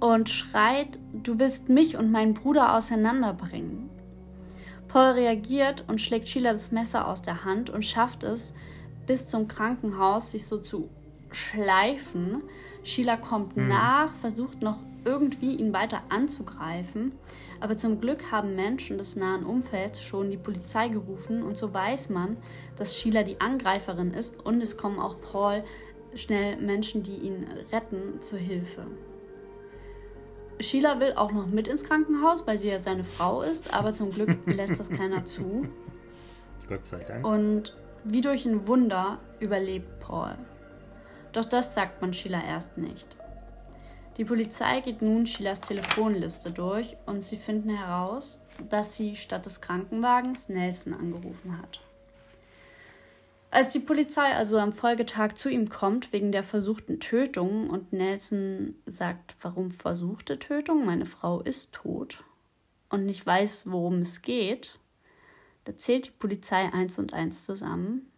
und 0.00 0.28
schreit, 0.28 0.98
du 1.12 1.38
willst 1.38 1.68
mich 1.68 1.96
und 1.96 2.12
meinen 2.12 2.34
Bruder 2.34 2.76
auseinanderbringen. 2.76 3.90
Paul 4.94 5.14
reagiert 5.14 5.82
und 5.88 6.00
schlägt 6.00 6.28
Sheila 6.28 6.52
das 6.52 6.70
Messer 6.70 7.08
aus 7.08 7.20
der 7.20 7.44
Hand 7.44 7.68
und 7.68 7.84
schafft 7.84 8.22
es, 8.22 8.54
bis 9.08 9.28
zum 9.28 9.48
Krankenhaus 9.48 10.30
sich 10.30 10.46
so 10.46 10.58
zu 10.58 10.88
schleifen. 11.32 12.44
Sheila 12.84 13.16
kommt 13.16 13.56
mhm. 13.56 13.66
nach, 13.66 14.14
versucht 14.20 14.62
noch 14.62 14.78
irgendwie 15.04 15.56
ihn 15.56 15.72
weiter 15.72 16.04
anzugreifen, 16.10 17.10
aber 17.58 17.76
zum 17.76 18.00
Glück 18.00 18.30
haben 18.30 18.54
Menschen 18.54 18.96
des 18.96 19.16
nahen 19.16 19.44
Umfelds 19.44 20.00
schon 20.00 20.30
die 20.30 20.36
Polizei 20.36 20.86
gerufen 20.86 21.42
und 21.42 21.58
so 21.58 21.74
weiß 21.74 22.10
man, 22.10 22.36
dass 22.76 22.96
Sheila 22.96 23.24
die 23.24 23.40
Angreiferin 23.40 24.14
ist 24.14 24.46
und 24.46 24.62
es 24.62 24.76
kommen 24.76 25.00
auch 25.00 25.20
Paul 25.20 25.64
schnell 26.14 26.56
Menschen, 26.58 27.02
die 27.02 27.16
ihn 27.16 27.48
retten, 27.72 28.20
zur 28.20 28.38
Hilfe. 28.38 28.86
Sheila 30.60 31.00
will 31.00 31.14
auch 31.14 31.32
noch 31.32 31.46
mit 31.46 31.68
ins 31.68 31.84
Krankenhaus, 31.84 32.46
weil 32.46 32.58
sie 32.58 32.68
ja 32.68 32.78
seine 32.78 33.04
Frau 33.04 33.42
ist, 33.42 33.74
aber 33.74 33.94
zum 33.94 34.10
Glück 34.12 34.38
lässt 34.46 34.78
das 34.78 34.88
keiner 34.90 35.24
zu. 35.24 35.66
Gott 36.68 36.86
sei 36.86 37.00
Dank. 37.00 37.26
Und 37.26 37.76
wie 38.04 38.20
durch 38.20 38.46
ein 38.46 38.66
Wunder 38.66 39.18
überlebt 39.40 40.00
Paul. 40.00 40.36
Doch 41.32 41.44
das 41.44 41.74
sagt 41.74 42.00
man 42.00 42.12
Sheila 42.12 42.42
erst 42.42 42.78
nicht. 42.78 43.16
Die 44.16 44.24
Polizei 44.24 44.80
geht 44.80 45.02
nun 45.02 45.26
Sheilas 45.26 45.60
Telefonliste 45.60 46.52
durch 46.52 46.96
und 47.06 47.22
sie 47.22 47.36
finden 47.36 47.70
heraus, 47.70 48.40
dass 48.68 48.94
sie 48.94 49.16
statt 49.16 49.46
des 49.46 49.60
Krankenwagens 49.60 50.48
Nelson 50.48 50.94
angerufen 50.94 51.58
hat. 51.60 51.80
Als 53.54 53.72
die 53.72 53.78
Polizei 53.78 54.34
also 54.34 54.58
am 54.58 54.72
Folgetag 54.72 55.34
zu 55.34 55.48
ihm 55.48 55.68
kommt 55.68 56.12
wegen 56.12 56.32
der 56.32 56.42
versuchten 56.42 56.98
Tötung 56.98 57.70
und 57.70 57.92
Nelson 57.92 58.74
sagt, 58.84 59.36
warum 59.42 59.70
versuchte 59.70 60.40
Tötung? 60.40 60.84
Meine 60.84 61.06
Frau 61.06 61.40
ist 61.40 61.72
tot 61.72 62.24
und 62.90 63.06
nicht 63.06 63.24
weiß, 63.24 63.70
worum 63.70 64.00
es 64.00 64.22
geht, 64.22 64.80
da 65.66 65.76
zählt 65.76 66.06
die 66.08 66.10
Polizei 66.10 66.68
eins 66.72 66.98
und 66.98 67.12
eins 67.12 67.44
zusammen 67.44 68.10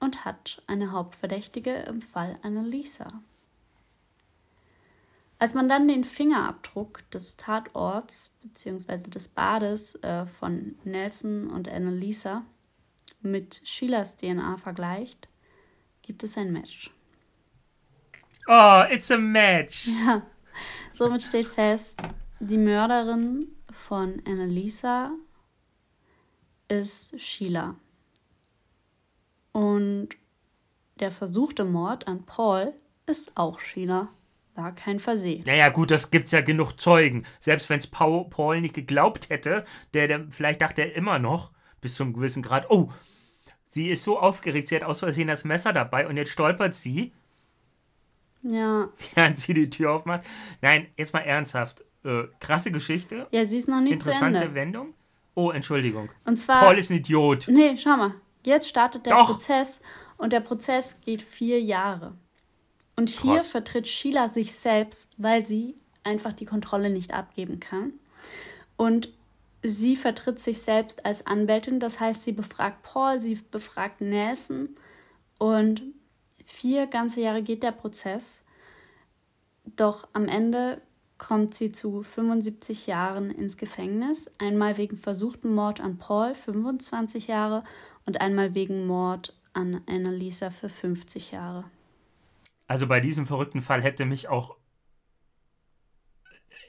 und 0.00 0.24
hat 0.24 0.60
eine 0.66 0.90
Hauptverdächtige 0.90 1.74
im 1.74 2.02
Fall 2.02 2.36
Annalisa. 2.42 3.06
Als 5.38 5.54
man 5.54 5.68
dann 5.68 5.86
den 5.86 6.02
Fingerabdruck 6.02 7.08
des 7.12 7.36
Tatorts 7.36 8.34
bzw. 8.42 9.08
des 9.08 9.28
Bades 9.28 9.94
äh, 10.02 10.26
von 10.26 10.74
Nelson 10.82 11.48
und 11.48 11.68
Annalisa 11.68 12.44
mit 13.24 13.60
Sheilas 13.64 14.16
DNA 14.16 14.56
vergleicht, 14.56 15.28
gibt 16.02 16.22
es 16.22 16.36
ein 16.36 16.52
Match. 16.52 16.90
Oh, 18.46 18.84
it's 18.90 19.10
a 19.10 19.18
match. 19.18 19.88
Ja. 20.06 20.22
Somit 20.92 21.22
steht 21.22 21.46
fest, 21.46 22.00
die 22.38 22.58
Mörderin 22.58 23.48
von 23.72 24.22
Annalisa 24.24 25.10
ist 26.68 27.20
Sheila. 27.20 27.74
Und 29.50 30.10
der 31.00 31.10
versuchte 31.10 31.64
Mord 31.64 32.06
an 32.06 32.24
Paul 32.24 32.72
ist 33.06 33.36
auch 33.36 33.58
Sheila. 33.58 34.08
War 34.54 34.72
kein 34.72 35.00
Versehen. 35.00 35.42
Naja, 35.46 35.68
gut, 35.70 35.90
das 35.90 36.12
gibt's 36.12 36.30
ja 36.30 36.40
genug 36.40 36.78
Zeugen. 36.78 37.26
Selbst 37.40 37.68
wenn 37.68 37.78
es 37.78 37.88
Paul 37.88 38.60
nicht 38.60 38.74
geglaubt 38.74 39.28
hätte, 39.28 39.64
der, 39.94 40.06
der 40.06 40.26
vielleicht 40.30 40.62
dachte 40.62 40.82
er 40.82 40.94
immer 40.94 41.18
noch, 41.18 41.50
bis 41.80 41.96
zum 41.96 42.12
gewissen 42.12 42.42
Grad, 42.42 42.70
oh, 42.70 42.90
Sie 43.74 43.90
ist 43.90 44.04
so 44.04 44.20
aufgeregt, 44.20 44.68
sie 44.68 44.76
hat 44.76 44.84
aus 44.84 45.00
Versehen 45.00 45.26
das 45.26 45.42
Messer 45.42 45.72
dabei 45.72 46.06
und 46.06 46.16
jetzt 46.16 46.30
stolpert 46.30 46.76
sie. 46.76 47.10
Ja. 48.42 48.88
Während 49.16 49.36
sie 49.40 49.52
die 49.52 49.68
Tür 49.68 49.90
aufmacht. 49.90 50.22
Nein, 50.62 50.86
jetzt 50.96 51.12
mal 51.12 51.22
ernsthaft. 51.22 51.82
Äh, 52.04 52.28
krasse 52.38 52.70
Geschichte. 52.70 53.26
Ja, 53.32 53.44
sie 53.44 53.56
ist 53.56 53.66
noch 53.66 53.80
nicht 53.80 53.94
Interessante 53.94 54.38
zu 54.38 54.44
Ende. 54.44 54.54
Wendung. 54.54 54.94
Oh, 55.34 55.50
Entschuldigung. 55.50 56.08
Und 56.24 56.36
zwar. 56.36 56.64
Paul 56.64 56.78
ist 56.78 56.90
ein 56.90 56.98
Idiot. 56.98 57.48
Nee, 57.48 57.76
schau 57.76 57.96
mal. 57.96 58.14
Jetzt 58.44 58.68
startet 58.68 59.06
der 59.06 59.16
Doch. 59.16 59.26
Prozess 59.26 59.80
und 60.18 60.32
der 60.32 60.38
Prozess 60.38 61.00
geht 61.04 61.22
vier 61.22 61.60
Jahre. 61.60 62.14
Und 62.94 63.10
hier 63.10 63.38
Krass. 63.38 63.48
vertritt 63.48 63.88
Sheila 63.88 64.28
sich 64.28 64.54
selbst, 64.54 65.10
weil 65.16 65.44
sie 65.44 65.74
einfach 66.04 66.32
die 66.32 66.46
Kontrolle 66.46 66.90
nicht 66.90 67.12
abgeben 67.12 67.58
kann. 67.58 67.94
Und 68.76 69.08
sie 69.64 69.96
vertritt 69.96 70.38
sich 70.38 70.60
selbst 70.60 71.06
als 71.06 71.26
Anwältin, 71.26 71.80
das 71.80 71.98
heißt, 71.98 72.22
sie 72.22 72.32
befragt 72.32 72.82
Paul, 72.82 73.20
sie 73.20 73.36
befragt 73.50 74.02
Nelson 74.02 74.76
und 75.38 75.82
vier 76.44 76.86
ganze 76.86 77.22
Jahre 77.22 77.42
geht 77.42 77.62
der 77.62 77.72
Prozess. 77.72 78.44
Doch 79.64 80.06
am 80.12 80.28
Ende 80.28 80.82
kommt 81.16 81.54
sie 81.54 81.72
zu 81.72 82.02
75 82.02 82.86
Jahren 82.86 83.30
ins 83.30 83.56
Gefängnis, 83.56 84.30
einmal 84.36 84.76
wegen 84.76 84.98
versuchten 84.98 85.54
Mord 85.54 85.80
an 85.80 85.96
Paul 85.96 86.34
25 86.34 87.28
Jahre 87.28 87.64
und 88.04 88.20
einmal 88.20 88.54
wegen 88.54 88.86
Mord 88.86 89.34
an 89.54 89.80
Annalisa 89.86 90.50
für 90.50 90.68
50 90.68 91.30
Jahre. 91.30 91.64
Also 92.66 92.86
bei 92.86 93.00
diesem 93.00 93.26
verrückten 93.26 93.62
Fall 93.62 93.82
hätte 93.82 94.04
mich 94.04 94.28
auch. 94.28 94.56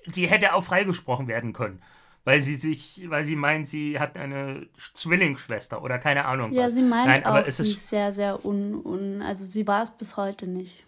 Die 0.05 0.27
hätte 0.29 0.53
auch 0.53 0.63
freigesprochen 0.63 1.27
werden 1.27 1.51
können 1.51 1.81
weil 2.25 2.41
sie 2.41 2.55
sich, 2.55 3.03
weil 3.07 3.23
sie 3.23 3.35
meint, 3.35 3.67
sie 3.67 3.99
hat 3.99 4.17
eine 4.17 4.67
Zwillingsschwester 4.95 5.81
oder 5.81 5.99
keine 5.99 6.25
Ahnung. 6.25 6.51
Ja, 6.51 6.65
was. 6.65 6.73
sie 6.73 6.81
meint 6.81 7.07
Nein, 7.07 7.23
aber 7.23 7.41
auch, 7.41 7.47
es 7.47 7.57
sie 7.57 7.71
ist 7.71 7.77
ist 7.77 7.89
sehr, 7.89 8.11
sehr 8.11 8.43
un, 8.43 8.81
un. 8.83 9.21
Also 9.21 9.45
sie 9.45 9.65
war 9.67 9.83
es 9.83 9.91
bis 9.91 10.17
heute 10.17 10.47
nicht. 10.47 10.83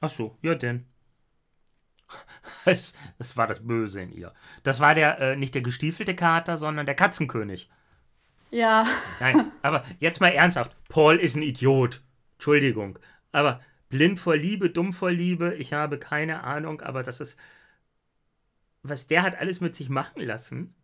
Ach 0.00 0.10
so, 0.10 0.36
ja 0.42 0.54
denn. 0.54 0.86
Das, 2.64 2.94
das 3.18 3.36
war 3.36 3.46
das 3.46 3.66
Böse 3.66 4.02
in 4.02 4.12
ihr. 4.12 4.32
Das 4.64 4.80
war 4.80 4.94
der 4.94 5.18
äh, 5.18 5.36
nicht 5.36 5.54
der 5.54 5.62
gestiefelte 5.62 6.14
Kater, 6.14 6.58
sondern 6.58 6.84
der 6.84 6.94
Katzenkönig. 6.94 7.70
Ja. 8.50 8.86
Nein, 9.20 9.52
aber 9.62 9.84
jetzt 9.98 10.20
mal 10.20 10.28
ernsthaft. 10.28 10.76
Paul 10.88 11.16
ist 11.16 11.36
ein 11.36 11.42
Idiot. 11.42 12.02
Entschuldigung. 12.34 12.98
Aber 13.32 13.60
blind 13.88 14.20
vor 14.20 14.36
Liebe, 14.36 14.70
dumm 14.70 14.92
vor 14.92 15.10
Liebe, 15.10 15.54
ich 15.54 15.72
habe 15.72 15.98
keine 15.98 16.44
Ahnung, 16.44 16.80
aber 16.80 17.02
das 17.02 17.20
ist 17.20 17.38
was 18.82 19.06
der 19.06 19.22
hat 19.22 19.38
alles 19.38 19.60
mit 19.60 19.74
sich 19.74 19.88
machen 19.88 20.22
lassen. 20.22 20.74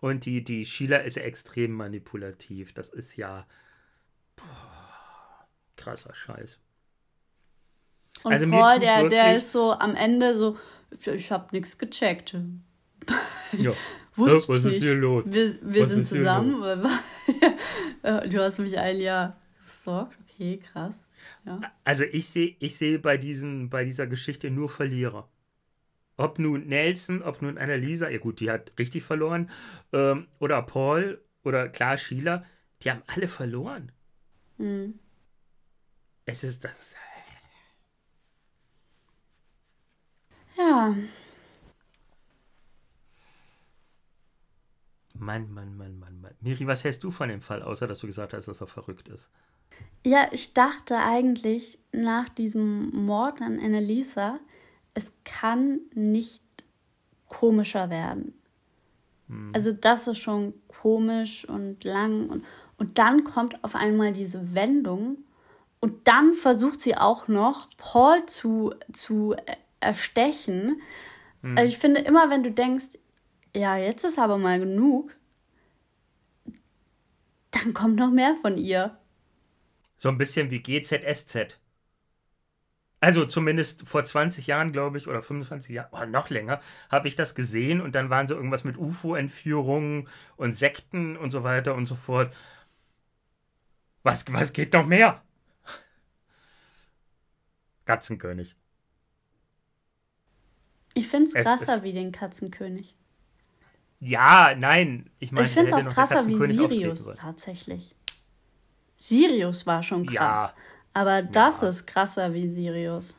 Und 0.00 0.26
die, 0.26 0.44
die 0.44 0.66
Sheila 0.66 0.98
ist 0.98 1.16
ja 1.16 1.22
extrem 1.22 1.72
manipulativ. 1.72 2.74
Das 2.74 2.90
ist 2.90 3.16
ja 3.16 3.46
boah, 4.36 5.48
krasser 5.76 6.14
Scheiß. 6.14 6.58
Und 8.22 8.32
Also 8.32 8.48
Paul, 8.48 8.80
der, 8.80 9.08
der 9.08 9.36
ist 9.36 9.52
so 9.52 9.72
am 9.72 9.94
Ende 9.96 10.36
so, 10.36 10.58
ich 11.04 11.30
hab 11.30 11.52
nichts 11.52 11.78
gecheckt. 11.78 12.36
Ja. 13.52 13.72
Wusste 14.16 14.48
was 14.48 14.58
ich 14.60 14.64
ist 14.66 14.72
nicht. 14.72 14.82
hier 14.82 14.94
los? 14.94 15.24
Wir, 15.26 15.58
wir 15.62 15.82
Was 15.82 15.90
sind 15.90 16.06
zusammen. 16.06 16.62
Äh, 18.02 18.28
du 18.28 18.38
hast 18.38 18.58
mich 18.58 18.78
ein 18.78 19.00
Jahr 19.00 19.34
gestalkt. 19.58 20.18
Okay, 20.34 20.58
krass. 20.58 21.10
Ja. 21.46 21.58
Also 21.84 22.04
ich 22.04 22.28
sehe 22.28 22.54
ich 22.58 22.76
sehe 22.76 22.98
bei, 22.98 23.16
diesen, 23.16 23.70
bei 23.70 23.86
dieser 23.86 24.06
Geschichte 24.06 24.50
nur 24.50 24.68
Verlierer. 24.68 25.26
Ob 26.16 26.38
nun 26.38 26.66
Nelson, 26.66 27.22
ob 27.22 27.42
nun 27.42 27.58
Annalisa, 27.58 28.08
ja 28.08 28.18
gut, 28.18 28.40
die 28.40 28.50
hat 28.50 28.72
richtig 28.78 29.02
verloren, 29.02 29.50
ähm, 29.92 30.28
oder 30.38 30.62
Paul 30.62 31.20
oder 31.42 31.68
klar 31.68 31.96
Sheila, 31.98 32.44
die 32.82 32.90
haben 32.90 33.02
alle 33.06 33.28
verloren. 33.28 33.92
Mhm. 34.58 34.98
Es 36.26 36.44
ist 36.44 36.64
das. 36.64 36.94
Ja, 40.56 40.94
Mann, 45.24 45.52
Mann, 45.52 45.76
Mann, 45.76 45.98
Mann, 45.98 46.20
Mann. 46.20 46.34
Miri, 46.40 46.66
was 46.66 46.84
hältst 46.84 47.02
du 47.04 47.10
von 47.10 47.28
dem 47.28 47.40
Fall, 47.40 47.62
außer 47.62 47.86
dass 47.86 48.00
du 48.00 48.06
gesagt 48.06 48.34
hast, 48.34 48.48
dass 48.48 48.60
er 48.60 48.66
verrückt 48.66 49.08
ist? 49.08 49.30
Ja, 50.04 50.28
ich 50.32 50.52
dachte 50.54 50.98
eigentlich 50.98 51.78
nach 51.92 52.28
diesem 52.28 52.90
Mord 52.90 53.40
an 53.40 53.58
Annalisa, 53.58 54.38
es 54.94 55.12
kann 55.24 55.80
nicht 55.94 56.42
komischer 57.28 57.90
werden. 57.90 58.34
Also 59.52 59.72
das 59.72 60.06
ist 60.06 60.18
schon 60.18 60.54
komisch 60.68 61.48
und 61.48 61.82
lang 61.82 62.28
und, 62.28 62.44
und 62.76 62.98
dann 62.98 63.24
kommt 63.24 63.62
auf 63.64 63.74
einmal 63.74 64.12
diese 64.12 64.54
Wendung 64.54 65.18
und 65.80 66.06
dann 66.06 66.34
versucht 66.34 66.80
sie 66.80 66.96
auch 66.96 67.26
noch 67.28 67.68
Paul 67.76 68.26
zu, 68.26 68.74
zu 68.92 69.34
erstechen. 69.80 70.80
Also 71.56 71.64
ich 71.64 71.78
finde 71.78 72.00
immer, 72.00 72.30
wenn 72.30 72.42
du 72.42 72.50
denkst, 72.50 72.98
ja, 73.54 73.76
jetzt 73.76 74.04
ist 74.04 74.18
aber 74.18 74.38
mal 74.38 74.58
genug, 74.58 75.14
dann 77.50 77.74
kommt 77.74 77.96
noch 77.96 78.10
mehr 78.10 78.34
von 78.34 78.56
ihr. 78.56 78.98
So 79.98 80.08
ein 80.08 80.18
bisschen 80.18 80.50
wie 80.50 80.62
GZSZ. 80.62 81.58
Also 83.04 83.26
zumindest 83.26 83.86
vor 83.86 84.02
20 84.02 84.46
Jahren, 84.46 84.72
glaube 84.72 84.96
ich, 84.96 85.08
oder 85.08 85.20
25 85.20 85.74
Jahren, 85.74 85.92
oder 85.92 86.06
noch 86.06 86.30
länger, 86.30 86.62
habe 86.88 87.06
ich 87.06 87.14
das 87.14 87.34
gesehen 87.34 87.82
und 87.82 87.94
dann 87.94 88.08
waren 88.08 88.26
so 88.26 88.34
irgendwas 88.34 88.64
mit 88.64 88.78
UFO-Entführungen 88.78 90.08
und 90.36 90.56
Sekten 90.56 91.18
und 91.18 91.30
so 91.30 91.44
weiter 91.44 91.74
und 91.74 91.84
so 91.84 91.96
fort. 91.96 92.34
Was, 94.04 94.24
was 94.32 94.54
geht 94.54 94.72
noch 94.72 94.86
mehr? 94.86 95.22
Katzenkönig. 97.84 98.56
Ich 100.94 101.06
finde 101.06 101.26
es 101.26 101.34
krasser 101.34 101.82
wie 101.82 101.92
den 101.92 102.10
Katzenkönig. 102.10 102.96
Ja, 104.00 104.54
nein. 104.56 105.10
Ich 105.18 105.30
meine, 105.30 105.46
ich 105.46 105.52
finde 105.52 105.72
es 105.72 105.76
auch 105.76 105.90
krasser 105.90 106.26
wie 106.26 106.38
Sirius 106.38 107.12
tatsächlich. 107.12 107.94
Sirius 108.96 109.66
war 109.66 109.82
schon 109.82 110.06
krass. 110.06 110.54
Ja. 110.56 110.73
Aber 110.94 111.22
das 111.22 111.60
Ja. 111.60 111.68
ist 111.68 111.86
krasser 111.86 112.32
wie 112.34 112.48
Sirius. 112.48 113.18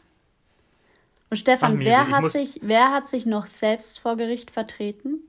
Und 1.29 1.37
Stefan, 1.37 1.73
Ach, 1.73 1.75
Miri, 1.77 1.89
wer, 1.89 2.09
hat 2.09 2.31
sich, 2.31 2.59
wer 2.63 2.91
hat 2.91 3.07
sich 3.07 3.25
noch 3.25 3.45
selbst 3.47 3.99
vor 3.99 4.15
Gericht 4.15 4.51
vertreten? 4.51 5.19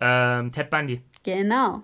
Ähm, 0.00 0.50
Ted 0.52 0.70
Bundy. 0.70 1.02
Genau. 1.22 1.82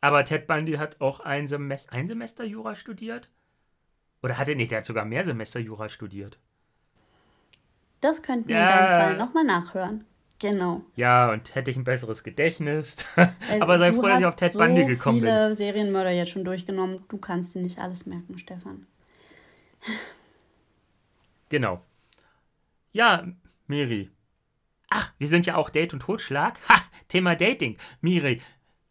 Aber 0.00 0.24
Ted 0.24 0.46
Bundy 0.46 0.72
hat 0.74 1.00
auch 1.00 1.20
ein 1.20 1.46
Semester, 1.46 1.92
ein 1.92 2.06
Semester 2.06 2.44
Jura 2.44 2.74
studiert? 2.74 3.30
Oder 4.22 4.36
hat 4.38 4.48
er 4.48 4.54
nicht? 4.54 4.70
Der 4.70 4.78
hat 4.78 4.86
sogar 4.86 5.04
mehr 5.04 5.24
Semester 5.24 5.60
Jura 5.60 5.88
studiert. 5.88 6.38
Das 8.00 8.22
könnten 8.22 8.48
wir 8.48 8.56
Ja. 8.56 8.62
in 8.62 8.68
deinem 8.86 9.00
Fall 9.00 9.16
nochmal 9.16 9.44
nachhören. 9.44 10.04
Genau. 10.40 10.82
Ja, 10.96 11.30
und 11.32 11.54
hätte 11.54 11.70
ich 11.70 11.76
ein 11.76 11.84
besseres 11.84 12.24
Gedächtnis. 12.24 12.96
Weil 13.14 13.34
Aber 13.60 13.78
sei 13.78 13.92
froh, 13.92 14.02
dass 14.02 14.20
ich 14.20 14.26
auf 14.26 14.36
Ted 14.36 14.52
so 14.52 14.58
Bundy 14.58 14.84
gekommen 14.84 15.20
bin. 15.20 15.28
viele 15.28 15.54
Serienmörder 15.54 16.10
jetzt 16.10 16.30
schon 16.30 16.44
durchgenommen. 16.44 17.04
Du 17.08 17.18
kannst 17.18 17.54
dir 17.54 17.62
nicht 17.62 17.78
alles 17.78 18.06
merken, 18.06 18.38
Stefan. 18.38 18.86
Genau. 21.48 21.82
Ja, 22.92 23.26
Miri. 23.66 24.10
Ach, 24.90 25.12
wir 25.18 25.28
sind 25.28 25.46
ja 25.46 25.56
auch 25.56 25.70
Date 25.70 25.94
und 25.94 26.00
Totschlag. 26.00 26.58
Ha, 26.68 26.82
Thema 27.08 27.36
Dating. 27.36 27.78
Miri, 28.00 28.40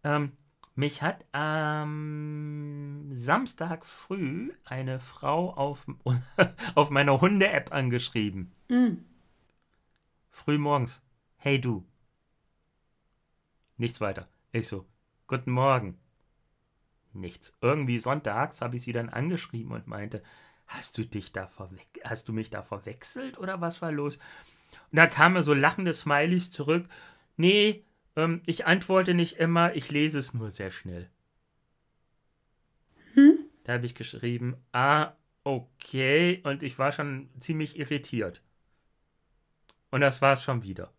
ähm, 0.04 0.32
mich 0.76 1.02
hat 1.02 1.26
am 1.34 3.10
Samstag 3.14 3.86
früh 3.86 4.52
eine 4.66 5.00
Frau 5.00 5.54
auf, 5.54 5.86
auf 6.76 6.90
meiner 6.90 7.22
Hunde-App 7.22 7.72
angeschrieben. 7.72 8.52
Mm. 8.70 8.94
Früh 10.32 10.58
morgens. 10.58 11.03
Hey 11.46 11.60
du. 11.60 11.86
Nichts 13.76 14.00
weiter. 14.00 14.30
Ich 14.54 14.70
so, 14.70 14.88
guten 15.28 15.52
Morgen. 15.52 16.00
Nichts. 17.12 17.58
Irgendwie 17.60 18.00
sonntags 18.00 18.62
habe 18.62 18.78
ich 18.78 18.84
sie 18.84 18.94
dann 18.94 19.10
angeschrieben 19.10 19.74
und 19.74 19.86
meinte, 19.86 20.24
hast 20.68 20.98
du 20.98 21.04
dich 21.04 21.34
da 21.34 21.50
hast 22.06 22.30
du 22.30 22.32
mich 22.32 22.50
da 22.50 22.62
verwechselt 22.62 23.38
oder 23.38 23.60
was 23.60 23.82
war 23.82 23.92
los? 23.92 24.20
Und 24.90 24.96
da 24.96 25.06
kamen 25.06 25.44
so 25.44 25.54
lachende 25.54 25.94
Smileys 25.94 26.50
zurück. 26.50 26.88
Nee, 27.36 27.84
ähm, 28.16 28.42
ich 28.46 28.66
antworte 28.66 29.14
nicht 29.14 29.36
immer, 29.36 29.76
ich 29.76 29.92
lese 29.92 30.20
es 30.20 30.34
nur 30.34 30.50
sehr 30.50 30.72
schnell. 30.72 31.10
Da 33.66 33.74
habe 33.74 33.86
ich 33.86 33.96
geschrieben, 33.96 34.56
ah, 34.72 35.12
okay, 35.44 36.42
und 36.46 36.64
ich 36.64 36.80
war 36.80 36.94
schon 36.94 37.30
ziemlich 37.42 37.78
irritiert. 37.78 38.42
Und 39.92 40.00
das 40.00 40.22
war 40.22 40.36
es 40.36 40.44
schon 40.44 40.64
wieder. 40.64 40.94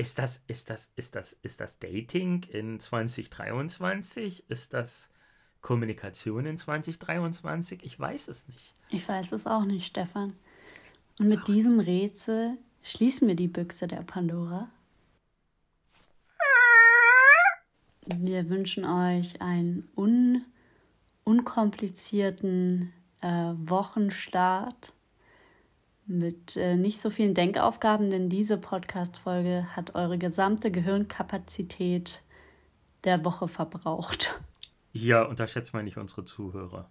Ist 0.00 0.18
das, 0.18 0.40
ist 0.46 0.70
das, 0.70 0.90
ist 0.96 1.14
das, 1.14 1.36
ist 1.42 1.60
das 1.60 1.78
Dating 1.78 2.44
in 2.44 2.80
2023? 2.80 4.48
Ist 4.48 4.72
das 4.72 5.10
Kommunikation 5.60 6.46
in 6.46 6.56
2023? 6.56 7.84
Ich 7.84 8.00
weiß 8.00 8.28
es 8.28 8.48
nicht. 8.48 8.72
Ich 8.88 9.06
weiß 9.06 9.32
es 9.32 9.46
auch 9.46 9.66
nicht, 9.66 9.86
Stefan. 9.86 10.32
Und 11.18 11.28
mit 11.28 11.46
diesem 11.48 11.80
Rätsel 11.80 12.56
schließen 12.82 13.28
wir 13.28 13.34
die 13.34 13.48
Büchse 13.48 13.88
der 13.88 14.00
Pandora. 14.00 14.70
Wir 18.06 18.48
wünschen 18.48 18.86
euch 18.86 19.42
einen 19.42 19.86
un 19.98 20.46
unkomplizierten 21.24 22.90
äh, 23.20 23.52
Wochenstart 23.54 24.94
mit 26.10 26.56
äh, 26.56 26.76
nicht 26.76 27.00
so 27.00 27.08
vielen 27.08 27.34
Denkaufgaben, 27.34 28.10
denn 28.10 28.28
diese 28.28 28.58
Podcast-Folge 28.58 29.68
hat 29.76 29.94
eure 29.94 30.18
gesamte 30.18 30.70
Gehirnkapazität 30.70 32.22
der 33.04 33.24
Woche 33.24 33.48
verbraucht. 33.48 34.40
Hier 34.92 35.28
unterschätzt 35.28 35.72
man 35.72 35.84
nicht 35.84 35.96
unsere 35.96 36.24
Zuhörer. 36.24 36.90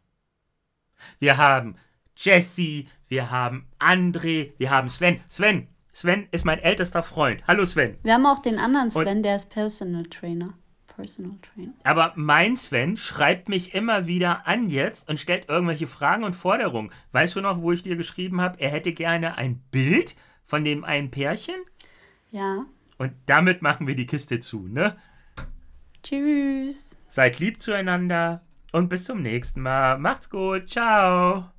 Wir 1.19 1.37
haben 1.37 1.75
Jesse, 2.15 2.85
wir 3.07 3.29
haben 3.29 3.67
André, 3.77 4.53
wir 4.57 4.71
haben 4.71 4.89
Sven. 4.89 5.19
Sven, 5.29 5.67
Sven 5.91 6.27
ist 6.31 6.45
mein 6.45 6.59
ältester 6.59 7.03
Freund. 7.03 7.45
Hallo 7.45 7.65
Sven. 7.65 7.97
Wir 8.03 8.13
haben 8.13 8.25
auch 8.25 8.39
den 8.39 8.57
anderen 8.57 8.89
Sven, 8.89 9.21
der 9.21 9.35
ist 9.35 9.49
Personal 9.49 10.03
Trainer. 10.03 10.53
Personal 10.99 11.37
Trainer. 11.41 11.73
Aber 11.83 12.11
mein 12.17 12.57
Sven 12.57 12.97
schreibt 12.97 13.47
mich 13.47 13.73
immer 13.73 14.05
wieder 14.05 14.45
an 14.45 14.69
jetzt 14.69 15.07
und 15.07 15.17
stellt 15.17 15.47
irgendwelche 15.47 15.87
Fragen 15.87 16.25
und 16.25 16.35
Forderungen. 16.35 16.91
Weißt 17.13 17.37
du 17.37 17.41
noch, 17.41 17.61
wo 17.61 17.71
ich 17.71 17.83
dir 17.83 17.95
geschrieben 17.95 18.41
habe, 18.41 18.59
er 18.59 18.69
hätte 18.69 18.91
gerne 18.91 19.37
ein 19.37 19.61
Bild 19.71 20.17
von 20.43 20.65
dem 20.65 20.83
einen 20.83 21.09
Pärchen? 21.09 21.55
Ja. 22.31 22.65
Und 22.97 23.13
damit 23.27 23.61
machen 23.61 23.87
wir 23.87 23.95
die 23.95 24.07
Kiste 24.07 24.41
zu, 24.41 24.67
ne? 24.67 24.97
Tschüss. 26.03 26.97
Seid 27.07 27.39
lieb 27.39 27.61
zueinander 27.61 28.41
und 28.73 28.89
bis 28.89 29.05
zum 29.05 29.21
nächsten 29.21 29.61
Mal. 29.61 29.97
Macht's 29.97 30.29
gut. 30.29 30.69
Ciao. 30.69 31.49